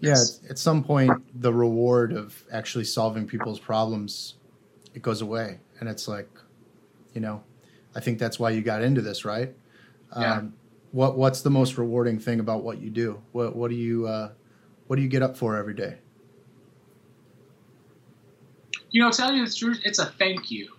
yeah, 0.00 0.16
at 0.48 0.58
some 0.58 0.82
point, 0.82 1.12
the 1.40 1.52
reward 1.52 2.12
of 2.12 2.44
actually 2.52 2.84
solving 2.84 3.26
people's 3.26 3.60
problems 3.60 4.34
it 4.96 5.02
goes 5.02 5.20
away, 5.20 5.60
and 5.78 5.88
it's 5.88 6.08
like, 6.08 6.28
you 7.12 7.20
know, 7.20 7.42
I 7.94 8.00
think 8.00 8.18
that's 8.18 8.40
why 8.40 8.50
you 8.50 8.62
got 8.62 8.82
into 8.82 9.02
this, 9.02 9.24
right? 9.24 9.54
Yeah. 10.18 10.38
Um, 10.38 10.54
what 10.92 11.18
What's 11.18 11.42
the 11.42 11.50
most 11.50 11.76
rewarding 11.76 12.18
thing 12.18 12.40
about 12.40 12.62
what 12.62 12.78
you 12.78 12.88
do? 12.88 13.20
What 13.32 13.54
What 13.54 13.70
do 13.70 13.76
you 13.76 14.06
uh, 14.08 14.30
What 14.86 14.96
do 14.96 15.02
you 15.02 15.08
get 15.08 15.22
up 15.22 15.36
for 15.36 15.56
every 15.56 15.74
day? 15.74 15.98
You 18.90 19.02
know, 19.02 19.10
tell 19.10 19.32
you 19.32 19.46
the 19.46 19.52
truth, 19.52 19.80
it's 19.84 19.98
a 19.98 20.06
thank 20.06 20.50
you. 20.50 20.72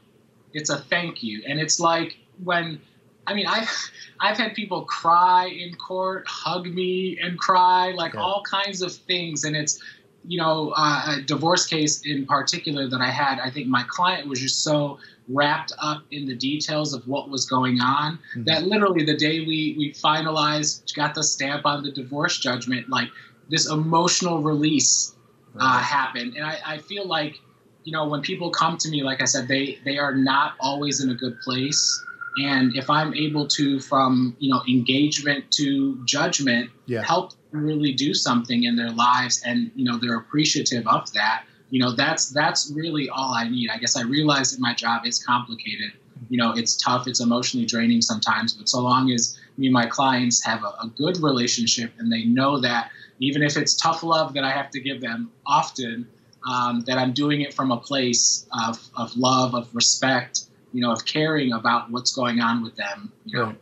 It's 0.54 0.70
a 0.70 0.78
thank 0.78 1.22
you, 1.22 1.44
and 1.48 1.60
it's 1.60 1.80
like 1.80 2.18
when 2.44 2.82
I 3.28 3.34
mean, 3.34 3.46
I've 3.48 3.70
I've 4.20 4.38
had 4.38 4.56
people 4.56 4.86
cry 4.86 5.48
in 5.48 5.76
court, 5.76 6.26
hug 6.28 6.66
me 6.66 7.20
and 7.22 7.38
cry, 7.38 7.92
like 7.92 8.14
yeah. 8.14 8.22
all 8.22 8.44
kinds 8.50 8.82
of 8.82 8.92
things, 8.92 9.44
and 9.44 9.56
it's 9.56 9.84
you 10.26 10.40
know 10.40 10.74
uh, 10.76 11.18
a 11.18 11.22
divorce 11.22 11.68
case 11.68 12.06
in 12.06 12.26
particular 12.26 12.88
that 12.88 13.02
I 13.02 13.12
had. 13.12 13.40
I 13.40 13.52
think 13.52 13.68
my 13.68 13.84
client 13.88 14.28
was 14.28 14.40
just 14.40 14.64
so 14.64 15.00
wrapped 15.30 15.74
up 15.80 16.04
in 16.12 16.26
the 16.26 16.36
details 16.36 16.94
of 16.94 17.06
what 17.08 17.30
was 17.30 17.46
going 17.46 17.82
on 17.82 18.14
mm-hmm. 18.14 18.44
that 18.46 18.64
literally 18.64 19.04
the 19.04 19.18
day 19.18 19.42
we 19.42 19.76
we 19.78 19.92
finalized 19.92 20.96
got 20.96 21.14
the 21.14 21.24
stamp 21.24 21.66
on 21.66 21.84
the 21.84 21.92
divorce 21.92 22.40
judgment 22.40 22.88
like 22.90 23.10
this 23.50 23.70
emotional 23.70 24.42
release 24.42 25.16
uh, 25.60 25.80
happened 25.80 26.36
and 26.36 26.46
I, 26.46 26.60
I 26.66 26.78
feel 26.78 27.08
like 27.08 27.40
you 27.88 27.94
know 27.94 28.06
when 28.08 28.22
people 28.22 28.50
come 28.50 28.78
to 28.78 28.90
me 28.90 29.02
like 29.02 29.22
i 29.22 29.26
said 29.26 29.48
they 29.48 29.80
they 29.86 29.98
are 29.98 30.14
not 30.14 30.54
always 30.60 31.02
in 31.02 31.10
a 31.10 31.16
good 31.16 31.40
place. 31.40 32.04
And 32.40 32.76
if 32.76 32.88
i'm 32.88 33.16
able 33.16 33.48
to 33.48 33.80
from 33.80 34.36
you 34.40 34.52
know 34.52 34.62
engagement 34.68 35.50
to 35.54 36.04
judgment 36.06 36.70
yeah. 36.86 37.02
help 37.02 37.34
really 37.52 37.94
do 37.94 38.14
something 38.14 38.66
in 38.66 38.76
their 38.76 38.92
lives 38.92 39.42
and 39.44 39.72
you 39.74 39.86
know 39.86 39.98
they're 39.98 40.18
appreciative 40.18 40.86
of 40.86 41.12
that 41.14 41.46
you 41.72 41.80
know 41.82 41.94
that's 41.94 42.30
that's 42.30 42.72
really 42.76 43.10
all 43.10 43.34
i 43.34 43.48
need. 43.50 43.70
I 43.72 43.78
guess 43.78 43.96
i 43.96 44.04
realize 44.04 44.52
that 44.52 44.60
my 44.60 44.74
job 44.74 45.08
is 45.08 45.24
complicated. 45.24 45.94
You 46.30 46.38
know 46.38 46.52
it's 46.52 46.76
tough 46.76 47.08
it's 47.08 47.22
emotionally 47.22 47.66
draining 47.66 48.02
sometimes 48.02 48.54
but 48.54 48.70
so 48.70 48.82
long 48.82 49.12
as 49.12 49.40
me 49.58 49.68
and 49.68 49.74
my 49.74 49.88
clients 49.88 50.44
have 50.44 50.62
a, 50.64 50.72
a 50.86 50.92
good 50.96 51.18
relationship 51.24 51.92
and 51.98 52.12
they 52.12 52.26
know 52.26 52.60
that 52.60 52.92
even 53.20 53.44
if 53.44 53.58
it's 53.58 53.76
tough 53.76 54.04
love 54.04 54.34
that 54.34 54.44
I 54.44 54.52
have 54.52 54.70
to 54.72 54.80
give 54.80 55.02
them 55.02 55.32
often, 55.46 56.08
um, 56.50 56.82
that 56.82 56.98
I'm 56.98 57.14
doing 57.14 57.42
it 57.42 57.54
from 57.54 57.72
a 57.72 57.78
place 57.78 58.48
of, 58.52 58.80
of 58.96 59.16
love, 59.18 59.54
of 59.54 59.74
respect, 59.74 60.46
you 60.74 60.82
know, 60.82 60.92
of 60.92 61.06
caring 61.06 61.52
about 61.52 61.90
what's 61.92 62.14
going 62.14 62.40
on 62.40 62.64
with 62.64 62.76
them. 62.76 63.12
You 63.26 63.38
know? 63.38 63.46
Right. 63.46 63.62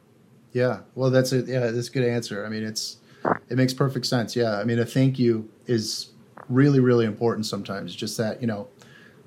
Yeah. 0.51 0.79
Well, 0.93 1.09
that's 1.09 1.33
a 1.33 1.41
yeah, 1.41 1.71
that's 1.71 1.89
a 1.89 1.91
good 1.91 2.05
answer. 2.05 2.45
I 2.45 2.49
mean, 2.49 2.63
it's 2.63 2.97
it 3.49 3.57
makes 3.57 3.73
perfect 3.73 4.05
sense. 4.05 4.35
Yeah. 4.35 4.57
I 4.57 4.63
mean, 4.63 4.79
a 4.79 4.85
thank 4.85 5.19
you 5.19 5.49
is 5.67 6.11
really 6.47 6.79
really 6.79 7.05
important 7.05 7.45
sometimes. 7.45 7.95
Just 7.95 8.17
that 8.17 8.39
you 8.39 8.47
know, 8.47 8.67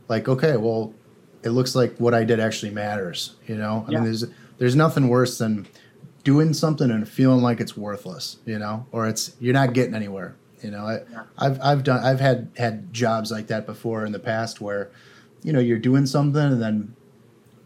like 0.09 0.29
okay, 0.29 0.57
well, 0.57 0.95
it 1.43 1.51
looks 1.51 1.75
like 1.75 1.97
what 1.99 2.15
I 2.15 2.25
did 2.25 2.41
actually 2.41 2.73
matters. 2.73 3.35
You 3.47 3.57
know, 3.57 3.85
I 3.87 3.91
yeah. 3.91 3.99
mean, 3.99 4.05
there's 4.05 4.25
there's 4.59 4.77
nothing 4.77 5.09
worse 5.09 5.39
than 5.39 5.67
doing 6.29 6.53
something 6.53 6.91
and 6.91 7.09
feeling 7.09 7.41
like 7.41 7.59
it's 7.59 7.75
worthless. 7.75 8.37
You 8.45 8.59
know, 8.59 8.87
or 8.93 9.09
it's 9.09 9.35
you're 9.41 9.55
not 9.55 9.73
getting 9.73 9.95
anywhere. 9.95 10.37
You 10.63 10.71
know, 10.71 10.85
I, 10.85 11.01
yeah. 11.11 11.23
I've 11.39 11.59
I've 11.63 11.83
done 11.85 12.05
I've 12.05 12.21
had 12.21 12.51
had 12.59 12.93
jobs 12.93 13.33
like 13.33 13.47
that 13.47 13.65
before 13.65 14.05
in 14.05 14.13
the 14.13 14.19
past 14.19 14.61
where, 14.61 14.91
you 15.43 15.55
know, 15.55 15.61
you're 15.61 15.79
doing 15.79 16.05
something 16.05 16.43
and 16.43 16.61
then 16.61 16.95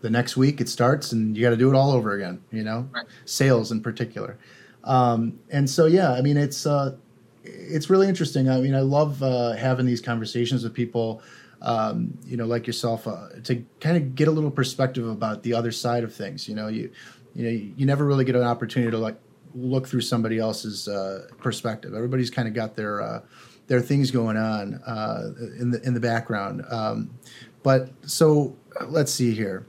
the 0.00 0.10
next 0.10 0.36
week 0.36 0.60
it 0.60 0.68
starts 0.68 1.10
and 1.10 1.36
you 1.36 1.42
got 1.42 1.50
to 1.50 1.56
do 1.56 1.68
it 1.72 1.74
all 1.74 1.90
over 1.90 2.12
again. 2.12 2.40
You 2.52 2.62
know, 2.62 2.88
right. 2.92 3.06
sales 3.24 3.72
in 3.72 3.80
particular, 3.80 4.38
um, 4.84 5.40
and 5.50 5.68
so 5.68 5.86
yeah, 5.86 6.12
I 6.12 6.22
mean 6.22 6.36
it's 6.36 6.64
uh, 6.64 6.94
it's 7.42 7.90
really 7.90 8.08
interesting. 8.08 8.48
I 8.48 8.60
mean, 8.60 8.76
I 8.76 8.80
love 8.80 9.22
uh, 9.24 9.54
having 9.54 9.86
these 9.86 10.00
conversations 10.00 10.62
with 10.62 10.72
people. 10.72 11.20
Um, 11.64 12.18
you 12.26 12.36
know, 12.36 12.46
like 12.46 12.66
yourself, 12.66 13.06
uh, 13.06 13.28
to 13.44 13.64
kind 13.78 13.96
of 13.96 14.16
get 14.16 14.26
a 14.26 14.32
little 14.32 14.50
perspective 14.50 15.06
about 15.06 15.44
the 15.44 15.54
other 15.54 15.70
side 15.70 16.02
of 16.02 16.12
things. 16.12 16.48
You 16.48 16.56
know, 16.56 16.66
you 16.66 16.90
you 17.34 17.44
know, 17.44 17.50
you 17.50 17.86
never 17.86 18.04
really 18.04 18.24
get 18.24 18.36
an 18.36 18.42
opportunity 18.42 18.90
to 18.90 18.98
like 18.98 19.16
look 19.54 19.86
through 19.86 20.00
somebody 20.00 20.38
else's 20.38 20.88
uh, 20.88 21.26
perspective. 21.38 21.94
Everybody's 21.94 22.30
kind 22.30 22.48
of 22.48 22.54
got 22.54 22.76
their 22.76 23.02
uh, 23.02 23.20
their 23.66 23.80
things 23.80 24.10
going 24.10 24.36
on 24.36 24.74
uh, 24.86 25.32
in 25.58 25.70
the 25.70 25.80
in 25.82 25.94
the 25.94 26.00
background. 26.00 26.64
Um, 26.70 27.10
but 27.62 27.90
so 28.02 28.56
let's 28.86 29.12
see 29.12 29.32
here. 29.32 29.66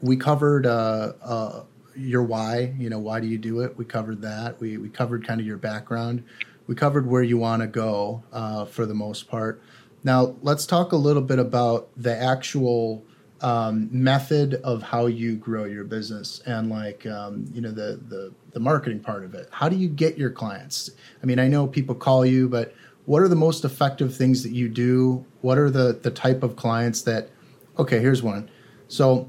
We 0.00 0.16
covered 0.16 0.66
uh, 0.66 1.12
uh, 1.22 1.62
your 1.96 2.22
why. 2.22 2.74
You 2.78 2.90
know, 2.90 2.98
why 2.98 3.20
do 3.20 3.26
you 3.26 3.38
do 3.38 3.60
it? 3.60 3.76
We 3.76 3.84
covered 3.84 4.22
that. 4.22 4.60
We 4.60 4.78
we 4.78 4.88
covered 4.88 5.26
kind 5.26 5.40
of 5.40 5.46
your 5.46 5.58
background. 5.58 6.24
We 6.66 6.74
covered 6.74 7.06
where 7.06 7.22
you 7.22 7.38
want 7.38 7.62
to 7.62 7.68
go 7.68 8.22
uh, 8.32 8.64
for 8.64 8.86
the 8.86 8.94
most 8.94 9.28
part. 9.28 9.62
Now 10.04 10.36
let's 10.42 10.66
talk 10.66 10.92
a 10.92 10.96
little 10.96 11.22
bit 11.22 11.38
about 11.38 11.88
the 11.96 12.16
actual 12.16 13.04
um, 13.42 13.88
method 13.90 14.54
of 14.62 14.82
how 14.82 15.06
you 15.06 15.36
grow 15.36 15.64
your 15.64 15.84
business 15.84 16.40
and 16.46 16.70
like 16.70 17.04
um, 17.06 17.44
you 17.52 17.60
know 17.60 17.70
the, 17.70 18.00
the 18.08 18.32
the 18.52 18.60
marketing 18.60 19.00
part 19.00 19.24
of 19.24 19.34
it. 19.34 19.48
How 19.50 19.68
do 19.68 19.76
you 19.76 19.88
get 19.88 20.16
your 20.16 20.30
clients? 20.30 20.90
I 21.22 21.26
mean 21.26 21.38
i 21.38 21.48
know 21.48 21.66
people 21.66 21.94
call 21.94 22.24
you 22.24 22.48
but 22.48 22.74
what 23.04 23.20
are 23.20 23.28
the 23.28 23.36
most 23.36 23.64
effective 23.64 24.14
things 24.14 24.44
that 24.44 24.52
you 24.52 24.68
do? 24.68 25.24
What 25.40 25.58
are 25.58 25.70
the 25.70 25.98
the 26.00 26.10
type 26.10 26.42
of 26.42 26.56
clients 26.56 27.02
that 27.02 27.30
okay 27.78 27.98
here's 27.98 28.22
one. 28.22 28.48
So 28.88 29.28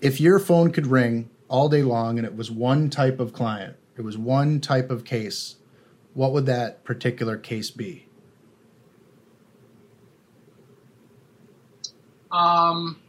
if 0.00 0.20
your 0.20 0.38
phone 0.38 0.70
could 0.72 0.86
ring 0.86 1.28
all 1.48 1.68
day 1.68 1.82
long 1.82 2.18
and 2.18 2.26
it 2.26 2.36
was 2.36 2.50
one 2.50 2.90
type 2.90 3.20
of 3.20 3.32
client 3.32 3.76
it 3.96 4.02
was 4.02 4.18
one 4.18 4.60
type 4.60 4.90
of 4.90 5.04
case 5.04 5.56
what 6.14 6.32
would 6.32 6.46
that 6.46 6.84
particular 6.84 7.36
case 7.36 7.70
be 7.70 8.05
Um, 12.32 13.00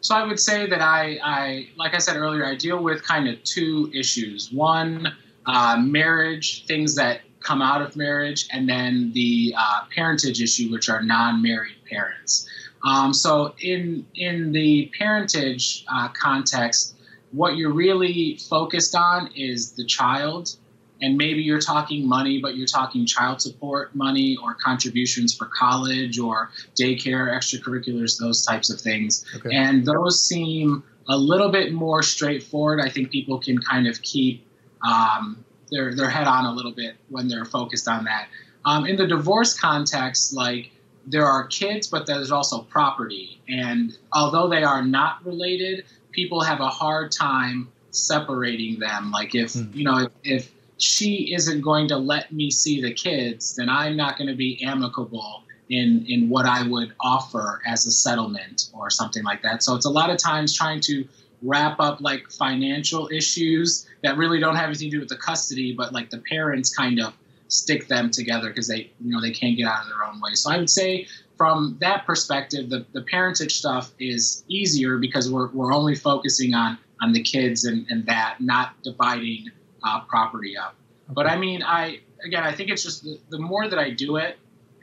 so 0.00 0.14
I 0.14 0.24
would 0.24 0.40
say 0.40 0.66
that 0.66 0.80
I, 0.80 1.18
I, 1.22 1.68
like 1.76 1.94
I 1.94 1.98
said 1.98 2.16
earlier, 2.16 2.46
I 2.46 2.54
deal 2.54 2.82
with 2.82 3.02
kind 3.02 3.28
of 3.28 3.42
two 3.44 3.90
issues. 3.94 4.52
One, 4.52 5.12
uh, 5.46 5.76
marriage, 5.78 6.66
things 6.66 6.94
that 6.94 7.20
come 7.40 7.62
out 7.62 7.82
of 7.82 7.96
marriage, 7.96 8.48
and 8.52 8.68
then 8.68 9.12
the 9.12 9.54
uh, 9.56 9.84
parentage 9.94 10.40
issue, 10.40 10.70
which 10.70 10.88
are 10.88 11.02
non-married 11.02 11.76
parents. 11.90 12.48
Um, 12.84 13.12
so 13.12 13.54
in 13.60 14.06
in 14.14 14.52
the 14.52 14.90
parentage 14.96 15.84
uh, 15.88 16.08
context, 16.08 16.96
what 17.32 17.56
you're 17.56 17.72
really 17.72 18.36
focused 18.48 18.94
on 18.94 19.30
is 19.34 19.72
the 19.72 19.84
child 19.84 20.56
and 21.00 21.16
maybe 21.16 21.42
you're 21.42 21.60
talking 21.60 22.06
money, 22.06 22.40
but 22.40 22.56
you're 22.56 22.66
talking 22.66 23.06
child 23.06 23.40
support 23.40 23.94
money 23.94 24.36
or 24.42 24.54
contributions 24.54 25.34
for 25.34 25.46
college 25.46 26.18
or 26.18 26.50
daycare, 26.78 27.32
extracurriculars, 27.32 28.18
those 28.18 28.44
types 28.44 28.70
of 28.70 28.80
things. 28.80 29.24
Okay. 29.36 29.54
And 29.54 29.84
those 29.84 30.22
seem 30.22 30.82
a 31.08 31.16
little 31.16 31.50
bit 31.50 31.72
more 31.72 32.02
straightforward. 32.02 32.80
I 32.80 32.88
think 32.88 33.10
people 33.10 33.38
can 33.38 33.58
kind 33.58 33.86
of 33.86 34.02
keep 34.02 34.46
um, 34.86 35.44
their 35.70 35.94
their 35.94 36.10
head 36.10 36.26
on 36.26 36.44
a 36.44 36.52
little 36.52 36.72
bit 36.72 36.96
when 37.08 37.28
they're 37.28 37.44
focused 37.44 37.88
on 37.88 38.04
that. 38.04 38.28
Um, 38.64 38.86
in 38.86 38.96
the 38.96 39.06
divorce 39.06 39.58
context, 39.58 40.34
like 40.34 40.70
there 41.06 41.24
are 41.24 41.46
kids, 41.46 41.86
but 41.86 42.06
there's 42.06 42.30
also 42.30 42.62
property, 42.62 43.40
and 43.48 43.96
although 44.12 44.48
they 44.48 44.62
are 44.62 44.82
not 44.82 45.24
related, 45.24 45.84
people 46.12 46.42
have 46.42 46.60
a 46.60 46.68
hard 46.68 47.12
time 47.12 47.68
separating 47.90 48.78
them. 48.78 49.10
Like 49.10 49.34
if 49.34 49.54
mm. 49.54 49.74
you 49.74 49.84
know 49.84 49.98
if, 49.98 50.10
if 50.24 50.52
she 50.78 51.34
isn't 51.34 51.60
going 51.60 51.88
to 51.88 51.96
let 51.96 52.32
me 52.32 52.50
see 52.50 52.80
the 52.80 52.92
kids, 52.92 53.56
then 53.56 53.68
I'm 53.68 53.96
not 53.96 54.16
going 54.16 54.28
to 54.28 54.36
be 54.36 54.62
amicable 54.64 55.42
in 55.68 56.06
in 56.08 56.28
what 56.28 56.46
I 56.46 56.66
would 56.66 56.94
offer 57.00 57.60
as 57.66 57.86
a 57.86 57.90
settlement 57.90 58.70
or 58.72 58.88
something 58.90 59.22
like 59.24 59.42
that. 59.42 59.62
So 59.62 59.74
it's 59.74 59.86
a 59.86 59.90
lot 59.90 60.10
of 60.10 60.16
times 60.18 60.54
trying 60.54 60.80
to 60.82 61.06
wrap 61.42 61.78
up 61.78 62.00
like 62.00 62.30
financial 62.30 63.08
issues 63.12 63.86
that 64.02 64.16
really 64.16 64.40
don't 64.40 64.56
have 64.56 64.66
anything 64.66 64.90
to 64.90 64.96
do 64.96 65.00
with 65.00 65.08
the 65.08 65.16
custody, 65.16 65.72
but 65.72 65.92
like 65.92 66.10
the 66.10 66.22
parents 66.30 66.74
kind 66.74 67.00
of 67.00 67.12
stick 67.48 67.88
them 67.88 68.10
together 68.10 68.48
because 68.48 68.68
they 68.68 68.90
you 69.00 69.10
know 69.10 69.20
they 69.20 69.30
can't 69.30 69.56
get 69.56 69.66
out 69.66 69.82
of 69.82 69.88
their 69.88 70.04
own 70.04 70.20
way. 70.20 70.34
So 70.34 70.50
I 70.50 70.58
would 70.58 70.70
say 70.70 71.06
from 71.36 71.76
that 71.80 72.04
perspective, 72.04 72.68
the, 72.68 72.84
the 72.92 73.02
parentage 73.02 73.56
stuff 73.56 73.92
is 73.98 74.44
easier 74.48 74.98
because 74.98 75.30
we're, 75.30 75.48
we're 75.52 75.72
only 75.72 75.94
focusing 75.94 76.54
on 76.54 76.78
on 77.00 77.12
the 77.12 77.22
kids 77.22 77.64
and, 77.64 77.86
and 77.90 78.04
that, 78.06 78.36
not 78.40 78.72
dividing 78.82 79.50
uh, 79.82 80.00
property 80.00 80.56
up. 80.56 80.74
Okay. 81.06 81.14
But 81.14 81.26
I 81.26 81.36
mean, 81.36 81.62
I 81.62 82.00
again, 82.24 82.44
I 82.44 82.52
think 82.52 82.70
it's 82.70 82.82
just 82.82 83.04
the, 83.04 83.18
the 83.30 83.38
more 83.38 83.68
that 83.68 83.78
I 83.78 83.90
do 83.90 84.16
it, 84.16 84.38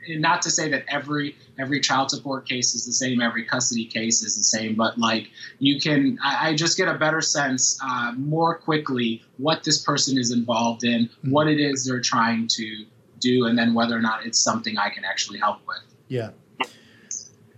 and 0.08 0.20
not 0.20 0.42
to 0.42 0.50
say 0.50 0.68
that 0.70 0.84
every 0.88 1.36
every 1.58 1.80
child 1.80 2.10
support 2.10 2.48
case 2.48 2.74
is 2.74 2.84
the 2.86 2.92
same, 2.92 3.20
every 3.20 3.44
custody 3.44 3.86
case 3.86 4.22
is 4.22 4.36
the 4.36 4.44
same, 4.44 4.74
but 4.74 4.98
like 4.98 5.30
you 5.58 5.80
can, 5.80 6.18
I, 6.22 6.50
I 6.50 6.54
just 6.54 6.76
get 6.76 6.88
a 6.88 6.94
better 6.94 7.20
sense 7.20 7.78
uh, 7.82 8.12
more 8.16 8.56
quickly 8.56 9.22
what 9.38 9.64
this 9.64 9.82
person 9.82 10.18
is 10.18 10.30
involved 10.32 10.84
in, 10.84 11.06
mm-hmm. 11.06 11.30
what 11.30 11.48
it 11.48 11.60
is 11.60 11.86
they're 11.86 12.00
trying 12.00 12.48
to 12.48 12.84
do, 13.20 13.46
and 13.46 13.58
then 13.58 13.74
whether 13.74 13.96
or 13.96 14.02
not 14.02 14.26
it's 14.26 14.38
something 14.38 14.78
I 14.78 14.90
can 14.90 15.04
actually 15.04 15.38
help 15.38 15.60
with. 15.66 15.82
Yeah. 16.08 16.30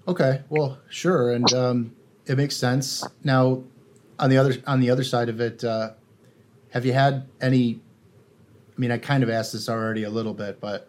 Okay. 0.06 0.42
Well, 0.48 0.78
sure, 0.88 1.32
and 1.32 1.52
um, 1.52 1.96
it 2.26 2.36
makes 2.36 2.56
sense. 2.56 3.04
Now, 3.24 3.62
on 4.18 4.30
the 4.30 4.38
other 4.38 4.54
on 4.66 4.80
the 4.80 4.90
other 4.90 5.04
side 5.04 5.28
of 5.28 5.40
it, 5.40 5.64
uh, 5.64 5.90
have 6.70 6.84
you 6.84 6.92
had 6.92 7.26
any? 7.40 7.80
I 8.76 8.80
mean, 8.80 8.90
I 8.90 8.98
kind 8.98 9.22
of 9.22 9.30
asked 9.30 9.52
this 9.52 9.68
already 9.68 10.04
a 10.04 10.10
little 10.10 10.34
bit, 10.34 10.60
but 10.60 10.88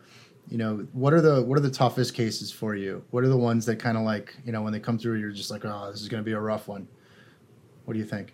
you 0.50 0.58
know, 0.58 0.88
what 0.94 1.14
are 1.14 1.22
the 1.22 1.44
what 1.44 1.58
are 1.58 1.62
the 1.62 1.70
toughest 1.70 2.14
cases 2.14 2.52
for 2.52 2.76
you? 2.76 3.04
What 3.12 3.24
are 3.24 3.30
the 3.30 3.38
ones 3.38 3.66
that 3.68 3.78
kind 3.78 3.98
of 3.98 4.04
like 4.04 4.36
you 4.46 4.52
know 4.52 4.62
when 4.62 4.74
they 4.74 4.80
come 4.80 4.98
through, 4.98 5.20
you're 5.20 5.32
just 5.32 5.52
like, 5.52 5.64
oh, 5.66 5.90
this 5.92 6.02
is 6.02 6.10
going 6.10 6.22
to 6.22 6.26
be 6.26 6.34
a 6.34 6.40
rough 6.40 6.68
one. 6.68 6.88
What 7.86 7.94
do 7.94 8.00
you 8.00 8.06
think? 8.06 8.34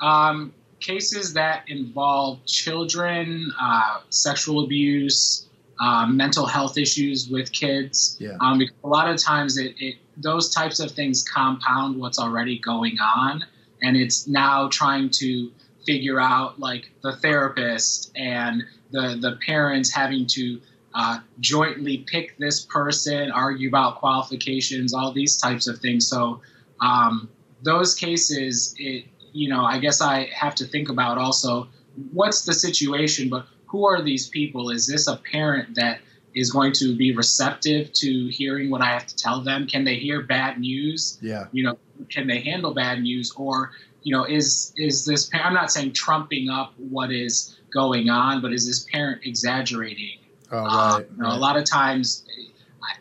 Um, 0.00 0.54
cases 0.80 1.34
that 1.34 1.64
involve 1.68 2.44
children, 2.46 3.52
uh, 3.60 4.00
sexual 4.08 4.64
abuse, 4.64 5.48
uh, 5.80 6.06
mental 6.06 6.46
health 6.46 6.78
issues 6.78 7.28
with 7.28 7.52
kids. 7.52 8.16
Yeah. 8.18 8.36
Um, 8.40 8.62
a 8.82 8.88
lot 8.88 9.08
of 9.08 9.18
times, 9.18 9.58
it, 9.58 9.74
it 9.78 9.96
those 10.16 10.50
types 10.50 10.80
of 10.80 10.90
things 10.90 11.22
compound 11.22 11.98
what's 11.98 12.18
already 12.18 12.58
going 12.58 12.98
on 12.98 13.44
and 13.82 13.96
it's 13.96 14.26
now 14.26 14.68
trying 14.68 15.10
to 15.10 15.50
figure 15.86 16.20
out 16.20 16.58
like 16.58 16.90
the 17.02 17.16
therapist 17.16 18.12
and 18.16 18.62
the 18.90 19.18
the 19.20 19.38
parents 19.44 19.90
having 19.90 20.26
to 20.26 20.60
uh, 20.94 21.20
jointly 21.38 21.98
pick 21.98 22.36
this 22.38 22.64
person, 22.64 23.30
argue 23.30 23.68
about 23.68 23.98
qualifications, 23.98 24.92
all 24.92 25.12
these 25.12 25.36
types 25.36 25.68
of 25.68 25.78
things. 25.78 26.08
So 26.08 26.40
um, 26.80 27.28
those 27.62 27.94
cases, 27.94 28.74
it 28.78 29.04
you 29.32 29.48
know, 29.48 29.64
I 29.64 29.78
guess 29.78 30.00
I 30.00 30.28
have 30.34 30.54
to 30.56 30.64
think 30.64 30.88
about 30.88 31.18
also 31.18 31.68
what's 32.12 32.44
the 32.44 32.52
situation, 32.52 33.28
but 33.28 33.46
who 33.66 33.86
are 33.86 34.02
these 34.02 34.28
people? 34.28 34.70
Is 34.70 34.86
this 34.86 35.06
a 35.06 35.16
parent 35.16 35.76
that 35.76 36.00
is 36.34 36.50
going 36.50 36.72
to 36.72 36.96
be 36.96 37.14
receptive 37.14 37.92
to 37.92 38.28
hearing 38.28 38.70
what 38.70 38.82
I 38.82 38.90
have 38.90 39.06
to 39.06 39.16
tell 39.16 39.40
them? 39.40 39.66
Can 39.66 39.84
they 39.84 39.96
hear 39.96 40.22
bad 40.22 40.58
news? 40.58 41.18
Yeah. 41.20 41.46
You 41.52 41.64
know, 41.64 41.78
can 42.08 42.26
they 42.26 42.40
handle 42.40 42.74
bad 42.74 43.02
news? 43.02 43.32
Or, 43.36 43.72
you 44.02 44.16
know, 44.16 44.24
is 44.24 44.72
is 44.76 45.04
this 45.04 45.26
parent, 45.26 45.48
I'm 45.48 45.54
not 45.54 45.70
saying 45.70 45.92
trumping 45.92 46.48
up 46.48 46.74
what 46.76 47.12
is 47.12 47.58
going 47.72 48.10
on, 48.10 48.40
but 48.40 48.52
is 48.52 48.66
this 48.66 48.86
parent 48.90 49.22
exaggerating? 49.24 50.18
Oh, 50.52 50.64
right, 50.64 50.66
uh, 50.66 50.98
you 50.98 51.22
know, 51.22 51.28
right. 51.28 51.36
A 51.36 51.38
lot 51.38 51.56
of 51.56 51.64
times, 51.64 52.24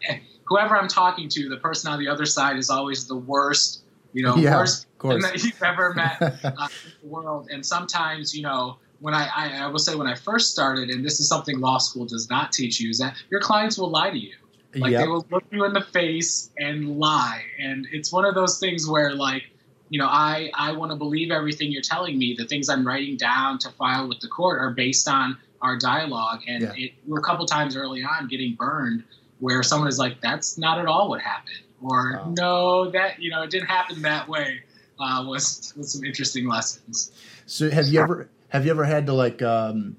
I, 0.07 0.21
whoever 0.45 0.77
I'm 0.77 0.87
talking 0.87 1.29
to, 1.29 1.49
the 1.49 1.57
person 1.57 1.91
on 1.91 1.99
the 1.99 2.07
other 2.07 2.25
side 2.25 2.57
is 2.57 2.69
always 2.69 3.07
the 3.07 3.15
worst, 3.15 3.83
you 4.13 4.23
know, 4.23 4.35
yeah, 4.35 4.55
worst 4.55 4.87
that 5.01 5.43
you've 5.43 5.63
ever 5.63 5.93
met 5.93 6.21
uh, 6.21 6.27
in 6.41 6.91
the 7.01 7.07
world. 7.07 7.49
And 7.51 7.65
sometimes, 7.65 8.35
you 8.35 8.43
know, 8.43 8.77
when 8.99 9.13
I, 9.13 9.29
I, 9.33 9.57
I 9.63 9.67
will 9.67 9.79
say 9.79 9.95
when 9.95 10.07
I 10.07 10.15
first 10.15 10.51
started, 10.51 10.89
and 10.89 11.05
this 11.05 11.19
is 11.19 11.29
something 11.29 11.59
law 11.59 11.77
school 11.77 12.05
does 12.05 12.29
not 12.29 12.51
teach 12.51 12.79
you, 12.79 12.89
is 12.89 12.97
that 12.99 13.15
your 13.29 13.39
clients 13.39 13.77
will 13.77 13.89
lie 13.89 14.09
to 14.09 14.17
you. 14.17 14.33
Like 14.75 14.91
Yep. 14.91 15.01
they 15.01 15.07
will 15.07 15.25
look 15.31 15.43
you 15.51 15.65
in 15.65 15.73
the 15.73 15.81
face 15.81 16.51
and 16.57 16.97
lie, 16.99 17.43
and 17.59 17.87
it's 17.91 18.11
one 18.11 18.25
of 18.25 18.35
those 18.35 18.59
things 18.59 18.87
where 18.87 19.13
like 19.15 19.43
you 19.89 19.99
know 19.99 20.05
I 20.07 20.51
I 20.53 20.71
want 20.73 20.91
to 20.91 20.95
believe 20.95 21.31
everything 21.31 21.71
you're 21.71 21.81
telling 21.81 22.17
me. 22.19 22.35
The 22.37 22.45
things 22.45 22.69
I'm 22.69 22.85
writing 22.85 23.17
down 23.17 23.57
to 23.59 23.69
file 23.71 24.07
with 24.07 24.19
the 24.19 24.27
court 24.27 24.59
are 24.61 24.71
based 24.71 25.07
on 25.07 25.37
our 25.61 25.77
dialogue, 25.77 26.41
and 26.47 26.61
Yeah. 26.63 26.73
it 26.75 26.91
we're 27.07 27.19
a 27.19 27.23
couple 27.23 27.45
times 27.47 27.75
early 27.75 28.03
on 28.03 28.27
getting 28.27 28.55
burned 28.55 29.03
where 29.39 29.63
someone 29.63 29.87
is 29.87 29.97
like 29.97 30.21
that's 30.21 30.57
not 30.57 30.77
at 30.79 30.85
all 30.85 31.09
what 31.09 31.21
happened, 31.21 31.63
or 31.81 32.13
Wow. 32.17 32.33
no 32.37 32.91
that 32.91 33.19
you 33.19 33.31
know 33.31 33.41
it 33.41 33.49
didn't 33.49 33.67
happen 33.69 34.01
that 34.03 34.29
way. 34.29 34.59
Uh, 34.99 35.23
was 35.25 35.73
was 35.77 35.93
some 35.93 36.03
interesting 36.03 36.45
lessons. 36.47 37.11
So 37.47 37.69
have 37.71 37.87
you 37.87 38.01
ever 38.01 38.29
have 38.49 38.65
you 38.65 38.71
ever 38.71 38.83
had 38.83 39.07
to 39.07 39.13
like 39.13 39.41
um, 39.41 39.95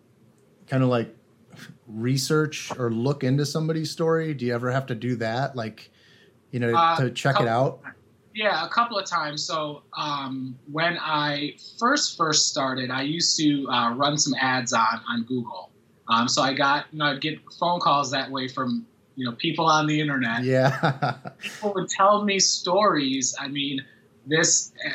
kind 0.68 0.83
of 0.85 0.91
like 0.91 1.12
research 1.95 2.70
or 2.78 2.91
look 2.91 3.24
into 3.24 3.45
somebody's 3.47 3.91
story? 3.91 4.34
Do 4.34 4.47
you 4.47 4.55
ever 4.55 4.70
have 4.70 4.86
to 4.86 4.95
do 4.95 5.16
that, 5.16 5.57
like 5.57 5.91
you 6.51 6.61
know, 6.61 6.74
Uh, 6.74 6.97
to 6.97 7.11
check 7.11 7.41
it 7.41 7.49
out? 7.49 7.80
Yeah, 8.34 8.64
a 8.64 8.68
couple 8.68 8.99
of 8.99 9.07
times. 9.07 9.45
So 9.45 9.82
um, 9.97 10.57
when 10.70 10.97
I 11.01 11.55
first 11.78 12.16
first 12.16 12.49
started, 12.49 12.91
I 12.91 13.03
used 13.03 13.36
to 13.38 13.68
uh, 13.68 13.95
run 13.95 14.16
some 14.18 14.34
ads 14.41 14.72
on 14.72 15.01
on 15.09 15.24
Google. 15.24 15.70
Um, 16.09 16.28
so 16.28 16.43
I 16.43 16.55
got 16.55 16.86
you 16.93 16.99
know 16.99 17.07
I'd 17.07 17.20
get 17.20 17.38
phone 17.59 17.80
calls 17.80 18.11
that 18.12 18.30
way 18.30 18.49
from 18.49 18.86
you 19.16 19.24
know 19.26 19.32
people 19.36 19.66
on 19.66 19.86
the 19.86 20.01
internet. 20.01 20.45
Yeah, 20.45 21.16
People 21.38 21.72
would 21.74 21.88
tell 21.88 22.24
me 22.24 22.38
stories. 22.38 23.34
I 23.38 23.49
mean, 23.49 23.84
this 24.26 24.72
uh, 24.86 24.91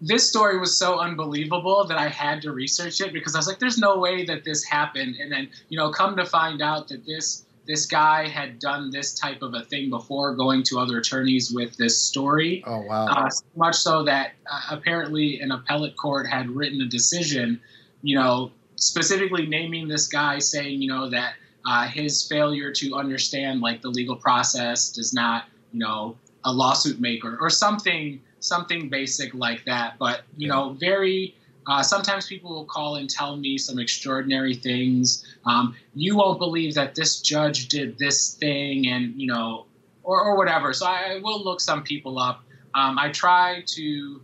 this 0.00 0.28
story 0.28 0.58
was 0.58 0.76
so 0.76 0.98
unbelievable 0.98 1.84
that 1.84 1.98
I 1.98 2.08
had 2.08 2.42
to 2.42 2.52
research 2.52 3.00
it 3.00 3.12
because 3.12 3.34
I 3.34 3.38
was 3.38 3.46
like, 3.46 3.58
"There's 3.58 3.78
no 3.78 3.98
way 3.98 4.24
that 4.24 4.44
this 4.44 4.64
happened." 4.64 5.16
And 5.16 5.30
then 5.30 5.48
you 5.68 5.78
know, 5.78 5.90
come 5.90 6.16
to 6.16 6.24
find 6.24 6.62
out 6.62 6.88
that 6.88 7.04
this 7.04 7.44
this 7.66 7.86
guy 7.86 8.26
had 8.26 8.58
done 8.58 8.90
this 8.90 9.14
type 9.14 9.42
of 9.42 9.54
a 9.54 9.62
thing 9.64 9.90
before, 9.90 10.34
going 10.34 10.62
to 10.64 10.78
other 10.80 10.98
attorneys 10.98 11.52
with 11.52 11.76
this 11.76 11.96
story. 11.96 12.64
oh 12.66 12.80
wow, 12.80 13.06
Uh, 13.06 13.28
so 13.30 13.44
much 13.56 13.76
so 13.76 14.02
that 14.02 14.32
uh, 14.50 14.60
apparently 14.70 15.40
an 15.40 15.52
appellate 15.52 15.96
court 15.96 16.26
had 16.26 16.50
written 16.50 16.80
a 16.80 16.86
decision, 16.86 17.60
you 18.02 18.16
know, 18.16 18.50
specifically 18.76 19.46
naming 19.46 19.86
this 19.86 20.08
guy, 20.08 20.38
saying, 20.38 20.82
you 20.82 20.88
know, 20.88 21.10
that 21.10 21.34
uh, 21.64 21.86
his 21.86 22.26
failure 22.26 22.72
to 22.72 22.94
understand 22.94 23.60
like 23.60 23.82
the 23.82 23.90
legal 23.90 24.16
process 24.16 24.90
does 24.90 25.12
not, 25.12 25.44
you 25.72 25.78
know, 25.78 26.16
a 26.44 26.52
lawsuit 26.52 26.98
maker 26.98 27.36
or 27.40 27.50
something, 27.50 28.20
something 28.40 28.88
basic 28.88 29.34
like 29.34 29.64
that. 29.66 29.98
But 29.98 30.22
you 30.36 30.48
know, 30.48 30.76
very. 30.80 31.36
Uh, 31.66 31.82
sometimes 31.82 32.26
people 32.26 32.50
will 32.50 32.64
call 32.64 32.96
and 32.96 33.08
tell 33.08 33.36
me 33.36 33.58
some 33.58 33.78
extraordinary 33.78 34.54
things. 34.54 35.24
Um, 35.44 35.76
you 35.94 36.16
won't 36.16 36.38
believe 36.38 36.74
that 36.74 36.94
this 36.94 37.20
judge 37.20 37.68
did 37.68 37.98
this 37.98 38.34
thing, 38.34 38.88
and 38.88 39.14
you 39.20 39.26
know, 39.26 39.66
or, 40.02 40.22
or 40.22 40.36
whatever. 40.36 40.72
So 40.72 40.86
I, 40.86 41.12
I 41.12 41.20
will 41.22 41.44
look 41.44 41.60
some 41.60 41.82
people 41.82 42.18
up. 42.18 42.42
Um, 42.74 42.98
I 42.98 43.10
try 43.10 43.62
to, 43.66 44.20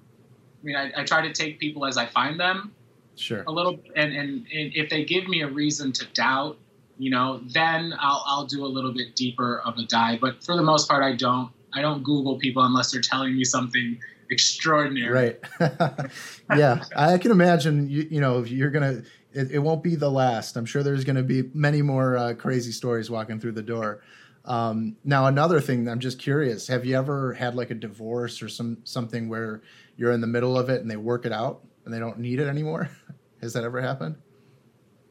I 0.61 0.65
mean, 0.65 0.77
I, 0.77 0.93
I 0.97 1.05
try 1.05 1.23
to 1.27 1.33
take 1.33 1.59
people 1.59 1.87
as 1.87 1.97
I 1.97 2.07
find 2.07 2.39
them 2.39 2.73
sure. 3.17 3.45
a 3.47 3.53
little, 3.53 3.79
and, 3.95 4.13
and, 4.13 4.47
and 4.53 4.73
if 4.75 4.89
they 4.89 5.05
give 5.05 5.29
me 5.29 5.43
a 5.43 5.49
reason 5.49 5.93
to 5.93 6.07
doubt, 6.15 6.59
you 6.99 7.11
know, 7.11 7.41
then 7.53 7.95
I'll, 7.99 8.25
I'll 8.27 8.47
do 8.47 8.65
a 8.65 8.67
little 8.69 8.93
bit 8.93 9.15
deeper 9.15 9.61
of 9.61 9.77
a 9.79 9.85
dive. 9.85 10.21
But 10.21 10.43
for 10.43 10.57
the 10.57 10.63
most 10.63 10.89
part, 10.89 11.03
I 11.03 11.15
don't. 11.15 11.51
I 11.77 11.83
don't 11.83 12.03
Google 12.03 12.39
people 12.39 12.65
unless 12.65 12.91
they're 12.91 13.03
telling 13.03 13.37
me 13.37 13.45
something 13.45 13.99
extraordinary. 14.31 15.13
Right. 15.13 15.41
yeah, 16.57 16.83
I 16.97 17.19
can 17.19 17.31
imagine. 17.31 17.89
You, 17.89 18.09
you 18.11 18.21
know, 18.21 18.41
if 18.41 18.51
you're 18.51 18.71
gonna. 18.71 19.03
It, 19.33 19.51
it 19.51 19.59
won't 19.59 19.83
be 19.83 19.97
the 19.97 20.11
last. 20.11 20.57
I'm 20.57 20.65
sure 20.65 20.83
there's 20.83 21.05
going 21.05 21.17
to 21.17 21.23
be 21.23 21.43
many 21.53 21.83
more 21.83 22.17
uh, 22.17 22.33
crazy 22.33 22.73
stories 22.73 23.11
walking 23.11 23.39
through 23.39 23.53
the 23.53 23.63
door. 23.63 24.01
Um, 24.47 24.97
now, 25.05 25.27
another 25.27 25.61
thing, 25.61 25.87
I'm 25.89 26.01
just 26.01 26.19
curious. 26.19 26.69
Have 26.69 26.87
you 26.87 26.97
ever 26.97 27.35
had 27.35 27.55
like 27.55 27.71
a 27.71 27.75
divorce 27.75 28.41
or 28.41 28.49
some 28.49 28.79
something 28.85 29.29
where 29.29 29.61
you're 29.99 30.13
in 30.13 30.23
the 30.23 30.27
middle 30.27 30.57
of 30.57 30.71
it 30.71 30.81
and 30.81 30.91
they 30.91 30.97
work 30.97 31.27
it 31.27 31.33
out 31.33 31.63
and 31.85 31.93
they 31.93 31.99
don't 31.99 32.19
need 32.19 32.41
it 32.41 32.47
anymore? 32.47 32.89
Has 33.43 33.53
that 33.53 33.65
ever 33.65 33.83
happened? 33.83 34.17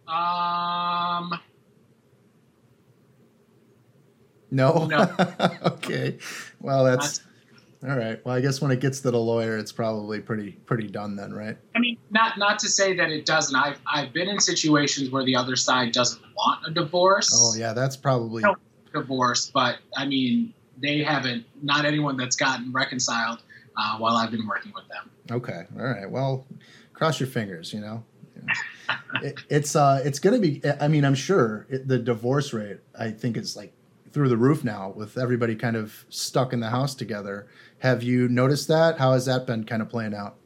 Um, 0.08 1.40
No. 4.56 4.86
No. 4.86 5.14
okay. 5.66 6.18
Well, 6.62 6.86
that's 6.86 7.22
all 7.88 7.96
right. 7.98 8.24
Well, 8.26 8.34
I 8.34 8.42
guess 8.42 8.62
when 8.62 8.72
it 8.72 8.80
gets 8.80 9.02
to 9.02 9.12
the 9.12 9.20
lawyer, 9.20 9.58
it's 9.58 9.72
probably 9.72 10.20
pretty 10.20 10.54
pretty 10.66 10.88
done 10.88 11.16
then, 11.16 11.34
right? 11.34 11.58
I 11.76 11.80
mean, 11.80 11.98
not 12.10 12.38
not 12.38 12.58
to 12.60 12.70
say 12.70 12.96
that 12.96 13.12
it 13.12 13.26
doesn't. 13.26 13.56
I've 13.56 13.80
I've 13.86 14.14
been 14.14 14.30
in 14.30 14.40
situations 14.40 15.12
where 15.12 15.24
the 15.24 15.36
other 15.36 15.56
side 15.56 15.92
doesn't 15.92 16.22
want 16.36 16.66
a 16.66 16.72
divorce. 16.72 17.32
Oh 17.36 17.56
yeah, 17.60 17.74
that's 17.74 17.98
probably 17.98 18.44
divorce, 18.94 19.52
but 19.54 19.78
I 19.96 20.06
mean, 20.06 20.54
they 20.82 21.04
haven't. 21.04 21.46
Not 21.62 21.86
anyone 21.86 22.18
that's 22.18 22.38
gotten 22.38 22.72
reconciled 22.72 23.44
uh, 23.78 23.98
while 23.98 24.16
I've 24.16 24.32
been 24.32 24.48
working 24.48 24.72
with 24.74 24.88
them. 24.88 25.12
Okay. 25.30 25.64
All 25.78 25.86
right. 25.86 26.10
Well, 26.10 26.48
cross 26.94 27.20
your 27.20 27.28
fingers. 27.28 27.74
You 27.74 27.82
know, 27.82 28.04
it, 29.22 29.40
it's 29.50 29.76
uh, 29.76 30.02
it's 30.04 30.20
going 30.20 30.42
to 30.42 30.48
be. 30.48 30.62
I 30.80 30.88
mean, 30.88 31.06
I'm 31.06 31.16
sure 31.16 31.68
it, 31.70 31.88
the 31.88 32.00
divorce 32.00 32.54
rate. 32.54 32.80
I 32.98 33.12
think 33.12 33.38
is 33.38 33.56
like 33.56 33.75
through 34.16 34.30
the 34.30 34.38
roof 34.38 34.64
now 34.64 34.94
with 34.96 35.18
everybody 35.18 35.54
kind 35.58 35.76
of 35.76 36.06
stuck 36.08 36.54
in 36.54 36.62
the 36.62 36.70
house 36.70 36.96
together. 36.96 37.46
Have 37.80 38.02
you 38.02 38.30
noticed 38.30 38.70
that? 38.70 38.98
How 38.98 39.12
has 39.12 39.26
that 39.26 39.46
been 39.46 39.66
kind 39.66 39.82
of 39.82 39.90
playing 39.90 40.16
out? 40.16 40.38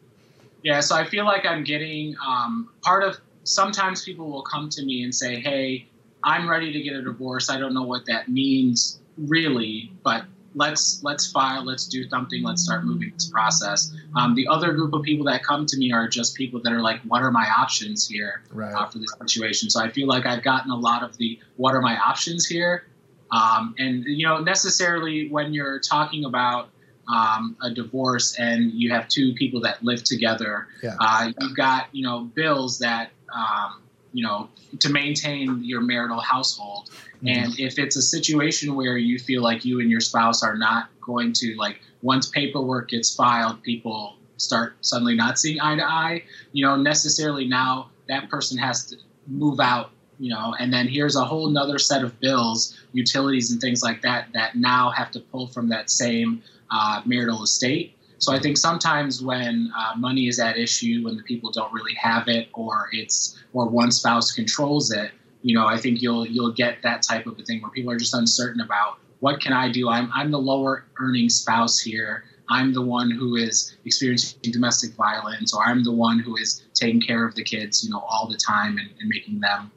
Yeah, 0.64 0.80
so 0.80 0.96
I 0.96 1.06
feel 1.08 1.24
like 1.24 1.46
I'm 1.46 1.64
getting 1.64 2.16
um, 2.28 2.72
part 2.82 3.04
of. 3.04 3.18
Sometimes 3.44 4.04
people 4.04 4.28
will 4.28 4.42
come 4.42 4.70
to 4.70 4.84
me 4.84 5.04
and 5.04 5.14
say, 5.14 5.40
"Hey, 5.40 5.88
I'm 6.24 6.50
ready 6.50 6.74
to 6.74 6.82
get 6.82 6.96
a 6.96 7.04
divorce. 7.04 7.52
I 7.52 7.60
don't 7.60 7.76
know 7.76 7.84
what 7.84 8.08
that 8.08 8.28
means 8.28 9.00
really, 9.20 9.92
but 10.04 10.26
let's 10.56 11.04
let's 11.04 11.32
file, 11.32 11.64
let's 11.64 11.86
do 11.86 12.10
something, 12.10 12.42
let's 12.42 12.64
start 12.64 12.86
moving 12.86 13.12
this 13.14 13.30
process." 13.30 13.94
Um, 14.16 14.34
the 14.34 14.48
other 14.48 14.74
group 14.74 14.94
of 14.94 15.04
people 15.04 15.26
that 15.28 15.44
come 15.44 15.68
to 15.68 15.78
me 15.78 15.92
are 15.94 16.08
just 16.08 16.34
people 16.36 16.60
that 16.64 16.74
are 16.74 16.82
like, 16.82 17.02
"What 17.04 17.22
are 17.22 17.32
my 17.32 17.48
options 17.56 18.08
here 18.08 18.42
Right. 18.52 18.74
uh, 18.74 18.88
for 18.88 18.98
this 18.98 19.14
situation?" 19.22 19.70
So 19.70 19.80
I 19.80 19.90
feel 19.92 20.08
like 20.08 20.26
I've 20.26 20.42
gotten 20.44 20.72
a 20.72 20.76
lot 20.76 21.04
of 21.04 21.16
the 21.18 21.40
"What 21.58 21.76
are 21.76 21.82
my 21.82 21.98
options 22.00 22.48
here?" 22.48 22.86
Um, 23.32 23.76
and 23.78 24.04
you 24.06 24.26
know, 24.26 24.40
necessarily 24.40 25.30
when 25.30 25.54
you're 25.54 25.80
talking 25.80 26.26
about 26.26 26.70
um, 27.08 27.58
a 27.62 27.70
divorce 27.72 28.38
and 28.40 28.72
you 28.72 28.92
have 28.92 29.08
two 29.08 29.34
people 29.34 29.62
that 29.62 29.84
live 29.84 30.04
together, 30.04 30.68
Yeah. 30.84 30.96
uh, 31.00 31.32
you've 31.40 31.56
got 31.56 31.88
you 31.92 32.04
know 32.04 32.22
bills 32.22 32.80
that 32.80 33.12
um, 33.34 33.82
you 34.14 34.24
know 34.26 34.50
to 34.80 34.90
maintain 34.90 35.64
your 35.64 35.82
marital 35.82 36.20
household. 36.20 36.90
And 37.28 37.60
if 37.60 37.78
it's 37.78 37.98
a 37.98 38.02
situation 38.02 38.76
where 38.76 38.98
you 38.98 39.20
feel 39.20 39.42
like 39.42 39.66
you 39.66 39.82
and 39.82 39.90
your 39.92 40.00
spouse 40.00 40.42
are 40.42 40.56
not 40.56 40.88
going 41.02 41.34
to 41.34 41.54
like 41.58 41.82
once 42.02 42.30
paperwork 42.30 42.90
gets 42.90 43.14
filed, 43.14 43.62
people 43.62 44.16
start 44.38 44.76
suddenly 44.82 45.16
not 45.16 45.38
seeing 45.38 45.60
eye 45.60 45.76
to 45.76 45.84
eye. 45.84 46.24
You 46.54 46.66
know, 46.66 46.78
necessarily 46.78 47.46
now 47.46 47.90
that 48.08 48.30
person 48.30 48.58
has 48.58 48.86
to 48.88 48.96
move 49.28 49.60
out. 49.60 49.92
You 50.20 50.32
know, 50.34 50.54
and 50.60 50.72
then 50.72 50.88
here's 50.88 51.16
a 51.16 51.24
whole 51.24 51.50
nother 51.50 51.80
set 51.80 52.04
of 52.04 52.20
bills, 52.20 52.78
utilities 52.92 53.52
and 53.52 53.62
things 53.62 53.82
like 53.82 54.02
that 54.02 54.28
that 54.34 54.56
now 54.56 54.90
have 54.90 55.12
to 55.12 55.20
pull 55.22 55.48
from 55.48 55.70
that 55.70 55.90
same 55.90 56.44
uh, 56.72 57.02
marital 57.06 57.44
estate. 57.44 57.96
So 58.18 58.34
I 58.34 58.40
think 58.40 58.58
sometimes 58.58 59.22
when 59.24 59.72
uh, 59.78 59.98
money 59.98 60.28
is 60.28 60.40
at 60.40 60.58
issue, 60.58 61.06
when 61.06 61.16
the 61.16 61.24
people 61.24 61.52
don't 61.52 61.72
really 61.72 61.94
have 61.94 62.28
it, 62.28 62.50
or 62.54 62.90
it's 62.92 63.38
or 63.54 63.70
one 63.70 63.92
spouse 63.92 64.34
controls 64.34 64.92
it, 64.92 65.12
you 65.42 65.56
know, 65.56 65.66
I 65.66 65.78
think 65.78 66.02
you'll 66.02 66.28
you'll 66.28 66.52
get 66.52 66.82
that 66.84 67.02
type 67.02 67.26
of 67.26 67.40
a 67.40 67.44
thing 67.44 67.62
where 67.62 67.72
people 67.72 67.92
are 67.92 67.98
just 67.98 68.14
uncertain 68.14 68.60
about 68.60 68.98
what 69.22 69.40
can 69.40 69.54
I 69.54 69.72
do. 69.72 69.90
I'm 69.90 70.12
I'm 70.14 70.32
the 70.32 70.40
lower 70.40 70.86
earning 71.00 71.30
spouse 71.30 71.80
here. 71.80 72.26
I'm 72.50 72.74
the 72.74 72.82
one 72.82 73.12
who 73.12 73.36
is 73.36 73.78
experiencing 73.86 74.40
domestic 74.52 74.96
violence, 74.96 75.54
or 75.54 75.64
I'm 75.64 75.84
the 75.84 75.94
one 75.94 76.20
who 76.20 76.36
is 76.36 76.64
taking 76.74 77.00
care 77.00 77.26
of 77.26 77.36
the 77.36 77.44
kids, 77.44 77.86
you 77.86 77.92
know, 77.92 78.00
all 78.00 78.28
the 78.28 78.38
time 78.38 78.78
and, 78.78 78.90
and 79.00 79.08
making 79.08 79.40
them 79.40 79.72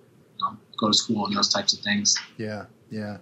go 0.82 0.90
to 0.90 0.96
school 0.96 1.26
and 1.26 1.36
those 1.36 1.48
types 1.48 1.72
of 1.72 1.80
things. 1.80 2.16
Yeah, 2.36 2.66
yeah. 2.90 3.18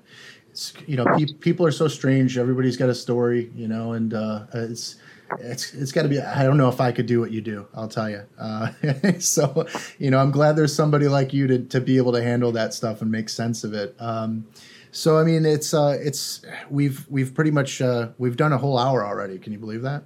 It's, 0.50 0.72
you 0.86 0.96
know, 0.96 1.04
pe- 1.16 1.34
people 1.40 1.64
are 1.66 1.72
so 1.72 1.86
strange. 1.86 2.36
Everybody's 2.36 2.76
got 2.76 2.88
a 2.88 2.94
story, 2.94 3.50
you 3.54 3.68
know, 3.68 3.92
and 3.92 4.12
uh, 4.12 4.46
it's 4.52 4.96
it's 5.38 5.72
it's 5.74 5.92
got 5.92 6.02
to 6.02 6.08
be. 6.08 6.20
I 6.20 6.42
don't 6.42 6.56
know 6.56 6.68
if 6.68 6.80
I 6.80 6.90
could 6.90 7.06
do 7.06 7.20
what 7.20 7.30
you 7.30 7.40
do. 7.40 7.68
I'll 7.74 7.88
tell 7.88 8.11
you. 8.11 8.22
Uh, 8.38 8.72
so, 9.20 9.66
you 9.98 10.11
know, 10.11 10.18
I'm 10.18 10.32
glad 10.32 10.56
there's 10.56 10.74
somebody 10.74 11.06
like 11.06 11.32
you 11.32 11.46
to 11.46 11.58
to 11.66 11.80
be 11.80 11.98
able 11.98 12.12
to 12.12 12.22
handle 12.22 12.52
that 12.52 12.74
stuff 12.74 13.02
and 13.02 13.11
make 13.11 13.28
sense 13.28 13.62
of 13.62 13.74
it. 13.74 13.94
Um, 14.00 14.46
so, 14.92 15.18
I 15.18 15.22
mean, 15.22 15.46
it's 15.46 15.72
uh, 15.72 15.96
it's 16.00 16.44
we've 16.68 17.06
we've 17.08 17.32
pretty 17.32 17.52
much 17.52 17.80
uh, 17.80 18.08
we've 18.18 18.36
done 18.36 18.52
a 18.52 18.58
whole 18.58 18.76
hour 18.76 19.06
already. 19.06 19.38
Can 19.38 19.52
you 19.52 19.58
believe 19.58 19.82
that? 19.82 20.02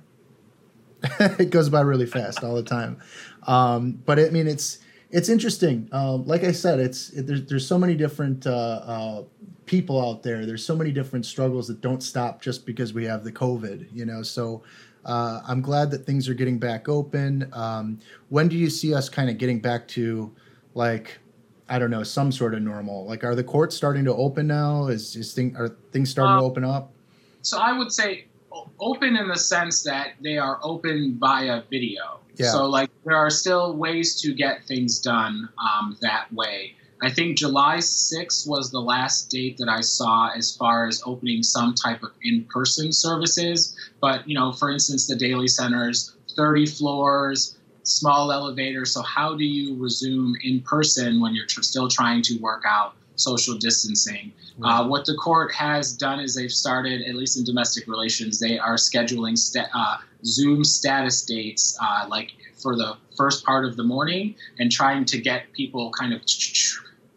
it 1.39 1.51
goes 1.51 1.69
by 1.69 1.81
really 1.81 2.07
fast 2.07 2.45
all 2.45 2.55
the 2.55 2.63
time. 2.63 2.99
Um, 3.47 4.03
but 4.05 4.19
I 4.19 4.29
mean, 4.29 4.47
it's 4.47 4.79
it's 5.15 5.29
interesting. 5.29 5.89
Um, 5.93 6.27
like 6.27 6.43
I 6.43 6.51
said, 6.51 6.81
it's 6.81 7.11
it, 7.11 7.29
there's 7.29 7.47
there's 7.47 7.67
so 7.67 7.79
many 7.79 7.95
different 7.95 8.49
uh, 8.49 8.51
uh, 8.51 9.23
people 9.65 10.05
out 10.05 10.25
there. 10.25 10.45
There's 10.45 10.67
so 10.67 10.75
many 10.75 10.91
different 10.91 11.25
struggles 11.25 11.69
that 11.69 11.81
don't 11.81 12.03
stop 12.03 12.43
just 12.43 12.67
because 12.67 12.93
we 12.93 13.05
have 13.05 13.23
the 13.23 13.31
COVID. 13.31 13.87
You 13.93 14.07
know, 14.07 14.23
so 14.25 14.65
uh, 15.05 15.41
I'm 15.47 15.63
glad 15.63 15.93
that 15.93 16.05
things 16.05 16.29
are 16.29 16.35
getting 16.35 16.59
back 16.59 16.89
open. 16.89 17.49
Um, 17.53 18.01
when 18.31 18.49
do 18.49 18.57
you 18.57 18.69
see 18.69 18.93
us 18.93 19.09
kind 19.09 19.31
of 19.31 19.39
getting 19.39 19.61
back 19.61 19.87
to 19.89 20.35
like 20.75 21.17
I 21.69 21.79
don't 21.79 21.93
know 21.93 22.03
some 22.03 22.33
sort 22.33 22.53
of 22.53 22.63
normal? 22.63 23.07
Like, 23.07 23.23
are 23.23 23.37
the 23.37 23.45
courts 23.45 23.77
starting 23.77 24.05
to 24.07 24.15
open 24.15 24.49
now? 24.49 24.89
Is 24.89 25.15
is 25.15 25.33
thing 25.33 25.55
are 25.57 25.77
things 25.93 26.11
starting 26.11 26.41
to 26.41 26.45
open 26.45 26.65
up? 26.65 26.91
So 27.43 27.61
I 27.61 27.79
would 27.79 27.93
say 27.93 28.27
open 28.81 29.15
in 29.15 29.29
the 29.29 29.39
sense 29.39 29.85
that 29.85 30.15
they 30.21 30.39
are 30.39 30.59
open 30.65 31.19
via 31.21 31.63
video. 31.71 32.19
Yeah. 32.37 32.51
So 32.51 32.67
like 32.67 32.91
there 33.05 33.17
are 33.17 33.31
still 33.31 33.77
ways 33.77 34.21
to 34.23 34.35
get 34.35 34.67
things 34.67 35.01
done 35.01 35.49
um, 35.59 35.97
that 36.01 36.33
way. 36.33 36.75
I 37.03 37.11
think 37.11 37.37
July 37.37 37.79
6th 37.79 38.49
was 38.49 38.71
the 38.71 38.81
last 38.81 39.29
date 39.29 39.59
that 39.59 39.69
I 39.69 39.81
saw 39.81 40.31
as 40.31 40.57
far 40.57 40.87
as 40.87 41.03
opening 41.05 41.43
some 41.43 41.75
type 41.75 42.03
of 42.03 42.11
in-person 42.23 42.93
services. 42.93 43.77
But 44.01 44.27
you 44.29 44.35
know, 44.35 44.53
for 44.53 44.71
instance, 44.71 45.07
the 45.07 45.17
Daley 45.17 45.49
Center's 45.49 46.15
30 46.35 46.67
floors, 46.67 47.57
small 47.83 48.33
elevator. 48.33 48.85
So 48.85 49.03
how 49.03 49.37
do 49.37 49.45
you 49.45 49.77
resume 49.77 50.35
in 50.43 50.61
person 50.63 51.21
when 51.21 51.35
you're 51.35 51.47
tr- 51.47 51.63
still 51.63 51.89
trying 51.89 52.23
to 52.23 52.39
work 52.39 52.63
out 52.67 52.95
social 53.17 53.57
distancing? 53.59 54.33
Uh, 54.63 54.87
what 54.87 55.05
the 55.05 55.15
court 55.15 55.53
has 55.53 55.97
done 55.97 56.21
is 56.21 56.35
they've 56.35 56.53
started, 56.53 57.03
at 57.03 57.17
least 57.17 57.37
in 57.37 57.45
domestic 57.45 57.89
relations, 57.89 58.39
they 58.39 58.59
are 58.59 58.77
scheduling 58.77 59.37
sta- 59.37 59.69
uh, 59.75 59.97
Zoom 60.25 60.63
status 60.63 61.23
dates, 61.23 61.77
uh, 61.83 62.07
like 62.09 62.31
for 62.63 62.77
the 62.77 62.97
first 63.17 63.45
part 63.45 63.65
of 63.65 63.77
the 63.77 63.83
morning, 63.83 64.35
and 64.61 64.71
trying 64.71 65.05
to 65.07 65.21
get 65.21 65.53
people 65.53 65.91
kind 65.91 66.15
of 66.15 66.23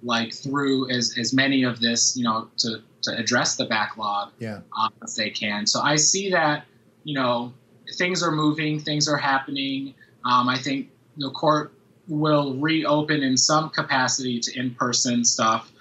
like 0.03 0.33
through 0.33 0.89
as, 0.89 1.15
as 1.19 1.33
many 1.33 1.63
of 1.63 1.79
this, 1.79 2.17
you 2.17 2.23
know, 2.23 2.47
to, 2.57 2.81
to 3.03 3.15
address 3.17 3.55
the 3.55 3.65
backlog 3.65 4.31
yeah. 4.39 4.61
Um, 4.79 4.91
as 5.03 5.15
they 5.15 5.29
can. 5.29 5.65
So 5.67 5.81
I 5.81 5.95
see 5.95 6.31
that, 6.31 6.65
you 7.03 7.13
know, 7.13 7.53
things 7.95 8.23
are 8.23 8.31
moving, 8.31 8.79
things 8.79 9.07
are 9.07 9.17
happening. 9.17 9.93
Um, 10.25 10.49
I 10.49 10.57
think 10.57 10.89
the 11.17 11.31
court 11.31 11.73
will 12.07 12.55
reopen 12.55 13.21
in 13.23 13.38
some 13.38 13.69
capacity 13.69 14.39
to 14.39 14.59
in-person 14.59 15.23
stuff, 15.25 15.71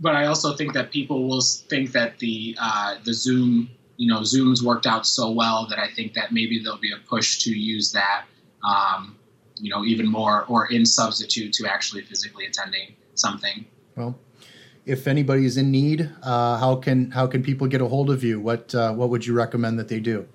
but 0.00 0.14
I 0.14 0.26
also 0.26 0.54
think 0.54 0.72
that 0.74 0.90
people 0.90 1.28
will 1.28 1.40
think 1.40 1.92
that 1.92 2.18
the 2.18 2.56
uh, 2.60 2.96
the 3.04 3.12
Zoom, 3.12 3.70
you 3.96 4.12
know, 4.12 4.22
Zoom's 4.22 4.62
worked 4.62 4.86
out 4.86 5.06
so 5.06 5.30
well 5.30 5.66
that 5.68 5.78
I 5.78 5.88
think 5.88 6.14
that 6.14 6.32
maybe 6.32 6.62
there'll 6.62 6.78
be 6.78 6.92
a 6.92 7.08
push 7.08 7.38
to 7.44 7.50
use 7.50 7.92
that, 7.92 8.24
um, 8.64 9.16
you 9.56 9.70
know, 9.70 9.84
even 9.84 10.06
more 10.06 10.44
or 10.46 10.66
in 10.66 10.86
substitute 10.86 11.52
to 11.54 11.66
actually 11.66 12.02
physically 12.02 12.46
attending 12.46 12.94
something. 13.14 13.64
Well, 13.96 14.16
if 14.86 15.06
anybody 15.06 15.44
is 15.44 15.56
in 15.56 15.70
need, 15.70 16.10
uh, 16.22 16.58
how 16.58 16.76
can 16.76 17.10
how 17.10 17.26
can 17.26 17.42
people 17.42 17.66
get 17.66 17.80
a 17.80 17.88
hold 17.88 18.10
of 18.10 18.22
you? 18.22 18.40
What 18.40 18.74
uh, 18.74 18.92
what 18.94 19.10
would 19.10 19.26
you 19.26 19.34
recommend 19.34 19.78
that 19.78 19.88
they 19.88 20.00
do? 20.00 20.26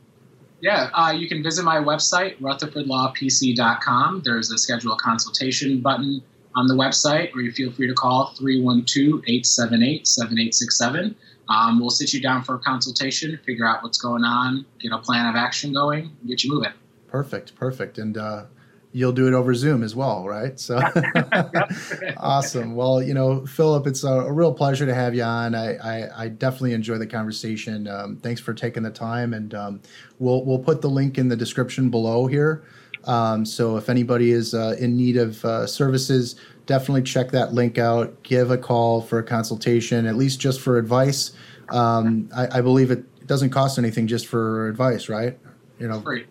Yeah, 0.61 0.89
uh, 0.93 1.11
you 1.11 1.27
can 1.27 1.43
visit 1.43 1.65
my 1.65 1.75
website, 1.77 2.39
rutherfordlawpc.com. 2.39 4.21
There's 4.23 4.49
a 4.49 4.57
schedule 4.57 4.93
a 4.93 4.97
consultation 4.97 5.81
button 5.81 6.23
on 6.55 6.67
the 6.67 6.75
website, 6.75 7.33
or 7.35 7.41
you 7.41 7.51
feel 7.51 7.71
free 7.71 7.87
to 7.87 7.93
call 7.93 8.33
312 8.37 9.23
878 9.27 10.07
7867. 10.07 11.15
Um, 11.49 11.79
we'll 11.79 11.89
sit 11.89 12.13
you 12.13 12.21
down 12.21 12.43
for 12.43 12.55
a 12.55 12.59
consultation, 12.59 13.37
figure 13.45 13.67
out 13.67 13.83
what's 13.83 13.97
going 13.97 14.23
on, 14.23 14.65
get 14.79 14.91
a 14.91 14.97
plan 14.97 15.27
of 15.27 15.35
action 15.35 15.73
going, 15.73 16.15
get 16.25 16.43
you 16.43 16.53
moving. 16.53 16.71
Perfect, 17.07 17.55
perfect. 17.55 17.97
And 17.97 18.17
uh, 18.17 18.45
you'll 18.93 19.11
do 19.11 19.27
it 19.27 19.33
over 19.33 19.53
Zoom 19.53 19.83
as 19.83 19.95
well, 19.95 20.25
right? 20.25 20.57
So 20.59 20.79
awesome. 22.17 22.75
Well, 22.75 23.03
you 23.03 23.13
know, 23.13 23.45
Philip, 23.45 23.87
it's 23.87 24.03
a, 24.03 24.11
a, 24.11 24.31
real 24.31 24.53
pleasure 24.53 24.85
to 24.85 24.93
have 24.93 25.13
you 25.13 25.23
on. 25.23 25.55
I, 25.55 25.75
I, 25.75 26.23
I 26.23 26.27
definitely 26.29 26.73
enjoy 26.73 26.97
the 26.97 27.07
conversation. 27.07 27.87
Um, 27.87 28.17
thanks 28.17 28.39
for 28.39 28.53
taking 28.53 28.83
the 28.83 28.91
time, 28.91 29.33
and 29.33 29.53
um, 29.53 29.81
we'll 30.19 30.45
we'll 30.45 30.59
put 30.59 30.81
the 30.81 30.89
link 30.89 31.17
in 31.17 31.27
the 31.27 31.35
description 31.35 31.89
below 31.89 32.27
here. 32.27 32.63
Um, 33.05 33.45
so 33.45 33.77
if 33.77 33.89
anybody 33.89 34.31
is 34.31 34.53
uh, 34.53 34.75
in 34.79 34.95
need 34.95 35.17
of 35.17 35.43
uh, 35.43 35.67
services, 35.67 36.35
definitely 36.65 37.03
check 37.03 37.31
that 37.31 37.53
link 37.53 37.77
out. 37.77 38.23
Give 38.23 38.51
a 38.51 38.57
call 38.57 39.01
for 39.01 39.19
a 39.19 39.23
consultation, 39.23 40.05
at 40.05 40.15
least 40.15 40.39
just 40.39 40.61
for 40.61 40.77
advice. 40.77 41.33
Um, 41.69 42.29
I, 42.35 42.59
I, 42.59 42.61
believe 42.61 42.91
it 42.91 43.25
doesn't 43.25 43.49
cost 43.49 43.77
anything 43.79 44.05
just 44.05 44.27
for 44.27 44.67
advice, 44.67 45.09
right? 45.09 45.37
You 45.79 45.87
know, 45.87 46.01
free. 46.01 46.25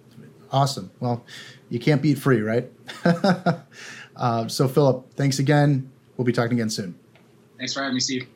Awesome. 0.50 0.90
Well, 1.00 1.24
you 1.70 1.78
can't 1.78 2.02
beat 2.02 2.18
free, 2.18 2.40
right? 2.40 2.70
uh, 4.16 4.48
so, 4.48 4.68
Philip, 4.68 5.14
thanks 5.14 5.38
again. 5.38 5.90
We'll 6.16 6.26
be 6.26 6.32
talking 6.32 6.52
again 6.52 6.70
soon. 6.70 6.94
Thanks 7.58 7.72
for 7.72 7.80
having 7.80 7.94
me, 7.94 8.00
Steve. 8.00 8.28